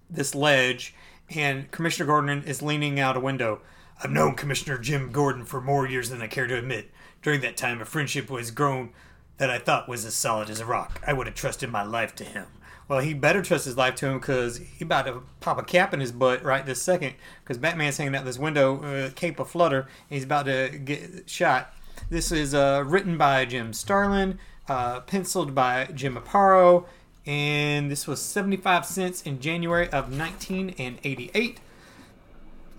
this 0.09 0.35
ledge, 0.35 0.95
and 1.29 1.71
Commissioner 1.73 2.07
Gordon 2.07 2.45
is 2.45 2.63
leaning 2.63 3.01
out 3.01 3.17
a 3.17 3.21
window. 3.21 3.61
I've 4.03 4.11
known 4.11 4.35
Commissioner 4.35 4.79
Jim 4.79 5.13
Gordon 5.13 5.45
for 5.45 5.61
more 5.61 5.87
years 5.87 6.11
than 6.11 6.23
I 6.23 6.27
care 6.27 6.49
to 6.49 6.59
admit. 6.59 6.91
During 7.23 7.41
that 7.43 7.57
time, 7.57 7.81
a 7.81 7.85
friendship 7.85 8.29
was 8.29 8.51
grown 8.51 8.91
that 9.39 9.49
I 9.49 9.59
thought 9.59 9.89
was 9.89 10.05
as 10.05 10.15
solid 10.15 10.51
as 10.51 10.59
a 10.59 10.67
rock. 10.67 11.01
I 11.07 11.13
would 11.13 11.29
have 11.29 11.37
trusted 11.37 11.71
my 11.71 11.85
life 11.85 12.13
to 12.17 12.25
him. 12.25 12.47
Well, 12.89 12.99
he 12.99 13.15
better 13.15 13.43
trust 13.43 13.65
his 13.65 13.77
life 13.77 13.95
to 13.97 14.09
him 14.09 14.19
because 14.19 14.57
he 14.59 14.85
about 14.85 15.07
to 15.07 15.23
pop 15.39 15.57
a 15.57 15.63
cap 15.63 15.95
in 15.95 16.01
his 16.01 16.11
butt 16.11 16.43
right 16.43 16.67
this 16.67 16.83
second. 16.83 17.15
Because 17.45 17.59
Batman's 17.59 17.97
hanging 17.97 18.17
out 18.17 18.25
this 18.25 18.41
window, 18.41 18.83
uh, 18.83 19.11
cape 19.15 19.39
of 19.39 19.49
flutter, 19.49 19.83
and 19.83 19.89
he's 20.11 20.25
about 20.25 20.47
to 20.47 20.71
get 20.85 21.31
shot. 21.31 21.73
This 22.11 22.33
is 22.33 22.55
uh, 22.55 22.83
written 22.85 23.17
by 23.17 23.45
Jim 23.45 23.73
Starlin, 23.73 24.41
uh, 24.69 25.01
penciled 25.01 25.55
by 25.55 25.85
Jim 25.95 26.17
Aparo, 26.17 26.87
and 27.25 27.89
this 27.89 28.09
was 28.09 28.21
75 28.21 28.85
cents 28.85 29.23
in 29.23 29.39
January 29.39 29.87
of 29.87 30.11
1988. 30.13 31.61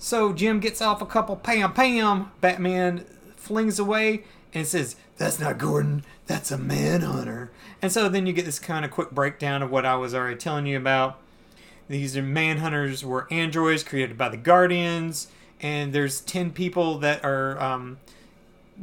So 0.03 0.33
Jim 0.33 0.59
gets 0.59 0.81
off 0.81 1.01
a 1.01 1.05
couple 1.05 1.37
pam 1.37 1.71
pam. 1.71 2.29
Batman 2.41 3.05
flings 3.37 3.79
away 3.79 4.25
and 4.53 4.67
says, 4.67 4.97
That's 5.15 5.39
not 5.39 5.57
Gordon, 5.57 6.03
that's 6.27 6.51
a 6.51 6.57
manhunter. 6.57 7.51
And 7.81 7.89
so 7.89 8.09
then 8.09 8.27
you 8.27 8.33
get 8.33 8.43
this 8.43 8.59
kind 8.59 8.83
of 8.83 8.91
quick 8.91 9.11
breakdown 9.11 9.61
of 9.61 9.71
what 9.71 9.85
I 9.85 9.95
was 9.95 10.13
already 10.13 10.35
telling 10.35 10.65
you 10.65 10.75
about. 10.75 11.21
These 11.87 12.17
are 12.17 12.21
manhunters 12.21 13.05
were 13.05 13.29
androids 13.31 13.85
created 13.85 14.17
by 14.17 14.27
the 14.27 14.35
Guardians, 14.35 15.29
and 15.61 15.93
there's 15.93 16.19
10 16.19 16.51
people 16.51 16.97
that 16.97 17.23
are 17.23 17.57
um, 17.61 17.97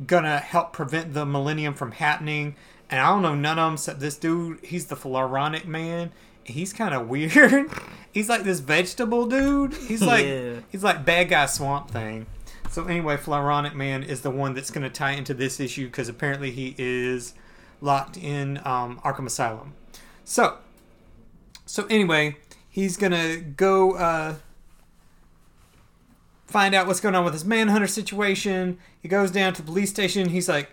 gonna 0.07 0.39
help 0.39 0.73
prevent 0.73 1.13
the 1.13 1.27
millennium 1.27 1.75
from 1.75 1.93
happening 1.93 2.57
and 2.91 3.01
I 3.01 3.09
don't 3.11 3.23
know 3.23 3.35
none 3.35 3.59
of 3.59 3.67
them 3.67 3.75
except 3.75 4.01
this 4.01 4.17
dude. 4.17 4.65
He's 4.65 4.87
the 4.87 4.97
Floronic 4.97 5.65
man. 5.65 6.13
He's 6.45 6.73
kind 6.73 6.95
of 6.95 7.09
weird. 7.09 7.71
he's 8.13 8.29
like 8.29 8.43
this 8.43 8.61
vegetable 8.61 9.27
dude. 9.27 9.75
He's 9.75 10.03
like 10.03 10.27
yeah. 10.27 10.61
he's 10.71 10.83
like 10.83 11.05
bad 11.05 11.29
guy 11.29 11.47
Swamp 11.47 11.91
Thing. 11.91 12.27
So 12.71 12.85
anyway, 12.85 13.17
Floronic 13.17 13.75
Man 13.75 14.03
is 14.03 14.21
the 14.21 14.31
one 14.31 14.55
that's 14.55 14.71
going 14.71 14.85
to 14.85 14.91
tie 14.91 15.13
into 15.13 15.35
this 15.35 15.59
issue 15.59 15.87
because 15.87 16.09
apparently 16.09 16.53
he 16.53 16.77
is 16.79 17.35
locked 17.81 18.17
in 18.17 18.59
um, 18.59 19.01
Arkham 19.05 19.27
Asylum. 19.27 19.75
So, 20.25 20.59
so 21.67 21.87
anyway, 21.87 22.37
he's 22.69 22.97
gonna 22.97 23.39
go 23.39 23.97
uh, 23.97 24.35
find 26.47 26.75
out 26.75 26.87
what's 26.87 27.01
going 27.01 27.15
on 27.15 27.25
with 27.25 27.33
his 27.33 27.45
manhunter 27.45 27.87
situation. 27.87 28.79
He 29.01 29.09
goes 29.09 29.31
down 29.31 29.55
to 29.55 29.63
the 29.63 29.67
police 29.67 29.91
station. 29.91 30.29
He's 30.29 30.49
like, 30.49 30.71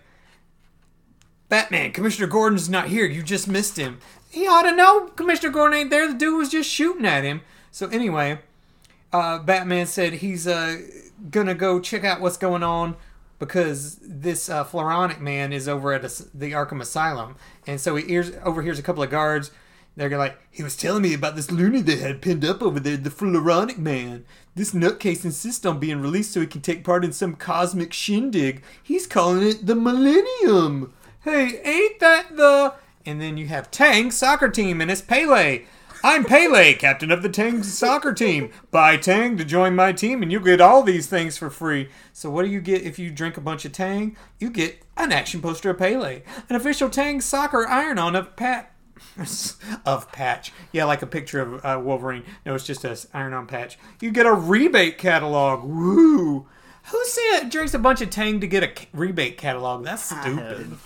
Batman, 1.49 1.91
Commissioner 1.91 2.27
Gordon's 2.27 2.69
not 2.69 2.89
here. 2.89 3.05
You 3.05 3.23
just 3.23 3.47
missed 3.47 3.77
him. 3.77 3.99
He 4.29 4.47
ought 4.47 4.63
to 4.63 4.75
know 4.75 5.07
Commissioner 5.07 5.51
Gordon 5.51 5.79
ain't 5.79 5.89
there. 5.89 6.07
The 6.07 6.17
dude 6.17 6.37
was 6.37 6.49
just 6.49 6.69
shooting 6.69 7.05
at 7.05 7.23
him. 7.23 7.41
So 7.71 7.87
anyway, 7.87 8.39
uh, 9.13 9.39
Batman 9.39 9.85
said 9.85 10.13
he's 10.13 10.47
uh, 10.47 10.81
gonna 11.31 11.55
go 11.55 11.79
check 11.79 12.03
out 12.03 12.19
what's 12.19 12.37
going 12.37 12.63
on 12.63 12.97
because 13.39 13.97
this 14.01 14.49
uh, 14.49 14.65
Floronic 14.65 15.19
man 15.19 15.53
is 15.53 15.67
over 15.67 15.93
at 15.93 16.03
a, 16.03 16.25
the 16.33 16.51
Arkham 16.51 16.81
Asylum, 16.81 17.35
and 17.65 17.79
so 17.79 17.95
he 17.95 18.05
hears, 18.05 18.31
overhears 18.43 18.79
a 18.79 18.83
couple 18.83 19.03
of 19.03 19.09
guards. 19.09 19.51
They're 19.95 20.15
like, 20.15 20.37
he 20.51 20.61
was 20.61 20.77
telling 20.77 21.01
me 21.01 21.15
about 21.15 21.35
this 21.35 21.49
loony 21.49 21.81
they 21.81 21.97
had 21.97 22.21
pinned 22.21 22.45
up 22.45 22.61
over 22.61 22.79
there, 22.79 22.97
the 22.97 23.09
Floronic 23.09 23.79
man. 23.79 24.25
This 24.53 24.71
nutcase 24.71 25.25
insists 25.25 25.65
on 25.65 25.79
being 25.79 26.01
released 26.01 26.33
so 26.33 26.41
he 26.41 26.45
can 26.45 26.61
take 26.61 26.83
part 26.83 27.03
in 27.03 27.13
some 27.13 27.35
cosmic 27.35 27.93
shindig. 27.93 28.61
He's 28.83 29.07
calling 29.07 29.41
it 29.47 29.65
the 29.65 29.73
Millennium 29.73 30.93
hey, 31.27 31.61
ain't 31.63 31.99
that 31.99 32.35
the. 32.35 32.73
And 33.05 33.21
then 33.21 33.37
you 33.37 33.47
have 33.47 33.71
Tang 33.71 34.11
soccer 34.11 34.49
team, 34.49 34.81
and 34.81 34.91
it's 34.91 35.01
Pele. 35.01 35.63
I'm 36.03 36.25
Pele, 36.25 36.73
captain 36.73 37.11
of 37.11 37.23
the 37.23 37.29
Tang 37.29 37.63
soccer 37.63 38.13
team. 38.13 38.51
Buy 38.69 38.97
Tang 38.97 39.37
to 39.37 39.45
join 39.45 39.75
my 39.75 39.91
team, 39.93 40.21
and 40.21 40.31
you 40.31 40.39
get 40.39 40.61
all 40.61 40.83
these 40.83 41.07
things 41.07 41.37
for 41.37 41.49
free. 41.49 41.89
So, 42.13 42.29
what 42.29 42.43
do 42.43 42.49
you 42.49 42.61
get 42.61 42.83
if 42.83 42.99
you 42.99 43.09
drink 43.09 43.37
a 43.37 43.41
bunch 43.41 43.65
of 43.65 43.71
Tang? 43.71 44.15
You 44.39 44.49
get 44.49 44.83
an 44.95 45.11
action 45.11 45.41
poster 45.41 45.71
of 45.71 45.79
Pele, 45.79 46.21
an 46.49 46.55
official 46.55 46.89
Tang 46.89 47.21
soccer 47.21 47.65
iron 47.67 47.97
on 47.97 48.15
of 48.15 48.35
Pat. 48.35 48.73
of 49.85 50.11
patch. 50.11 50.51
Yeah, 50.71 50.85
like 50.85 51.01
a 51.01 51.07
picture 51.07 51.41
of 51.41 51.65
uh, 51.65 51.81
Wolverine. 51.83 52.23
No, 52.45 52.55
it's 52.55 52.65
just 52.65 52.83
a 52.83 52.97
iron 53.13 53.33
on 53.33 53.47
patch. 53.47 53.77
You 54.01 54.11
get 54.11 54.25
a 54.25 54.33
rebate 54.33 54.97
catalog. 54.97 55.63
Woo! 55.63 56.47
Who 56.91 57.05
said 57.05 57.49
drinks 57.49 57.73
a 57.73 57.79
bunch 57.79 58.01
of 58.01 58.09
Tang 58.09 58.39
to 58.39 58.47
get 58.47 58.63
a 58.63 58.71
rebate 58.93 59.37
catalog? 59.37 59.83
That's 59.83 60.03
stupid. 60.03 60.77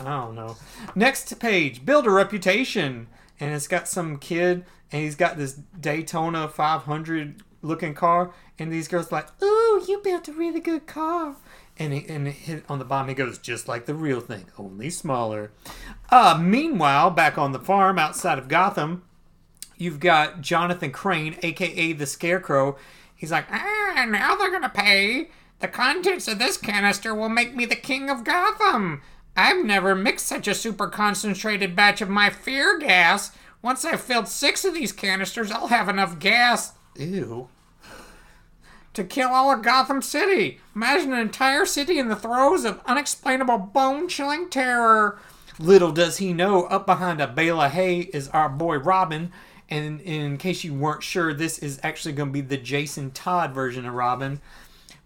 I 0.00 0.04
don't 0.04 0.34
know. 0.34 0.56
Next 0.94 1.38
page, 1.38 1.84
build 1.84 2.06
a 2.06 2.10
reputation, 2.10 3.08
and 3.40 3.54
it's 3.54 3.68
got 3.68 3.88
some 3.88 4.18
kid, 4.18 4.64
and 4.92 5.02
he's 5.02 5.16
got 5.16 5.36
this 5.36 5.54
Daytona 5.78 6.48
500 6.48 7.42
looking 7.62 7.94
car, 7.94 8.32
and 8.58 8.72
these 8.72 8.88
girls 8.88 9.10
like, 9.12 9.28
"Ooh, 9.42 9.84
you 9.88 10.00
built 10.02 10.28
a 10.28 10.32
really 10.32 10.60
good 10.60 10.86
car." 10.86 11.36
And, 11.78 11.92
he, 11.92 12.06
and 12.08 12.34
on 12.68 12.80
the 12.80 12.84
bottom, 12.84 13.08
he 13.08 13.14
goes, 13.14 13.38
just 13.38 13.68
like 13.68 13.86
the 13.86 13.94
real 13.94 14.20
thing, 14.20 14.46
only 14.58 14.90
smaller. 14.90 15.52
Uh, 16.10 16.36
meanwhile, 16.42 17.10
back 17.10 17.38
on 17.38 17.52
the 17.52 17.60
farm 17.60 18.00
outside 18.00 18.36
of 18.36 18.48
Gotham, 18.48 19.04
you've 19.76 20.00
got 20.00 20.40
Jonathan 20.40 20.90
Crane, 20.90 21.36
aka 21.42 21.92
the 21.92 22.06
Scarecrow. 22.06 22.76
He's 23.14 23.30
like, 23.30 23.46
Ah, 23.52 24.06
now 24.08 24.34
they're 24.34 24.50
gonna 24.50 24.68
pay. 24.68 25.30
The 25.60 25.68
contents 25.68 26.26
of 26.28 26.38
this 26.38 26.56
canister 26.56 27.14
will 27.14 27.28
make 27.28 27.54
me 27.54 27.64
the 27.64 27.76
king 27.76 28.10
of 28.10 28.24
Gotham. 28.24 29.02
I've 29.38 29.64
never 29.64 29.94
mixed 29.94 30.26
such 30.26 30.48
a 30.48 30.54
super 30.54 30.88
concentrated 30.88 31.76
batch 31.76 32.00
of 32.00 32.08
my 32.08 32.28
fear 32.28 32.76
gas. 32.76 33.30
Once 33.62 33.84
I've 33.84 34.00
filled 34.00 34.26
six 34.26 34.64
of 34.64 34.74
these 34.74 34.90
canisters, 34.90 35.52
I'll 35.52 35.68
have 35.68 35.88
enough 35.88 36.18
gas 36.18 36.72
ew. 36.96 37.48
to 38.94 39.04
kill 39.04 39.28
all 39.28 39.52
of 39.52 39.62
Gotham 39.62 40.02
City. 40.02 40.58
Imagine 40.74 41.12
an 41.12 41.20
entire 41.20 41.64
city 41.66 42.00
in 42.00 42.08
the 42.08 42.16
throes 42.16 42.64
of 42.64 42.82
unexplainable 42.84 43.58
bone 43.58 44.08
chilling 44.08 44.50
terror. 44.50 45.20
Little 45.60 45.92
does 45.92 46.16
he 46.16 46.32
know, 46.32 46.64
up 46.64 46.84
behind 46.84 47.20
a 47.20 47.28
bale 47.28 47.60
of 47.60 47.70
hay 47.70 48.00
is 48.12 48.28
our 48.30 48.48
boy 48.48 48.78
Robin. 48.78 49.30
And 49.68 50.00
in 50.00 50.36
case 50.38 50.64
you 50.64 50.74
weren't 50.74 51.04
sure, 51.04 51.32
this 51.32 51.60
is 51.60 51.78
actually 51.84 52.14
going 52.14 52.30
to 52.30 52.32
be 52.32 52.40
the 52.40 52.56
Jason 52.56 53.12
Todd 53.12 53.52
version 53.52 53.86
of 53.86 53.94
Robin. 53.94 54.40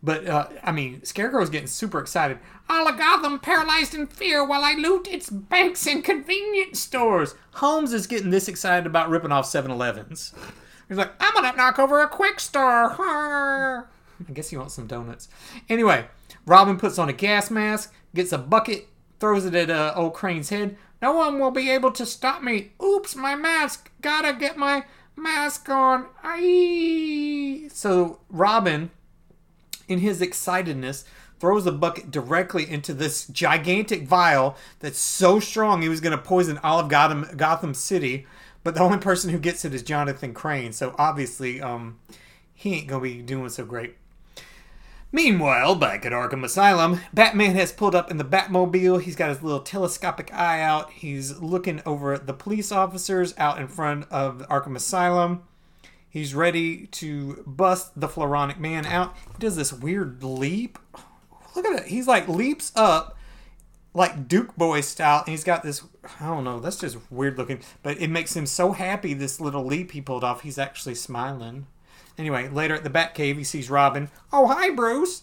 But, 0.02 0.26
uh, 0.26 0.48
I 0.64 0.72
mean, 0.72 1.04
Scarecrow's 1.04 1.50
getting 1.50 1.68
super 1.68 2.00
excited. 2.00 2.38
All 2.68 2.88
of 2.88 2.98
Gotham 2.98 3.38
paralyzed 3.38 3.94
in 3.94 4.08
fear 4.08 4.44
while 4.44 4.64
I 4.64 4.72
loot 4.72 5.06
its 5.06 5.30
banks 5.30 5.86
and 5.86 6.02
convenience 6.02 6.80
stores. 6.80 7.36
Holmes 7.54 7.92
is 7.92 8.08
getting 8.08 8.30
this 8.30 8.48
excited 8.48 8.86
about 8.86 9.10
ripping 9.10 9.30
off 9.30 9.46
7 9.46 9.70
Elevens. 9.70 10.34
He's 10.88 10.98
like, 10.98 11.12
I'm 11.20 11.34
gonna 11.34 11.56
knock 11.56 11.78
over 11.78 12.00
a 12.00 12.08
quick 12.08 12.40
store. 12.40 12.92
I 12.98 14.32
guess 14.32 14.50
he 14.50 14.56
wants 14.56 14.74
some 14.74 14.86
donuts. 14.86 15.28
Anyway, 15.68 16.06
Robin 16.46 16.76
puts 16.76 16.98
on 16.98 17.08
a 17.08 17.12
gas 17.12 17.50
mask, 17.50 17.92
gets 18.14 18.32
a 18.32 18.38
bucket, 18.38 18.88
throws 19.20 19.44
it 19.44 19.54
at 19.54 19.70
uh, 19.70 19.92
old 19.96 20.14
Crane's 20.14 20.48
head. 20.48 20.76
No 21.00 21.12
one 21.12 21.38
will 21.38 21.50
be 21.50 21.70
able 21.70 21.92
to 21.92 22.06
stop 22.06 22.42
me. 22.42 22.72
Oops, 22.82 23.14
my 23.16 23.34
mask. 23.34 23.90
Gotta 24.00 24.32
get 24.32 24.56
my 24.56 24.84
mask 25.16 25.68
on. 25.68 26.06
Aye. 26.22 27.68
So 27.72 28.20
Robin, 28.28 28.90
in 29.88 29.98
his 29.98 30.20
excitedness, 30.20 31.04
throws 31.40 31.64
the 31.64 31.72
bucket 31.72 32.10
directly 32.10 32.68
into 32.70 32.94
this 32.94 33.26
gigantic 33.26 34.06
vial 34.06 34.56
that's 34.78 34.98
so 34.98 35.40
strong 35.40 35.82
he 35.82 35.88
was 35.88 36.00
going 36.00 36.16
to 36.16 36.22
poison 36.22 36.58
all 36.62 36.78
of 36.78 36.88
Gotham, 36.88 37.26
Gotham 37.36 37.74
City. 37.74 38.26
But 38.64 38.74
the 38.74 38.80
only 38.80 38.98
person 38.98 39.30
who 39.30 39.38
gets 39.38 39.64
it 39.64 39.74
is 39.74 39.82
Jonathan 39.82 40.34
Crane. 40.34 40.72
So 40.72 40.94
obviously, 40.98 41.60
um, 41.60 41.98
he 42.54 42.74
ain't 42.74 42.86
going 42.86 43.02
to 43.02 43.16
be 43.16 43.22
doing 43.22 43.48
so 43.48 43.64
great. 43.64 43.96
Meanwhile, 45.14 45.74
back 45.74 46.06
at 46.06 46.12
Arkham 46.12 46.42
Asylum, 46.42 47.00
Batman 47.12 47.54
has 47.54 47.70
pulled 47.70 47.94
up 47.94 48.10
in 48.10 48.16
the 48.16 48.24
Batmobile. 48.24 49.02
He's 49.02 49.16
got 49.16 49.28
his 49.28 49.42
little 49.42 49.60
telescopic 49.60 50.32
eye 50.32 50.62
out. 50.62 50.90
He's 50.90 51.38
looking 51.38 51.82
over 51.84 52.14
at 52.14 52.26
the 52.26 52.32
police 52.32 52.72
officers 52.72 53.34
out 53.36 53.58
in 53.58 53.68
front 53.68 54.06
of 54.10 54.38
Arkham 54.48 54.74
Asylum. 54.74 55.42
He's 56.12 56.34
ready 56.34 56.88
to 56.88 57.42
bust 57.46 57.98
the 57.98 58.06
Floronic 58.06 58.58
Man 58.58 58.84
out. 58.84 59.16
He 59.16 59.38
does 59.38 59.56
this 59.56 59.72
weird 59.72 60.22
leap. 60.22 60.78
Look 61.56 61.64
at 61.64 61.80
it. 61.80 61.86
He's 61.86 62.06
like 62.06 62.28
leaps 62.28 62.70
up 62.76 63.16
like 63.94 64.28
Duke 64.28 64.54
Boy 64.54 64.82
style, 64.82 65.20
and 65.20 65.28
he's 65.28 65.42
got 65.42 65.62
this. 65.62 65.82
I 66.20 66.26
don't 66.26 66.44
know. 66.44 66.60
That's 66.60 66.76
just 66.76 66.98
weird 67.10 67.38
looking, 67.38 67.62
but 67.82 67.98
it 67.98 68.10
makes 68.10 68.36
him 68.36 68.44
so 68.44 68.72
happy. 68.72 69.14
This 69.14 69.40
little 69.40 69.64
leap 69.64 69.92
he 69.92 70.02
pulled 70.02 70.22
off. 70.22 70.42
He's 70.42 70.58
actually 70.58 70.96
smiling. 70.96 71.66
Anyway, 72.18 72.46
later 72.46 72.74
at 72.74 72.84
the 72.84 72.90
Batcave, 72.90 73.38
he 73.38 73.44
sees 73.44 73.70
Robin. 73.70 74.10
Oh, 74.30 74.48
hi, 74.48 74.68
Bruce. 74.68 75.22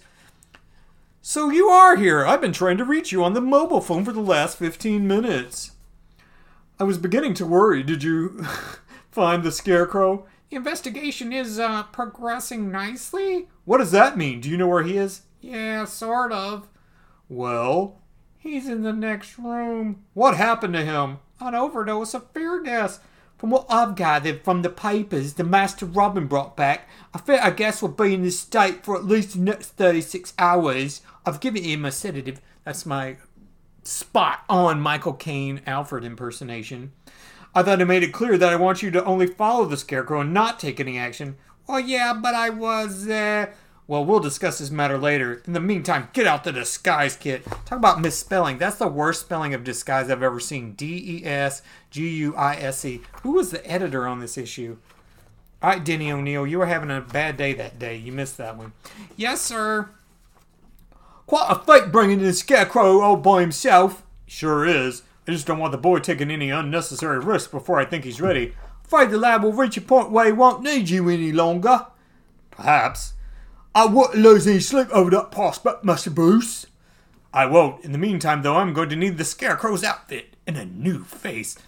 So 1.21 1.51
you 1.51 1.67
are 1.67 1.97
here. 1.97 2.25
I've 2.25 2.41
been 2.41 2.51
trying 2.51 2.77
to 2.77 2.83
reach 2.83 3.11
you 3.11 3.23
on 3.23 3.33
the 3.33 3.41
mobile 3.41 3.81
phone 3.81 4.05
for 4.05 4.11
the 4.11 4.21
last 4.21 4.57
15 4.57 5.07
minutes. 5.07 5.73
I 6.79 6.83
was 6.83 6.97
beginning 6.97 7.35
to 7.35 7.45
worry. 7.45 7.83
Did 7.83 8.01
you 8.01 8.43
find 9.11 9.43
the 9.43 9.51
scarecrow? 9.51 10.25
The 10.49 10.55
investigation 10.57 11.31
is 11.31 11.59
uh, 11.59 11.83
progressing 11.83 12.71
nicely. 12.71 13.47
What 13.65 13.77
does 13.77 13.91
that 13.91 14.17
mean? 14.17 14.41
Do 14.41 14.49
you 14.49 14.57
know 14.57 14.67
where 14.67 14.83
he 14.83 14.97
is? 14.97 15.21
Yeah, 15.41 15.85
sort 15.85 16.31
of. 16.31 16.67
Well, 17.27 18.01
He's 18.37 18.67
in 18.69 18.83
the 18.83 18.93
next 18.93 19.37
room. 19.37 20.05
what 20.13 20.37
happened 20.37 20.73
to 20.73 20.83
him? 20.85 21.17
An 21.41 21.55
overdose 21.55 22.13
of 22.13 22.31
fear 22.31 22.61
gas. 22.63 22.99
From 23.37 23.51
what 23.51 23.65
I've 23.69 23.95
gathered 23.95 24.43
from 24.43 24.61
the 24.63 24.69
papers 24.69 25.33
the 25.33 25.43
Master 25.43 25.85
Robin 25.85 26.25
brought 26.27 26.57
back, 26.57 26.89
I 27.13 27.19
think 27.19 27.41
I 27.41 27.51
guess 27.51 27.81
will 27.81 27.89
be 27.89 28.13
in 28.13 28.23
this 28.23 28.39
state 28.39 28.83
for 28.83 28.95
at 28.97 29.05
least 29.05 29.33
the 29.33 29.39
next 29.39 29.71
36 29.71 30.33
hours. 30.39 31.01
I've 31.25 31.39
given 31.39 31.63
him 31.63 31.85
a 31.85 31.91
sedative. 31.91 32.41
That's 32.65 32.85
my 32.85 33.17
spot 33.83 34.39
on 34.49 34.81
Michael 34.81 35.13
Caine 35.13 35.61
Alfred 35.65 36.03
impersonation. 36.03 36.91
I 37.59 37.63
thought 37.63 37.81
I 37.81 37.83
made 37.83 38.03
it 38.03 38.13
clear 38.13 38.37
that 38.37 38.53
I 38.53 38.55
want 38.55 38.81
you 38.81 38.89
to 38.91 39.03
only 39.03 39.27
follow 39.27 39.65
the 39.65 39.75
Scarecrow 39.75 40.21
and 40.21 40.33
not 40.33 40.61
take 40.61 40.79
any 40.79 40.97
action. 40.97 41.35
Well, 41.67 41.81
yeah, 41.81 42.13
but 42.13 42.33
I 42.33 42.49
was, 42.49 43.05
uh. 43.09 43.47
Well, 43.85 44.05
we'll 44.05 44.21
discuss 44.21 44.59
this 44.59 44.71
matter 44.71 44.97
later. 44.97 45.41
In 45.45 45.51
the 45.51 45.59
meantime, 45.59 46.07
get 46.13 46.25
out 46.25 46.45
the 46.45 46.53
disguise 46.53 47.17
kit. 47.17 47.43
Talk 47.43 47.79
about 47.79 47.99
misspelling. 47.99 48.59
That's 48.59 48.77
the 48.77 48.87
worst 48.87 49.21
spelling 49.21 49.53
of 49.53 49.65
disguise 49.65 50.09
I've 50.09 50.23
ever 50.23 50.39
seen. 50.39 50.71
D 50.73 51.17
E 51.17 51.25
S 51.25 51.61
G 51.89 52.07
U 52.07 52.33
I 52.35 52.55
S 52.55 52.85
E. 52.85 53.01
Who 53.23 53.33
was 53.33 53.51
the 53.51 53.69
editor 53.69 54.07
on 54.07 54.19
this 54.19 54.37
issue? 54.37 54.77
All 55.61 55.71
right, 55.71 55.83
Denny 55.83 56.11
O'Neil, 56.13 56.47
you 56.47 56.59
were 56.59 56.67
having 56.67 56.89
a 56.89 57.01
bad 57.01 57.35
day 57.35 57.53
that 57.55 57.77
day. 57.77 57.97
You 57.97 58.13
missed 58.13 58.37
that 58.37 58.55
one. 58.55 58.71
Yes, 59.17 59.41
sir. 59.41 59.89
Quite 61.25 61.47
a 61.49 61.55
fight 61.55 61.91
bringing 61.91 62.19
in 62.19 62.25
the 62.25 62.33
Scarecrow 62.33 63.01
all 63.01 63.17
by 63.17 63.41
himself. 63.41 64.03
Sure 64.27 64.65
is. 64.65 65.01
I 65.29 65.31
just 65.31 65.45
don't 65.45 65.59
want 65.59 65.73
the 65.73 65.77
boy 65.77 65.99
taking 65.99 66.31
any 66.31 66.49
unnecessary 66.49 67.19
risks 67.19 67.51
before 67.51 67.79
I 67.79 67.85
think 67.85 68.03
he's 68.03 68.19
ready. 68.19 68.55
Afraid 68.83 69.11
the 69.11 69.19
lad 69.19 69.43
will 69.43 69.53
reach 69.53 69.77
a 69.77 69.81
point 69.81 70.09
where 70.09 70.25
he 70.25 70.31
won't 70.31 70.63
need 70.63 70.89
you 70.89 71.07
any 71.07 71.31
longer. 71.31 71.85
Perhaps. 72.49 73.13
I 73.75 73.85
won't 73.85 74.15
lose 74.15 74.47
any 74.47 74.59
sleep 74.59 74.87
over 74.89 75.11
that 75.11 75.29
prospect, 75.29 75.85
Master 75.85 76.09
Bruce. 76.09 76.65
I 77.31 77.45
won't. 77.45 77.85
In 77.85 77.91
the 77.91 77.99
meantime, 77.99 78.41
though, 78.41 78.55
I'm 78.55 78.73
going 78.73 78.89
to 78.89 78.95
need 78.95 79.19
the 79.19 79.23
Scarecrow's 79.23 79.83
outfit 79.83 80.35
and 80.47 80.57
a 80.57 80.65
new 80.65 81.03
face. 81.03 81.59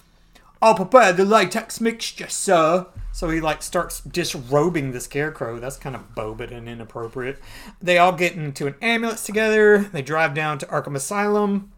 I'll 0.59 0.73
prepare 0.73 1.13
the 1.13 1.23
latex 1.23 1.79
mixture, 1.79 2.29
sir. 2.29 2.87
So 3.11 3.29
he 3.29 3.39
like 3.39 3.61
starts 3.61 4.01
disrobing 4.01 4.91
the 4.91 5.01
scarecrow. 5.01 5.59
That's 5.59 5.77
kind 5.77 5.95
of 5.95 6.15
bobid 6.15 6.49
and 6.51 6.67
inappropriate. 6.67 7.37
They 7.79 7.99
all 7.99 8.13
get 8.13 8.33
into 8.33 8.65
an 8.65 8.73
ambulance 8.81 9.23
together. 9.23 9.77
They 9.93 10.01
drive 10.01 10.33
down 10.33 10.57
to 10.57 10.65
Arkham 10.65 10.95
Asylum. 10.95 11.71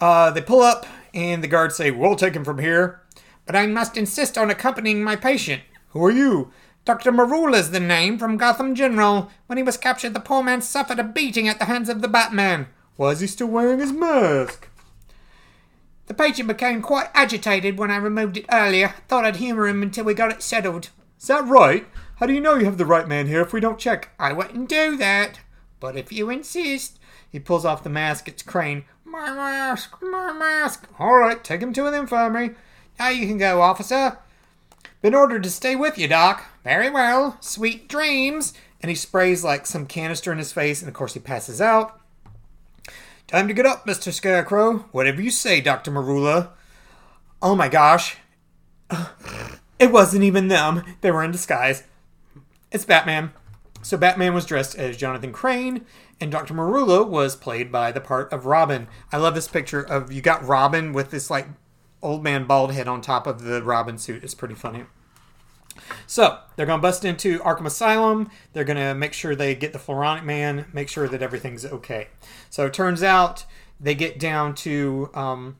Uh, 0.00 0.30
they 0.30 0.40
pull 0.40 0.62
up, 0.62 0.86
and 1.12 1.42
the 1.42 1.48
guards 1.48 1.76
say, 1.76 1.90
"We'll 1.90 2.16
take 2.16 2.34
him 2.34 2.44
from 2.44 2.58
here." 2.58 3.00
But 3.46 3.56
I 3.56 3.66
must 3.66 3.96
insist 3.96 4.38
on 4.38 4.50
accompanying 4.50 5.02
my 5.02 5.16
patient. 5.16 5.62
Who 5.90 6.04
are 6.04 6.10
you? 6.10 6.52
Dr. 6.84 7.12
Marula's 7.12 7.70
the 7.70 7.80
name 7.80 8.18
from 8.18 8.36
Gotham 8.36 8.74
General. 8.74 9.30
When 9.46 9.58
he 9.58 9.62
was 9.62 9.76
captured, 9.76 10.14
the 10.14 10.20
poor 10.20 10.42
man 10.42 10.62
suffered 10.62 10.98
a 10.98 11.04
beating 11.04 11.46
at 11.48 11.58
the 11.58 11.66
hands 11.66 11.88
of 11.88 12.00
the 12.00 12.08
Batman. 12.08 12.68
Why 12.96 13.10
is 13.10 13.20
he 13.20 13.26
still 13.26 13.48
wearing 13.48 13.80
his 13.80 13.92
mask? 13.92 14.68
The 16.06 16.14
patient 16.14 16.48
became 16.48 16.82
quite 16.82 17.08
agitated 17.14 17.78
when 17.78 17.90
I 17.90 17.96
removed 17.96 18.36
it 18.36 18.46
earlier. 18.50 18.94
Thought 19.08 19.24
I'd 19.24 19.36
humor 19.36 19.68
him 19.68 19.82
until 19.82 20.04
we 20.04 20.14
got 20.14 20.32
it 20.32 20.42
settled. 20.42 20.90
Is 21.20 21.26
that 21.28 21.46
right? 21.46 21.86
How 22.16 22.26
do 22.26 22.32
you 22.32 22.40
know 22.40 22.56
you 22.56 22.64
have 22.64 22.78
the 22.78 22.86
right 22.86 23.06
man 23.06 23.26
here 23.26 23.42
if 23.42 23.52
we 23.52 23.60
don't 23.60 23.78
check? 23.78 24.10
I 24.18 24.32
wouldn't 24.32 24.68
do 24.68 24.96
that. 24.96 25.40
But 25.78 25.96
if 25.96 26.10
you 26.10 26.30
insist. 26.30 26.98
He 27.30 27.38
pulls 27.38 27.64
off 27.64 27.84
the 27.84 27.90
mask. 27.90 28.26
It's 28.26 28.42
Crane. 28.42 28.84
My 29.10 29.32
mask, 29.32 29.96
my 30.00 30.32
mask. 30.32 30.86
All 30.96 31.16
right, 31.16 31.42
take 31.42 31.60
him 31.60 31.72
to 31.72 31.86
an 31.86 31.94
infirmary. 31.94 32.54
Now 32.96 33.08
you 33.08 33.26
can 33.26 33.38
go, 33.38 33.60
officer. 33.60 34.18
Been 35.02 35.16
ordered 35.16 35.42
to 35.42 35.50
stay 35.50 35.74
with 35.74 35.98
you, 35.98 36.06
Doc. 36.06 36.44
Very 36.62 36.88
well. 36.90 37.36
Sweet 37.40 37.88
dreams. 37.88 38.54
And 38.80 38.88
he 38.88 38.94
sprays 38.94 39.42
like 39.42 39.66
some 39.66 39.86
canister 39.86 40.30
in 40.30 40.38
his 40.38 40.52
face, 40.52 40.80
and 40.80 40.88
of 40.88 40.94
course 40.94 41.14
he 41.14 41.20
passes 41.20 41.60
out. 41.60 42.00
Time 43.26 43.48
to 43.48 43.54
get 43.54 43.66
up, 43.66 43.84
Mr. 43.84 44.12
Scarecrow. 44.12 44.84
Whatever 44.92 45.20
you 45.20 45.30
say, 45.30 45.60
Dr. 45.60 45.90
Marula. 45.90 46.50
Oh 47.42 47.56
my 47.56 47.68
gosh. 47.68 48.16
It 49.80 49.92
wasn't 49.92 50.24
even 50.24 50.48
them. 50.48 50.82
They 51.00 51.10
were 51.10 51.24
in 51.24 51.30
disguise. 51.30 51.84
It's 52.70 52.84
Batman. 52.84 53.32
So 53.80 53.96
Batman 53.96 54.34
was 54.34 54.44
dressed 54.44 54.74
as 54.74 54.98
Jonathan 54.98 55.32
Crane, 55.32 55.86
and 56.20 56.30
Dr. 56.30 56.54
Marula 56.54 57.06
was 57.06 57.34
played 57.34 57.72
by 57.72 57.92
the 57.92 58.00
part 58.00 58.32
of 58.32 58.46
Robin. 58.46 58.88
I 59.10 59.16
love 59.16 59.34
this 59.34 59.48
picture 59.48 59.80
of 59.80 60.12
you 60.12 60.20
got 60.20 60.46
Robin 60.46 60.92
with 60.92 61.10
this 61.10 61.30
like 61.30 61.48
old 62.02 62.22
man 62.22 62.44
bald 62.44 62.72
head 62.72 62.88
on 62.88 63.00
top 63.00 63.26
of 63.26 63.42
the 63.42 63.62
Robin 63.62 63.98
suit. 63.98 64.22
It's 64.22 64.34
pretty 64.34 64.54
funny. 64.54 64.84
So 66.06 66.38
they're 66.56 66.66
gonna 66.66 66.82
bust 66.82 67.04
into 67.04 67.38
Arkham 67.40 67.66
Asylum. 67.66 68.30
They're 68.52 68.64
gonna 68.64 68.94
make 68.94 69.12
sure 69.12 69.34
they 69.34 69.54
get 69.54 69.72
the 69.72 69.78
Floronic 69.78 70.24
Man, 70.24 70.66
make 70.72 70.88
sure 70.88 71.08
that 71.08 71.22
everything's 71.22 71.64
okay. 71.64 72.08
So 72.50 72.66
it 72.66 72.74
turns 72.74 73.02
out 73.02 73.44
they 73.78 73.94
get 73.94 74.18
down 74.18 74.54
to 74.56 75.10
um, 75.14 75.56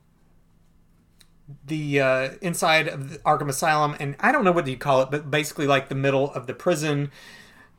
the 1.65 1.99
uh, 1.99 2.29
inside 2.41 2.87
of 2.87 3.09
the 3.09 3.17
Arkham 3.19 3.49
Asylum, 3.49 3.95
and 3.99 4.15
I 4.19 4.31
don't 4.31 4.43
know 4.43 4.51
what 4.51 4.67
you 4.67 4.77
call 4.77 5.01
it, 5.01 5.11
but 5.11 5.31
basically 5.31 5.67
like 5.67 5.89
the 5.89 5.95
middle 5.95 6.31
of 6.33 6.47
the 6.47 6.53
prison. 6.53 7.11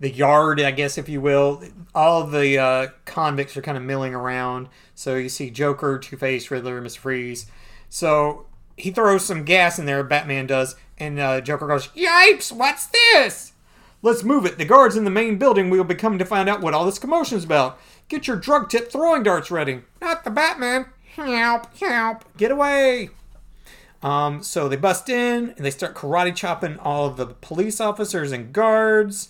The 0.02 0.10
yard, 0.10 0.60
I 0.60 0.72
guess, 0.72 0.98
if 0.98 1.08
you 1.08 1.20
will. 1.20 1.62
All 1.94 2.26
the 2.26 2.58
uh, 2.58 2.88
convicts 3.04 3.56
are 3.56 3.62
kind 3.62 3.78
of 3.78 3.84
milling 3.84 4.16
around. 4.16 4.68
So 4.96 5.14
you 5.14 5.28
see 5.28 5.48
Joker, 5.48 5.96
Two 5.96 6.16
Face, 6.16 6.50
Riddler, 6.50 6.82
Mr. 6.82 6.98
Freeze. 6.98 7.46
So 7.88 8.46
he 8.76 8.90
throws 8.90 9.24
some 9.24 9.44
gas 9.44 9.78
in 9.78 9.86
there, 9.86 10.02
Batman 10.02 10.48
does, 10.48 10.74
and 10.98 11.20
uh, 11.20 11.40
Joker 11.40 11.68
goes, 11.68 11.86
Yipes, 11.88 12.50
what's 12.50 12.86
this? 12.86 13.52
Let's 14.02 14.24
move 14.24 14.44
it. 14.44 14.58
The 14.58 14.64
guards 14.64 14.96
in 14.96 15.04
the 15.04 15.10
main 15.10 15.38
building 15.38 15.70
will 15.70 15.84
be 15.84 15.94
coming 15.94 16.18
to 16.18 16.24
find 16.24 16.48
out 16.48 16.60
what 16.60 16.74
all 16.74 16.84
this 16.84 16.98
commotion's 16.98 17.44
about. 17.44 17.78
Get 18.08 18.26
your 18.26 18.36
drug 18.36 18.70
tip 18.70 18.90
throwing 18.90 19.22
darts 19.22 19.52
ready. 19.52 19.82
Not 20.00 20.24
the 20.24 20.30
Batman. 20.30 20.86
Help, 21.14 21.76
help. 21.78 22.24
Get 22.36 22.50
away. 22.50 23.10
Um, 24.02 24.42
so 24.42 24.68
they 24.68 24.74
bust 24.74 25.08
in 25.08 25.50
and 25.50 25.64
they 25.64 25.70
start 25.70 25.94
karate 25.94 26.34
chopping 26.34 26.76
all 26.80 27.06
of 27.06 27.16
the 27.16 27.26
police 27.26 27.80
officers 27.80 28.32
and 28.32 28.52
guards. 28.52 29.28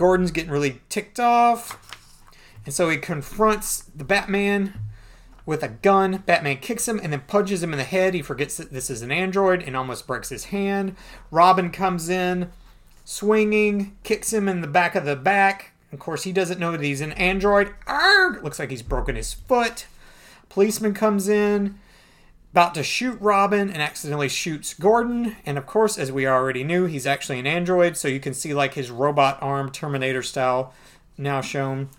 Gordon's 0.00 0.30
getting 0.30 0.50
really 0.50 0.80
ticked 0.88 1.20
off. 1.20 1.78
And 2.64 2.74
so 2.74 2.88
he 2.88 2.96
confronts 2.96 3.82
the 3.94 4.02
Batman 4.02 4.72
with 5.44 5.62
a 5.62 5.68
gun. 5.68 6.22
Batman 6.24 6.56
kicks 6.56 6.88
him 6.88 6.98
and 7.02 7.12
then 7.12 7.24
punches 7.26 7.62
him 7.62 7.74
in 7.74 7.78
the 7.78 7.84
head. 7.84 8.14
He 8.14 8.22
forgets 8.22 8.56
that 8.56 8.72
this 8.72 8.88
is 8.88 9.02
an 9.02 9.10
android 9.10 9.62
and 9.62 9.76
almost 9.76 10.06
breaks 10.06 10.30
his 10.30 10.44
hand. 10.44 10.96
Robin 11.30 11.70
comes 11.70 12.08
in, 12.08 12.50
swinging, 13.04 13.94
kicks 14.02 14.32
him 14.32 14.48
in 14.48 14.62
the 14.62 14.66
back 14.66 14.94
of 14.94 15.04
the 15.04 15.16
back. 15.16 15.72
Of 15.92 15.98
course, 15.98 16.22
he 16.22 16.32
doesn't 16.32 16.58
know 16.58 16.72
that 16.72 16.80
he's 16.80 17.02
an 17.02 17.12
android. 17.12 17.74
Looks 18.42 18.58
like 18.58 18.70
he's 18.70 18.80
broken 18.80 19.16
his 19.16 19.34
foot. 19.34 19.84
Policeman 20.48 20.94
comes 20.94 21.28
in, 21.28 21.78
about 22.52 22.74
to 22.74 22.82
shoot 22.82 23.20
Robin, 23.20 23.70
and 23.70 23.80
accidentally 23.80 24.28
shoots 24.28 24.74
Gordon. 24.74 25.36
And 25.46 25.56
of 25.56 25.66
course, 25.66 25.98
as 25.98 26.10
we 26.10 26.26
already 26.26 26.64
knew, 26.64 26.86
he's 26.86 27.06
actually 27.06 27.38
an 27.38 27.46
android, 27.46 27.96
so 27.96 28.08
you 28.08 28.20
can 28.20 28.34
see 28.34 28.54
like 28.54 28.74
his 28.74 28.90
robot 28.90 29.38
arm, 29.40 29.70
Terminator 29.70 30.22
style, 30.22 30.74
now 31.16 31.40
shown. 31.40 31.90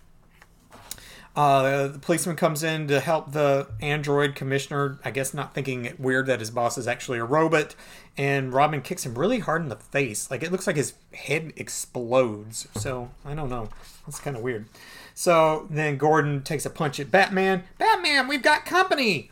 Uh, 1.33 1.87
the 1.87 1.99
policeman 1.99 2.35
comes 2.35 2.61
in 2.61 2.89
to 2.89 2.99
help 2.99 3.31
the 3.31 3.67
android 3.79 4.35
commissioner, 4.35 4.99
I 5.05 5.11
guess 5.11 5.33
not 5.33 5.53
thinking 5.53 5.85
it 5.85 5.97
weird 5.97 6.25
that 6.25 6.41
his 6.41 6.51
boss 6.51 6.77
is 6.77 6.87
actually 6.87 7.19
a 7.19 7.23
robot. 7.23 7.73
And 8.17 8.53
Robin 8.53 8.81
kicks 8.81 9.05
him 9.05 9.17
really 9.17 9.39
hard 9.39 9.61
in 9.61 9.69
the 9.69 9.77
face. 9.77 10.29
Like 10.29 10.43
it 10.43 10.51
looks 10.51 10.67
like 10.67 10.75
his 10.75 10.93
head 11.13 11.53
explodes. 11.55 12.67
So 12.75 13.11
I 13.23 13.33
don't 13.33 13.49
know. 13.49 13.69
That's 14.05 14.19
kind 14.19 14.35
of 14.35 14.43
weird. 14.43 14.65
So 15.13 15.67
then 15.69 15.97
Gordon 15.97 16.43
takes 16.43 16.65
a 16.65 16.69
punch 16.69 16.99
at 16.99 17.11
Batman. 17.11 17.63
Batman, 17.77 18.27
we've 18.27 18.43
got 18.43 18.65
company. 18.65 19.30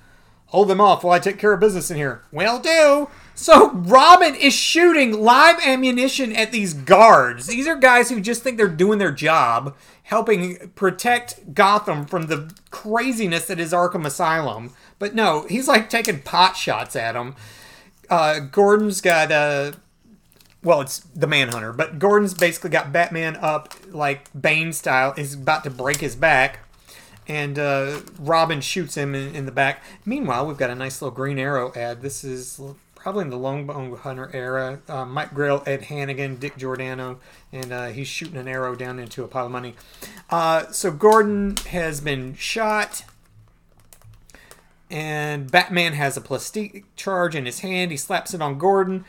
Hold 0.49 0.67
them 0.67 0.81
off 0.81 1.03
while 1.03 1.13
I 1.13 1.19
take 1.19 1.37
care 1.37 1.53
of 1.53 1.59
business 1.59 1.91
in 1.91 1.97
here. 1.97 2.23
Will 2.31 2.59
do. 2.59 3.07
So 3.35 3.71
Robin 3.71 4.33
is 4.33 4.53
shooting 4.53 5.21
live 5.21 5.59
ammunition 5.65 6.35
at 6.35 6.51
these 6.51 6.73
guards. 6.73 7.47
These 7.47 7.67
are 7.67 7.75
guys 7.75 8.09
who 8.09 8.19
just 8.19 8.41
think 8.41 8.57
they're 8.57 8.67
doing 8.67 8.97
their 8.97 9.11
job, 9.11 9.75
helping 10.03 10.71
protect 10.75 11.53
Gotham 11.53 12.05
from 12.05 12.27
the 12.27 12.51
craziness 12.71 13.45
that 13.45 13.59
is 13.59 13.73
Arkham 13.73 14.05
Asylum. 14.05 14.71
But 14.97 15.13
no, 15.13 15.45
he's 15.47 15.67
like 15.67 15.89
taking 15.89 16.21
pot 16.21 16.57
shots 16.57 16.95
at 16.95 17.13
them. 17.13 17.35
Uh, 18.09 18.39
Gordon's 18.39 19.01
got 19.01 19.31
uh, 19.31 19.73
well, 20.63 20.81
it's 20.81 20.99
the 21.15 21.27
Manhunter, 21.27 21.73
but 21.73 21.99
Gordon's 21.99 22.33
basically 22.33 22.71
got 22.71 22.91
Batman 22.91 23.37
up 23.37 23.75
like 23.91 24.29
Bane 24.39 24.73
style. 24.73 25.13
Is 25.15 25.35
about 25.35 25.63
to 25.63 25.69
break 25.69 25.97
his 25.97 26.15
back 26.15 26.59
and 27.29 27.59
uh, 27.59 27.99
Robin 28.17 28.59
shoots 28.59 28.95
him 28.95 29.13
in, 29.13 29.35
in, 29.35 29.45
the 29.45 29.51
back. 29.51 29.83
Meanwhile, 30.03 30.47
we've 30.47 30.57
got 30.57 30.71
a 30.71 30.75
nice 30.75 30.99
little 30.99 31.15
Green 31.15 31.37
Arrow 31.37 31.71
ad. 31.75 32.01
This 32.01 32.23
is 32.23 32.59
probably 32.95 33.21
in 33.21 33.29
the 33.29 33.37
Longbow 33.37 33.95
Hunter 33.97 34.31
era. 34.33 34.79
Uh, 34.89 35.05
Mike 35.05 35.33
Grell, 35.33 35.63
Ed 35.65 35.83
Hannigan, 35.83 36.37
Dick 36.37 36.57
Giordano, 36.57 37.19
and 37.53 37.71
uh, 37.71 37.87
he's 37.87 38.07
shooting 38.07 38.35
an 38.35 38.47
arrow 38.47 38.75
down 38.75 38.99
into 38.99 39.23
a 39.23 39.27
pile 39.27 39.45
of 39.45 39.51
money. 39.51 39.75
Uh, 40.31 40.71
so 40.71 40.91
Gordon 40.91 41.55
has 41.67 42.01
been 42.01 42.35
shot. 42.35 43.05
And 44.91 45.51
Batman 45.51 45.93
has 45.93 46.17
a 46.17 46.21
plastic 46.21 46.83
charge 46.95 47.35
in 47.35 47.45
his 47.45 47.59
hand. 47.59 47.91
He 47.91 47.97
slaps 47.97 48.33
it 48.33 48.41
on 48.41 48.57
Gordon. 48.57 49.05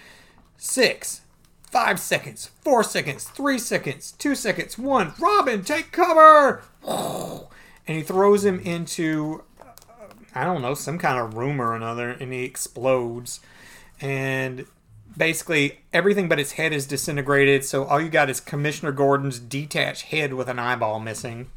Six, 0.58 1.22
five 1.62 1.98
seconds, 1.98 2.50
four 2.60 2.84
seconds, 2.84 3.24
three 3.24 3.58
seconds, 3.58 4.12
two 4.12 4.34
seconds, 4.34 4.76
one. 4.76 5.14
Robin, 5.18 5.64
take 5.64 5.90
cover! 5.90 6.62
And 7.90 7.98
he 7.98 8.04
throws 8.04 8.44
him 8.44 8.60
into 8.60 9.42
uh, 9.60 9.64
I 10.32 10.44
don't 10.44 10.62
know 10.62 10.74
some 10.74 10.96
kind 10.96 11.18
of 11.18 11.34
room 11.34 11.60
or 11.60 11.74
another, 11.74 12.10
and 12.10 12.32
he 12.32 12.44
explodes, 12.44 13.40
and 14.00 14.64
basically 15.16 15.80
everything 15.92 16.28
but 16.28 16.38
his 16.38 16.52
head 16.52 16.72
is 16.72 16.86
disintegrated. 16.86 17.64
So 17.64 17.82
all 17.82 18.00
you 18.00 18.08
got 18.08 18.30
is 18.30 18.38
Commissioner 18.38 18.92
Gordon's 18.92 19.40
detached 19.40 20.02
head 20.02 20.34
with 20.34 20.48
an 20.48 20.60
eyeball 20.60 21.00
missing. 21.00 21.50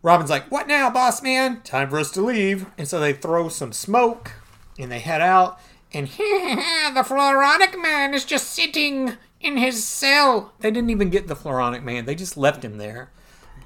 Robin's 0.00 0.30
like, 0.30 0.50
"What 0.50 0.68
now, 0.68 0.88
boss 0.88 1.20
man? 1.20 1.60
Time 1.64 1.90
for 1.90 1.98
us 1.98 2.10
to 2.12 2.22
leave." 2.22 2.64
And 2.78 2.88
so 2.88 2.98
they 2.98 3.12
throw 3.12 3.50
some 3.50 3.74
smoke, 3.74 4.32
and 4.78 4.90
they 4.90 5.00
head 5.00 5.20
out. 5.20 5.60
And 5.92 6.08
the 6.08 7.04
Floronic 7.06 7.78
Man 7.78 8.14
is 8.14 8.24
just 8.24 8.52
sitting 8.52 9.18
in 9.38 9.58
his 9.58 9.84
cell. 9.84 10.54
They 10.60 10.70
didn't 10.70 10.88
even 10.88 11.10
get 11.10 11.26
the 11.26 11.36
Floronic 11.36 11.82
Man; 11.82 12.06
they 12.06 12.14
just 12.14 12.38
left 12.38 12.64
him 12.64 12.78
there. 12.78 13.10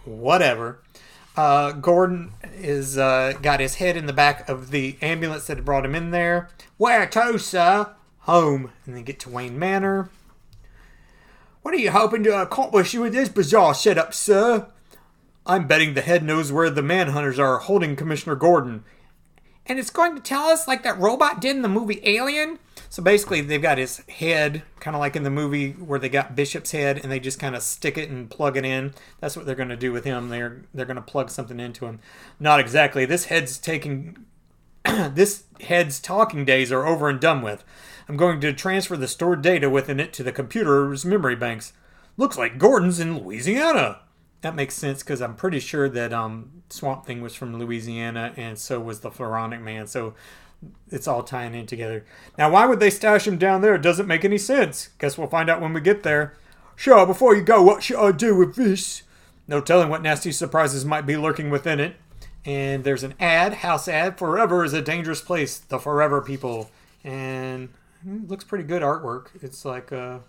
Whatever. 0.04 0.80
Uh, 1.38 1.70
Gordon 1.70 2.32
is 2.56 2.98
uh, 2.98 3.32
got 3.40 3.60
his 3.60 3.76
head 3.76 3.96
in 3.96 4.06
the 4.06 4.12
back 4.12 4.48
of 4.48 4.72
the 4.72 4.98
ambulance 5.00 5.46
that 5.46 5.64
brought 5.64 5.84
him 5.84 5.94
in 5.94 6.10
there. 6.10 6.48
Where 6.78 7.06
to, 7.06 7.38
sir? 7.38 7.94
Home. 8.22 8.72
And 8.84 8.96
then 8.96 9.04
get 9.04 9.20
to 9.20 9.30
Wayne 9.30 9.56
Manor. 9.56 10.10
What 11.62 11.74
are 11.74 11.78
you 11.78 11.92
hoping 11.92 12.24
to 12.24 12.42
accomplish 12.42 12.92
with 12.92 13.12
this 13.12 13.28
bizarre 13.28 13.72
setup, 13.72 14.14
sir? 14.14 14.66
I'm 15.46 15.68
betting 15.68 15.94
the 15.94 16.00
head 16.00 16.24
knows 16.24 16.50
where 16.50 16.70
the 16.70 16.82
manhunters 16.82 17.38
are 17.38 17.58
holding 17.58 17.94
Commissioner 17.94 18.34
Gordon. 18.34 18.82
And 19.64 19.78
it's 19.78 19.90
going 19.90 20.16
to 20.16 20.20
tell 20.20 20.48
us 20.48 20.66
like 20.66 20.82
that 20.82 20.98
robot 20.98 21.40
did 21.40 21.54
in 21.54 21.62
the 21.62 21.68
movie 21.68 22.00
Alien? 22.02 22.58
So 22.90 23.02
basically, 23.02 23.42
they've 23.42 23.60
got 23.60 23.78
his 23.78 23.98
head, 24.08 24.62
kind 24.80 24.96
of 24.96 25.00
like 25.00 25.14
in 25.14 25.22
the 25.22 25.30
movie 25.30 25.72
where 25.72 25.98
they 25.98 26.08
got 26.08 26.34
Bishop's 26.34 26.70
head, 26.70 26.98
and 27.02 27.12
they 27.12 27.20
just 27.20 27.38
kind 27.38 27.54
of 27.54 27.62
stick 27.62 27.98
it 27.98 28.08
and 28.08 28.30
plug 28.30 28.56
it 28.56 28.64
in. 28.64 28.94
That's 29.20 29.36
what 29.36 29.44
they're 29.44 29.54
going 29.54 29.68
to 29.68 29.76
do 29.76 29.92
with 29.92 30.04
him. 30.04 30.28
They're 30.30 30.62
they're 30.72 30.86
going 30.86 30.96
to 30.96 31.02
plug 31.02 31.30
something 31.30 31.60
into 31.60 31.86
him. 31.86 32.00
Not 32.40 32.60
exactly. 32.60 33.04
This 33.04 33.26
head's 33.26 33.58
taking. 33.58 34.24
this 34.84 35.44
head's 35.60 36.00
talking 36.00 36.44
days 36.44 36.72
are 36.72 36.86
over 36.86 37.08
and 37.08 37.20
done 37.20 37.42
with. 37.42 37.62
I'm 38.08 38.16
going 38.16 38.40
to 38.40 38.54
transfer 38.54 38.96
the 38.96 39.08
stored 39.08 39.42
data 39.42 39.68
within 39.68 40.00
it 40.00 40.14
to 40.14 40.22
the 40.22 40.32
computer's 40.32 41.04
memory 41.04 41.36
banks. 41.36 41.74
Looks 42.16 42.38
like 42.38 42.58
Gordon's 42.58 42.98
in 42.98 43.18
Louisiana. 43.18 44.00
That 44.40 44.54
makes 44.54 44.74
sense 44.74 45.02
because 45.02 45.20
I'm 45.20 45.34
pretty 45.34 45.60
sure 45.60 45.88
that 45.90 46.12
um, 46.12 46.62
Swamp 46.70 47.04
Thing 47.04 47.20
was 47.20 47.34
from 47.34 47.58
Louisiana, 47.58 48.32
and 48.36 48.58
so 48.58 48.80
was 48.80 49.00
the 49.00 49.10
Floronic 49.10 49.60
Man. 49.60 49.86
So 49.86 50.14
it's 50.90 51.06
all 51.06 51.22
tying 51.22 51.54
in 51.54 51.66
together. 51.66 52.04
Now, 52.36 52.50
why 52.50 52.66
would 52.66 52.80
they 52.80 52.90
stash 52.90 53.26
him 53.26 53.38
down 53.38 53.60
there? 53.60 53.74
It 53.74 53.82
doesn't 53.82 54.06
make 54.06 54.24
any 54.24 54.38
sense. 54.38 54.88
Guess 54.98 55.18
we'll 55.18 55.28
find 55.28 55.48
out 55.48 55.60
when 55.60 55.72
we 55.72 55.80
get 55.80 56.02
there. 56.02 56.34
Sure, 56.76 57.06
before 57.06 57.34
you 57.34 57.42
go, 57.42 57.62
what 57.62 57.82
should 57.82 57.98
I 57.98 58.12
do 58.12 58.34
with 58.36 58.54
this? 58.54 59.02
No 59.46 59.60
telling 59.60 59.88
what 59.88 60.02
nasty 60.02 60.32
surprises 60.32 60.84
might 60.84 61.06
be 61.06 61.16
lurking 61.16 61.50
within 61.50 61.80
it. 61.80 61.96
And 62.44 62.84
there's 62.84 63.02
an 63.02 63.14
ad, 63.18 63.54
house 63.54 63.88
ad. 63.88 64.18
Forever 64.18 64.64
is 64.64 64.72
a 64.72 64.82
dangerous 64.82 65.20
place. 65.20 65.58
The 65.58 65.78
Forever 65.78 66.20
people. 66.20 66.70
And 67.02 67.70
looks 68.04 68.44
pretty 68.44 68.64
good 68.64 68.82
artwork. 68.82 69.28
It's 69.42 69.64
like 69.64 69.92
uh, 69.92 70.20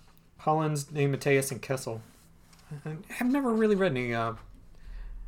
Cullins, 0.41 0.85
DeMatteis, 0.85 1.51
and 1.51 1.61
Kesel. 1.61 2.01
I've 3.19 3.31
never 3.31 3.51
really 3.51 3.75
read 3.75 3.91
any 3.91 4.13
uh, 4.13 4.33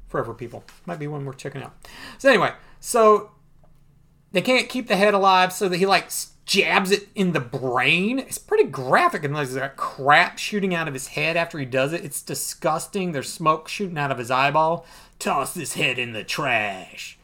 Forever 0.08 0.34
people. 0.34 0.64
Might 0.86 1.00
be 1.00 1.08
one 1.08 1.26
worth 1.26 1.38
checking 1.38 1.62
out. 1.62 1.74
So 2.18 2.30
anyway, 2.30 2.54
so 2.80 3.32
they 4.32 4.42
can't 4.42 4.70
keep 4.70 4.88
the 4.88 4.96
head 4.96 5.14
alive, 5.14 5.54
so 5.54 5.68
that 5.70 5.78
he 5.78 5.86
like 5.86 6.10
jabs 6.46 6.92
it 6.92 7.08
in 7.16 7.32
the 7.32 7.40
brain. 7.40 8.20
It's 8.20 8.38
pretty 8.38 8.66
graphic, 8.66 9.24
and 9.24 9.36
there's 9.36 9.54
that 9.54 9.78
crap 9.78 10.38
shooting 10.38 10.74
out 10.74 10.88
of 10.88 10.94
his 10.94 11.08
head 11.08 11.38
after 11.38 11.58
he 11.60 11.66
does 11.66 11.94
it. 11.94 12.04
It's 12.04 12.22
disgusting. 12.22 13.12
There's 13.12 13.32
smoke 13.32 13.68
shooting 13.68 13.98
out 13.98 14.12
of 14.12 14.18
his 14.18 14.32
eyeball. 14.32 14.86
Toss 15.20 15.54
this 15.54 15.76
head 15.76 16.00
in 16.00 16.14
the 16.14 16.24
trash. 16.24 17.18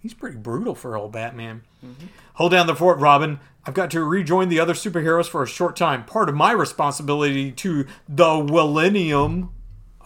He's 0.00 0.14
pretty 0.14 0.38
brutal 0.38 0.74
for 0.74 0.96
old 0.96 1.12
Batman. 1.12 1.62
Mm-hmm. 1.84 2.06
Hold 2.34 2.52
down 2.52 2.66
the 2.66 2.74
fort, 2.74 2.98
Robin. 2.98 3.38
I've 3.66 3.74
got 3.74 3.90
to 3.90 4.02
rejoin 4.02 4.48
the 4.48 4.58
other 4.58 4.72
superheroes 4.72 5.28
for 5.28 5.42
a 5.42 5.46
short 5.46 5.76
time. 5.76 6.04
Part 6.06 6.30
of 6.30 6.34
my 6.34 6.52
responsibility 6.52 7.52
to 7.52 7.86
the 8.08 8.42
Millennium. 8.42 9.50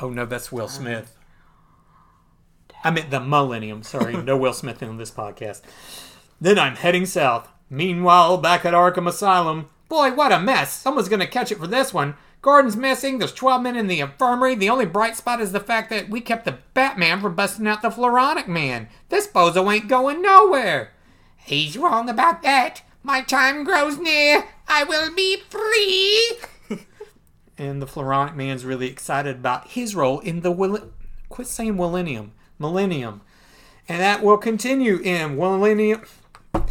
Oh 0.01 0.11
no, 0.11 0.27
that's 0.27 0.51
Will 0.51 0.67
Smith. 0.67 1.17
I 2.83 2.91
meant 2.91 3.11
the 3.11 3.21
Millennium. 3.21 3.85
Sorry, 3.85 4.17
no 4.17 4.37
Will 4.37 4.53
Smith 4.53 4.83
in 4.83 4.97
this 4.97 5.13
podcast. 5.13 5.63
Then 6.45 6.59
I'm 6.59 6.77
heading 6.77 7.07
south. 7.07 7.49
Meanwhile, 7.71 8.37
back 8.37 8.67
at 8.67 8.75
Arkham 8.75 9.09
Asylum, 9.09 9.71
boy, 9.89 10.13
what 10.13 10.31
a 10.31 10.39
mess. 10.39 10.75
Someone's 10.75 11.09
gonna 11.09 11.27
catch 11.27 11.51
it 11.51 11.57
for 11.57 11.67
this 11.67 11.95
one. 11.95 12.17
Gordon's 12.43 12.77
missing, 12.77 13.17
there's 13.17 13.33
12 13.33 13.63
men 13.63 13.77
in 13.77 13.87
the 13.87 14.01
infirmary. 14.01 14.55
The 14.55 14.69
only 14.69 14.85
bright 14.85 15.17
spot 15.17 15.41
is 15.41 15.53
the 15.53 15.59
fact 15.59 15.89
that 15.89 16.11
we 16.11 16.21
kept 16.21 16.45
the 16.45 16.59
Batman 16.75 17.23
from 17.23 17.35
busting 17.35 17.67
out 17.67 17.81
the 17.81 17.89
Floronic 17.89 18.47
Man. 18.47 18.89
This 19.09 19.27
bozo 19.27 19.75
ain't 19.75 19.89
going 19.89 20.21
nowhere. 20.21 20.93
He's 21.39 21.79
wrong 21.79 22.11
about 22.11 22.43
that. 22.43 22.83
My 23.03 23.23
time 23.23 23.65
grows 23.65 23.97
near. 23.97 24.45
I 24.69 24.85
will 24.85 25.15
be 25.15 25.39
free. 25.49 26.79
and 27.57 27.81
the 27.81 27.87
Floronic 27.87 28.37
Man's 28.37 28.67
really 28.67 28.89
excited 28.89 29.37
about 29.37 29.69
his 29.69 29.95
role 29.95 30.21
in 30.21 30.43
the 30.43 30.53
will. 30.53 30.91
Quit 31.31 31.47
saying 31.47 31.77
millennium, 31.77 32.33
millennium, 32.59 33.23
and 33.89 34.03
that 34.03 34.23
will 34.23 34.37
continue 34.37 34.99
in 34.99 35.39
millennium. 35.39 36.03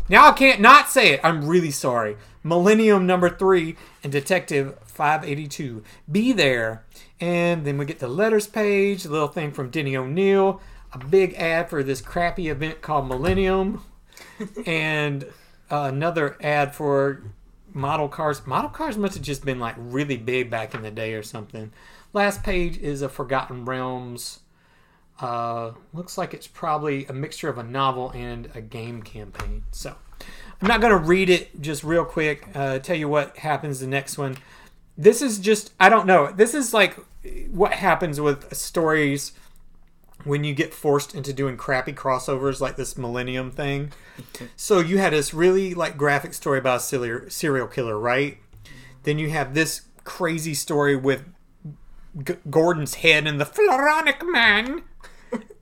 Now 0.09 0.29
I 0.29 0.31
can't 0.33 0.61
not 0.61 0.89
say 0.89 1.13
it. 1.13 1.21
I'm 1.23 1.47
really 1.47 1.71
sorry. 1.71 2.17
Millennium 2.43 3.07
number 3.07 3.29
three 3.29 3.77
and 4.03 4.11
Detective 4.11 4.77
582. 4.85 5.83
Be 6.11 6.31
there. 6.33 6.85
And 7.19 7.65
then 7.65 7.77
we 7.77 7.85
get 7.85 7.99
the 7.99 8.07
letters 8.07 8.47
page, 8.47 9.05
a 9.05 9.09
little 9.09 9.27
thing 9.27 9.51
from 9.51 9.69
Denny 9.69 9.95
O'Neil, 9.95 10.61
a 10.91 10.97
big 10.97 11.33
ad 11.35 11.69
for 11.69 11.83
this 11.83 12.01
crappy 12.01 12.49
event 12.49 12.81
called 12.81 13.07
Millennium, 13.07 13.83
and 14.65 15.23
uh, 15.71 15.89
another 15.91 16.37
ad 16.41 16.75
for 16.75 17.23
model 17.73 18.07
cars. 18.07 18.45
Model 18.45 18.69
cars 18.69 18.97
must 18.97 19.15
have 19.15 19.23
just 19.23 19.45
been 19.45 19.59
like 19.59 19.75
really 19.77 20.17
big 20.17 20.49
back 20.49 20.75
in 20.75 20.81
the 20.81 20.91
day 20.91 21.13
or 21.13 21.23
something. 21.23 21.71
Last 22.11 22.43
page 22.43 22.77
is 22.77 23.01
a 23.01 23.09
Forgotten 23.09 23.65
Realms. 23.65 24.41
Uh, 25.19 25.71
looks 25.93 26.17
like 26.17 26.33
it's 26.33 26.47
probably 26.47 27.05
a 27.05 27.13
mixture 27.13 27.49
of 27.49 27.57
a 27.57 27.63
novel 27.63 28.11
and 28.11 28.49
a 28.55 28.61
game 28.61 29.01
campaign. 29.03 29.63
So 29.71 29.95
I'm 30.61 30.67
not 30.67 30.81
going 30.81 30.91
to 30.91 30.97
read 30.97 31.29
it 31.29 31.61
just 31.61 31.83
real 31.83 32.05
quick. 32.05 32.47
Uh, 32.55 32.79
tell 32.79 32.95
you 32.95 33.07
what 33.07 33.37
happens 33.37 33.79
the 33.79 33.87
next 33.87 34.17
one. 34.17 34.37
This 34.97 35.21
is 35.21 35.39
just, 35.39 35.73
I 35.79 35.89
don't 35.89 36.05
know. 36.05 36.31
This 36.31 36.53
is 36.53 36.73
like 36.73 36.97
what 37.51 37.73
happens 37.73 38.19
with 38.19 38.53
stories 38.55 39.33
when 40.23 40.43
you 40.43 40.53
get 40.53 40.73
forced 40.73 41.13
into 41.15 41.33
doing 41.33 41.57
crappy 41.57 41.93
crossovers 41.93 42.61
like 42.61 42.75
this 42.75 42.97
Millennium 42.97 43.51
thing. 43.51 43.91
so 44.55 44.79
you 44.79 44.97
had 44.97 45.13
this 45.13 45.33
really 45.33 45.73
like 45.73 45.97
graphic 45.97 46.33
story 46.33 46.59
about 46.59 46.77
a 46.77 47.29
serial 47.29 47.67
killer, 47.67 47.99
right? 47.99 48.37
Then 49.03 49.19
you 49.19 49.29
have 49.31 49.53
this 49.53 49.81
crazy 50.03 50.53
story 50.53 50.95
with 50.95 51.23
G- 52.23 52.35
Gordon's 52.49 52.95
head 52.95 53.27
and 53.27 53.39
the 53.39 53.45
Floronic 53.45 54.25
Man. 54.25 54.83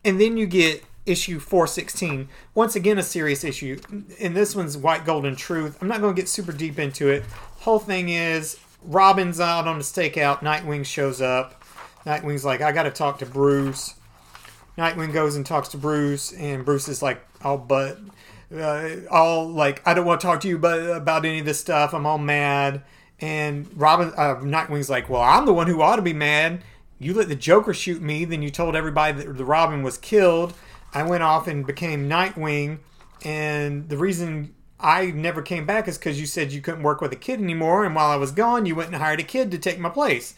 And 0.03 0.19
then 0.19 0.37
you 0.37 0.45
get 0.45 0.83
issue 1.05 1.39
416. 1.39 2.29
Once 2.53 2.75
again, 2.75 2.97
a 2.97 3.03
serious 3.03 3.43
issue. 3.43 3.79
And 4.19 4.35
this 4.35 4.55
one's 4.55 4.77
White 4.77 5.05
Gold 5.05 5.25
and 5.25 5.37
Truth. 5.37 5.77
I'm 5.81 5.87
not 5.87 6.01
going 6.01 6.15
to 6.15 6.21
get 6.21 6.29
super 6.29 6.51
deep 6.51 6.79
into 6.79 7.09
it. 7.09 7.23
Whole 7.59 7.79
thing 7.79 8.09
is 8.09 8.59
Robin's 8.83 9.39
out 9.39 9.67
on 9.67 9.77
a 9.77 9.79
stakeout. 9.79 10.39
Nightwing 10.39 10.85
shows 10.85 11.21
up. 11.21 11.63
Nightwing's 12.05 12.45
like, 12.45 12.61
I 12.61 12.71
got 12.71 12.83
to 12.83 12.91
talk 12.91 13.19
to 13.19 13.25
Bruce. 13.25 13.95
Nightwing 14.77 15.11
goes 15.13 15.35
and 15.35 15.45
talks 15.45 15.69
to 15.69 15.77
Bruce, 15.77 16.31
and 16.33 16.63
Bruce 16.63 16.87
is 16.87 17.01
like, 17.01 17.21
"Oh, 17.43 17.57
but 17.57 17.99
uh, 18.55 18.89
all 19.09 19.49
like 19.49 19.85
I 19.85 19.93
don't 19.93 20.05
want 20.05 20.21
to 20.21 20.27
talk 20.27 20.39
to 20.41 20.47
you, 20.47 20.57
but 20.57 20.79
about 20.79 21.25
any 21.25 21.39
of 21.39 21.45
this 21.45 21.59
stuff. 21.59 21.93
I'm 21.93 22.05
all 22.05 22.17
mad." 22.17 22.83
And 23.19 23.69
Robin, 23.75 24.11
uh, 24.15 24.35
Nightwing's 24.35 24.89
like, 24.89 25.09
"Well, 25.09 25.21
I'm 25.21 25.45
the 25.45 25.53
one 25.53 25.67
who 25.67 25.81
ought 25.81 25.97
to 25.97 26.01
be 26.01 26.13
mad. 26.13 26.63
You 27.01 27.13
let 27.13 27.29
the 27.29 27.35
Joker 27.35 27.73
shoot 27.73 28.01
me, 28.01 28.25
then 28.25 28.41
you 28.41 28.49
told 28.49 28.75
everybody 28.75 29.17
that 29.17 29.37
the 29.37 29.45
Robin 29.45 29.83
was 29.83 29.97
killed. 29.97 30.53
I 30.93 31.03
went 31.03 31.23
off 31.23 31.47
and 31.47 31.65
became 31.65 32.09
Nightwing, 32.09 32.79
and 33.23 33.89
the 33.89 33.97
reason." 33.97 34.55
I 34.83 35.11
never 35.11 35.43
came 35.43 35.67
back 35.67 35.87
is 35.87 35.99
because 35.99 36.19
you 36.19 36.25
said 36.25 36.51
you 36.51 36.59
couldn't 36.59 36.81
work 36.81 37.01
with 37.01 37.13
a 37.13 37.15
kid 37.15 37.39
anymore, 37.39 37.85
and 37.85 37.93
while 37.93 38.09
I 38.09 38.15
was 38.15 38.31
gone, 38.31 38.65
you 38.65 38.73
went 38.73 38.87
and 38.87 38.97
hired 38.97 39.19
a 39.19 39.23
kid 39.23 39.51
to 39.51 39.59
take 39.59 39.77
my 39.77 39.89
place. 39.89 40.33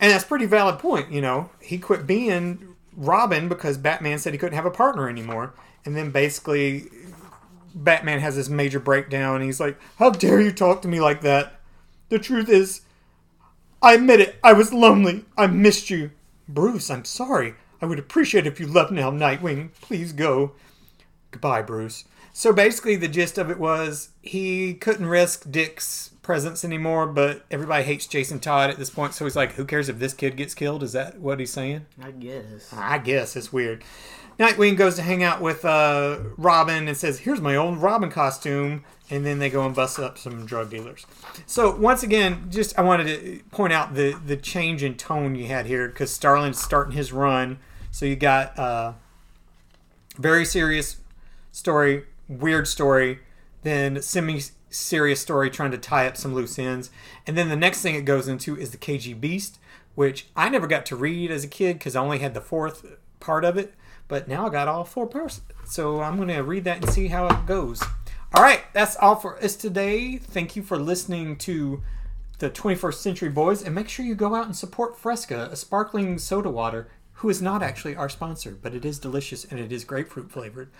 And 0.00 0.12
that's 0.12 0.24
pretty 0.24 0.46
valid 0.46 0.78
point, 0.78 1.10
you 1.10 1.20
know. 1.20 1.50
He 1.60 1.78
quit 1.78 2.06
being 2.06 2.76
Robin 2.96 3.48
because 3.48 3.78
Batman 3.78 4.18
said 4.18 4.32
he 4.32 4.38
couldn't 4.38 4.56
have 4.56 4.66
a 4.66 4.70
partner 4.70 5.08
anymore. 5.08 5.54
And 5.84 5.96
then 5.96 6.10
basically, 6.10 6.88
Batman 7.74 8.20
has 8.20 8.36
this 8.36 8.48
major 8.48 8.78
breakdown. 8.78 9.40
He's 9.40 9.60
like, 9.60 9.78
How 9.98 10.10
dare 10.10 10.40
you 10.40 10.52
talk 10.52 10.82
to 10.82 10.88
me 10.88 11.00
like 11.00 11.22
that? 11.22 11.60
The 12.10 12.18
truth 12.18 12.48
is, 12.48 12.82
I 13.82 13.94
admit 13.94 14.20
it. 14.20 14.36
I 14.42 14.52
was 14.52 14.72
lonely. 14.72 15.24
I 15.36 15.46
missed 15.46 15.90
you. 15.90 16.10
Bruce, 16.48 16.90
I'm 16.90 17.04
sorry. 17.04 17.54
I 17.80 17.86
would 17.86 17.98
appreciate 17.98 18.46
it 18.46 18.52
if 18.52 18.58
you 18.60 18.66
left 18.66 18.90
now, 18.90 19.10
Nightwing. 19.10 19.70
Please 19.80 20.12
go. 20.12 20.52
Goodbye, 21.30 21.62
Bruce. 21.62 22.04
So 22.32 22.52
basically, 22.52 22.96
the 22.96 23.08
gist 23.08 23.38
of 23.38 23.50
it 23.50 23.58
was 23.58 24.10
he 24.22 24.74
couldn't 24.74 25.06
risk 25.06 25.50
Dick's 25.50 26.10
presence 26.22 26.64
anymore, 26.64 27.06
but 27.06 27.44
everybody 27.50 27.84
hates 27.84 28.06
Jason 28.06 28.38
Todd 28.38 28.70
at 28.70 28.78
this 28.78 28.90
point. 28.90 29.14
So 29.14 29.24
he's 29.24 29.36
like, 29.36 29.52
"Who 29.54 29.64
cares 29.64 29.88
if 29.88 29.98
this 29.98 30.14
kid 30.14 30.36
gets 30.36 30.54
killed?" 30.54 30.82
Is 30.82 30.92
that 30.92 31.18
what 31.18 31.40
he's 31.40 31.52
saying? 31.52 31.86
I 32.02 32.12
guess. 32.12 32.72
I 32.72 32.98
guess 32.98 33.34
it's 33.34 33.52
weird. 33.52 33.82
Nightwing 34.38 34.76
goes 34.76 34.94
to 34.94 35.02
hang 35.02 35.22
out 35.22 35.40
with 35.40 35.64
uh, 35.64 36.18
Robin 36.36 36.86
and 36.86 36.96
says, 36.96 37.20
"Here's 37.20 37.40
my 37.40 37.56
old 37.56 37.78
Robin 37.78 38.10
costume," 38.10 38.84
and 39.10 39.26
then 39.26 39.40
they 39.40 39.50
go 39.50 39.66
and 39.66 39.74
bust 39.74 39.98
up 39.98 40.16
some 40.16 40.46
drug 40.46 40.70
dealers. 40.70 41.06
So 41.44 41.74
once 41.74 42.04
again, 42.04 42.46
just 42.48 42.78
I 42.78 42.82
wanted 42.82 43.06
to 43.06 43.42
point 43.50 43.72
out 43.72 43.94
the 43.94 44.12
the 44.12 44.36
change 44.36 44.84
in 44.84 44.94
tone 44.94 45.34
you 45.34 45.46
had 45.46 45.66
here 45.66 45.88
because 45.88 46.12
Starlin's 46.12 46.62
starting 46.62 46.92
his 46.92 47.12
run. 47.12 47.58
So 47.90 48.06
you 48.06 48.14
got 48.14 48.56
uh, 48.56 48.92
very 50.16 50.44
serious 50.44 50.98
story, 51.50 52.04
weird 52.28 52.68
story, 52.68 53.20
then 53.62 54.00
semi 54.02 54.40
serious 54.70 55.20
story 55.20 55.50
trying 55.50 55.70
to 55.72 55.78
tie 55.78 56.06
up 56.06 56.16
some 56.16 56.34
loose 56.34 56.58
ends. 56.58 56.90
And 57.26 57.36
then 57.36 57.48
the 57.48 57.56
next 57.56 57.82
thing 57.82 57.94
it 57.94 58.04
goes 58.04 58.28
into 58.28 58.56
is 58.56 58.70
the 58.70 58.78
KG 58.78 59.18
Beast, 59.18 59.58
which 59.94 60.26
I 60.36 60.48
never 60.48 60.66
got 60.66 60.86
to 60.86 60.96
read 60.96 61.30
as 61.30 61.42
a 61.42 61.48
kid 61.48 61.78
because 61.78 61.96
I 61.96 62.02
only 62.02 62.18
had 62.18 62.34
the 62.34 62.40
fourth 62.40 62.84
part 63.20 63.44
of 63.44 63.56
it. 63.56 63.74
But 64.08 64.26
now 64.26 64.46
I 64.46 64.50
got 64.50 64.68
all 64.68 64.84
four 64.84 65.06
parts. 65.06 65.42
So 65.64 66.00
I'm 66.00 66.16
going 66.16 66.28
to 66.28 66.40
read 66.40 66.64
that 66.64 66.82
and 66.82 66.90
see 66.90 67.08
how 67.08 67.28
it 67.28 67.46
goes. 67.46 67.82
All 68.34 68.42
right, 68.42 68.62
that's 68.72 68.96
all 68.96 69.16
for 69.16 69.42
us 69.42 69.54
today. 69.54 70.16
Thank 70.16 70.56
you 70.56 70.62
for 70.62 70.78
listening 70.78 71.36
to 71.36 71.82
the 72.38 72.50
21st 72.50 72.94
Century 72.94 73.28
Boys. 73.28 73.62
And 73.62 73.74
make 73.74 73.88
sure 73.88 74.04
you 74.04 74.14
go 74.14 74.34
out 74.34 74.46
and 74.46 74.56
support 74.56 74.98
Fresca, 74.98 75.48
a 75.52 75.56
sparkling 75.56 76.18
soda 76.18 76.50
water, 76.50 76.88
who 77.14 77.28
is 77.28 77.42
not 77.42 77.62
actually 77.62 77.96
our 77.96 78.08
sponsor, 78.08 78.56
but 78.60 78.74
it 78.74 78.84
is 78.84 78.98
delicious 78.98 79.44
and 79.44 79.58
it 79.58 79.72
is 79.72 79.84
grapefruit 79.84 80.30
flavored. 80.30 80.70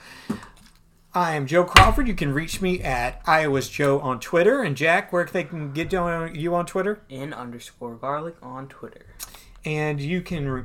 I 1.15 1.35
am 1.35 1.47
Joe 1.47 1.65
Crawford. 1.65 2.07
You 2.07 2.15
can 2.15 2.33
reach 2.33 2.61
me 2.61 2.81
at 2.81 3.21
Iowa's 3.27 3.69
Joe 3.69 3.99
on 3.99 4.21
Twitter. 4.21 4.63
And 4.63 4.77
Jack, 4.77 5.13
where 5.13 5.25
they 5.25 5.43
can 5.43 5.73
get 5.73 5.93
you 5.93 6.55
on 6.55 6.67
Twitter? 6.67 7.01
In 7.09 7.33
underscore 7.33 7.97
garlic 7.97 8.37
on 8.43 8.69
Twitter. 8.69 9.07
And 9.65 10.01
you 10.01 10.23
can 10.23 10.49
re- 10.49 10.65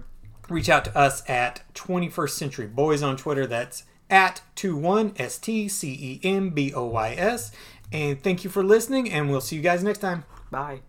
reach 0.50 0.70
out 0.70 0.86
to 0.86 0.98
us 0.98 1.30
at 1.30 1.62
21st 1.74 2.32
Century 2.32 2.68
Boys 2.68 3.04
on 3.04 3.18
Twitter. 3.18 3.46
That's 3.48 3.84
at 4.10 4.42
21STCEMBOYS. 4.56 7.52
And 7.92 8.24
thank 8.24 8.44
you 8.44 8.50
for 8.50 8.64
listening, 8.64 9.12
and 9.12 9.30
we'll 9.30 9.42
see 9.42 9.56
you 9.56 9.62
guys 9.62 9.84
next 9.84 10.00
time. 10.00 10.24
Bye. 10.50 10.80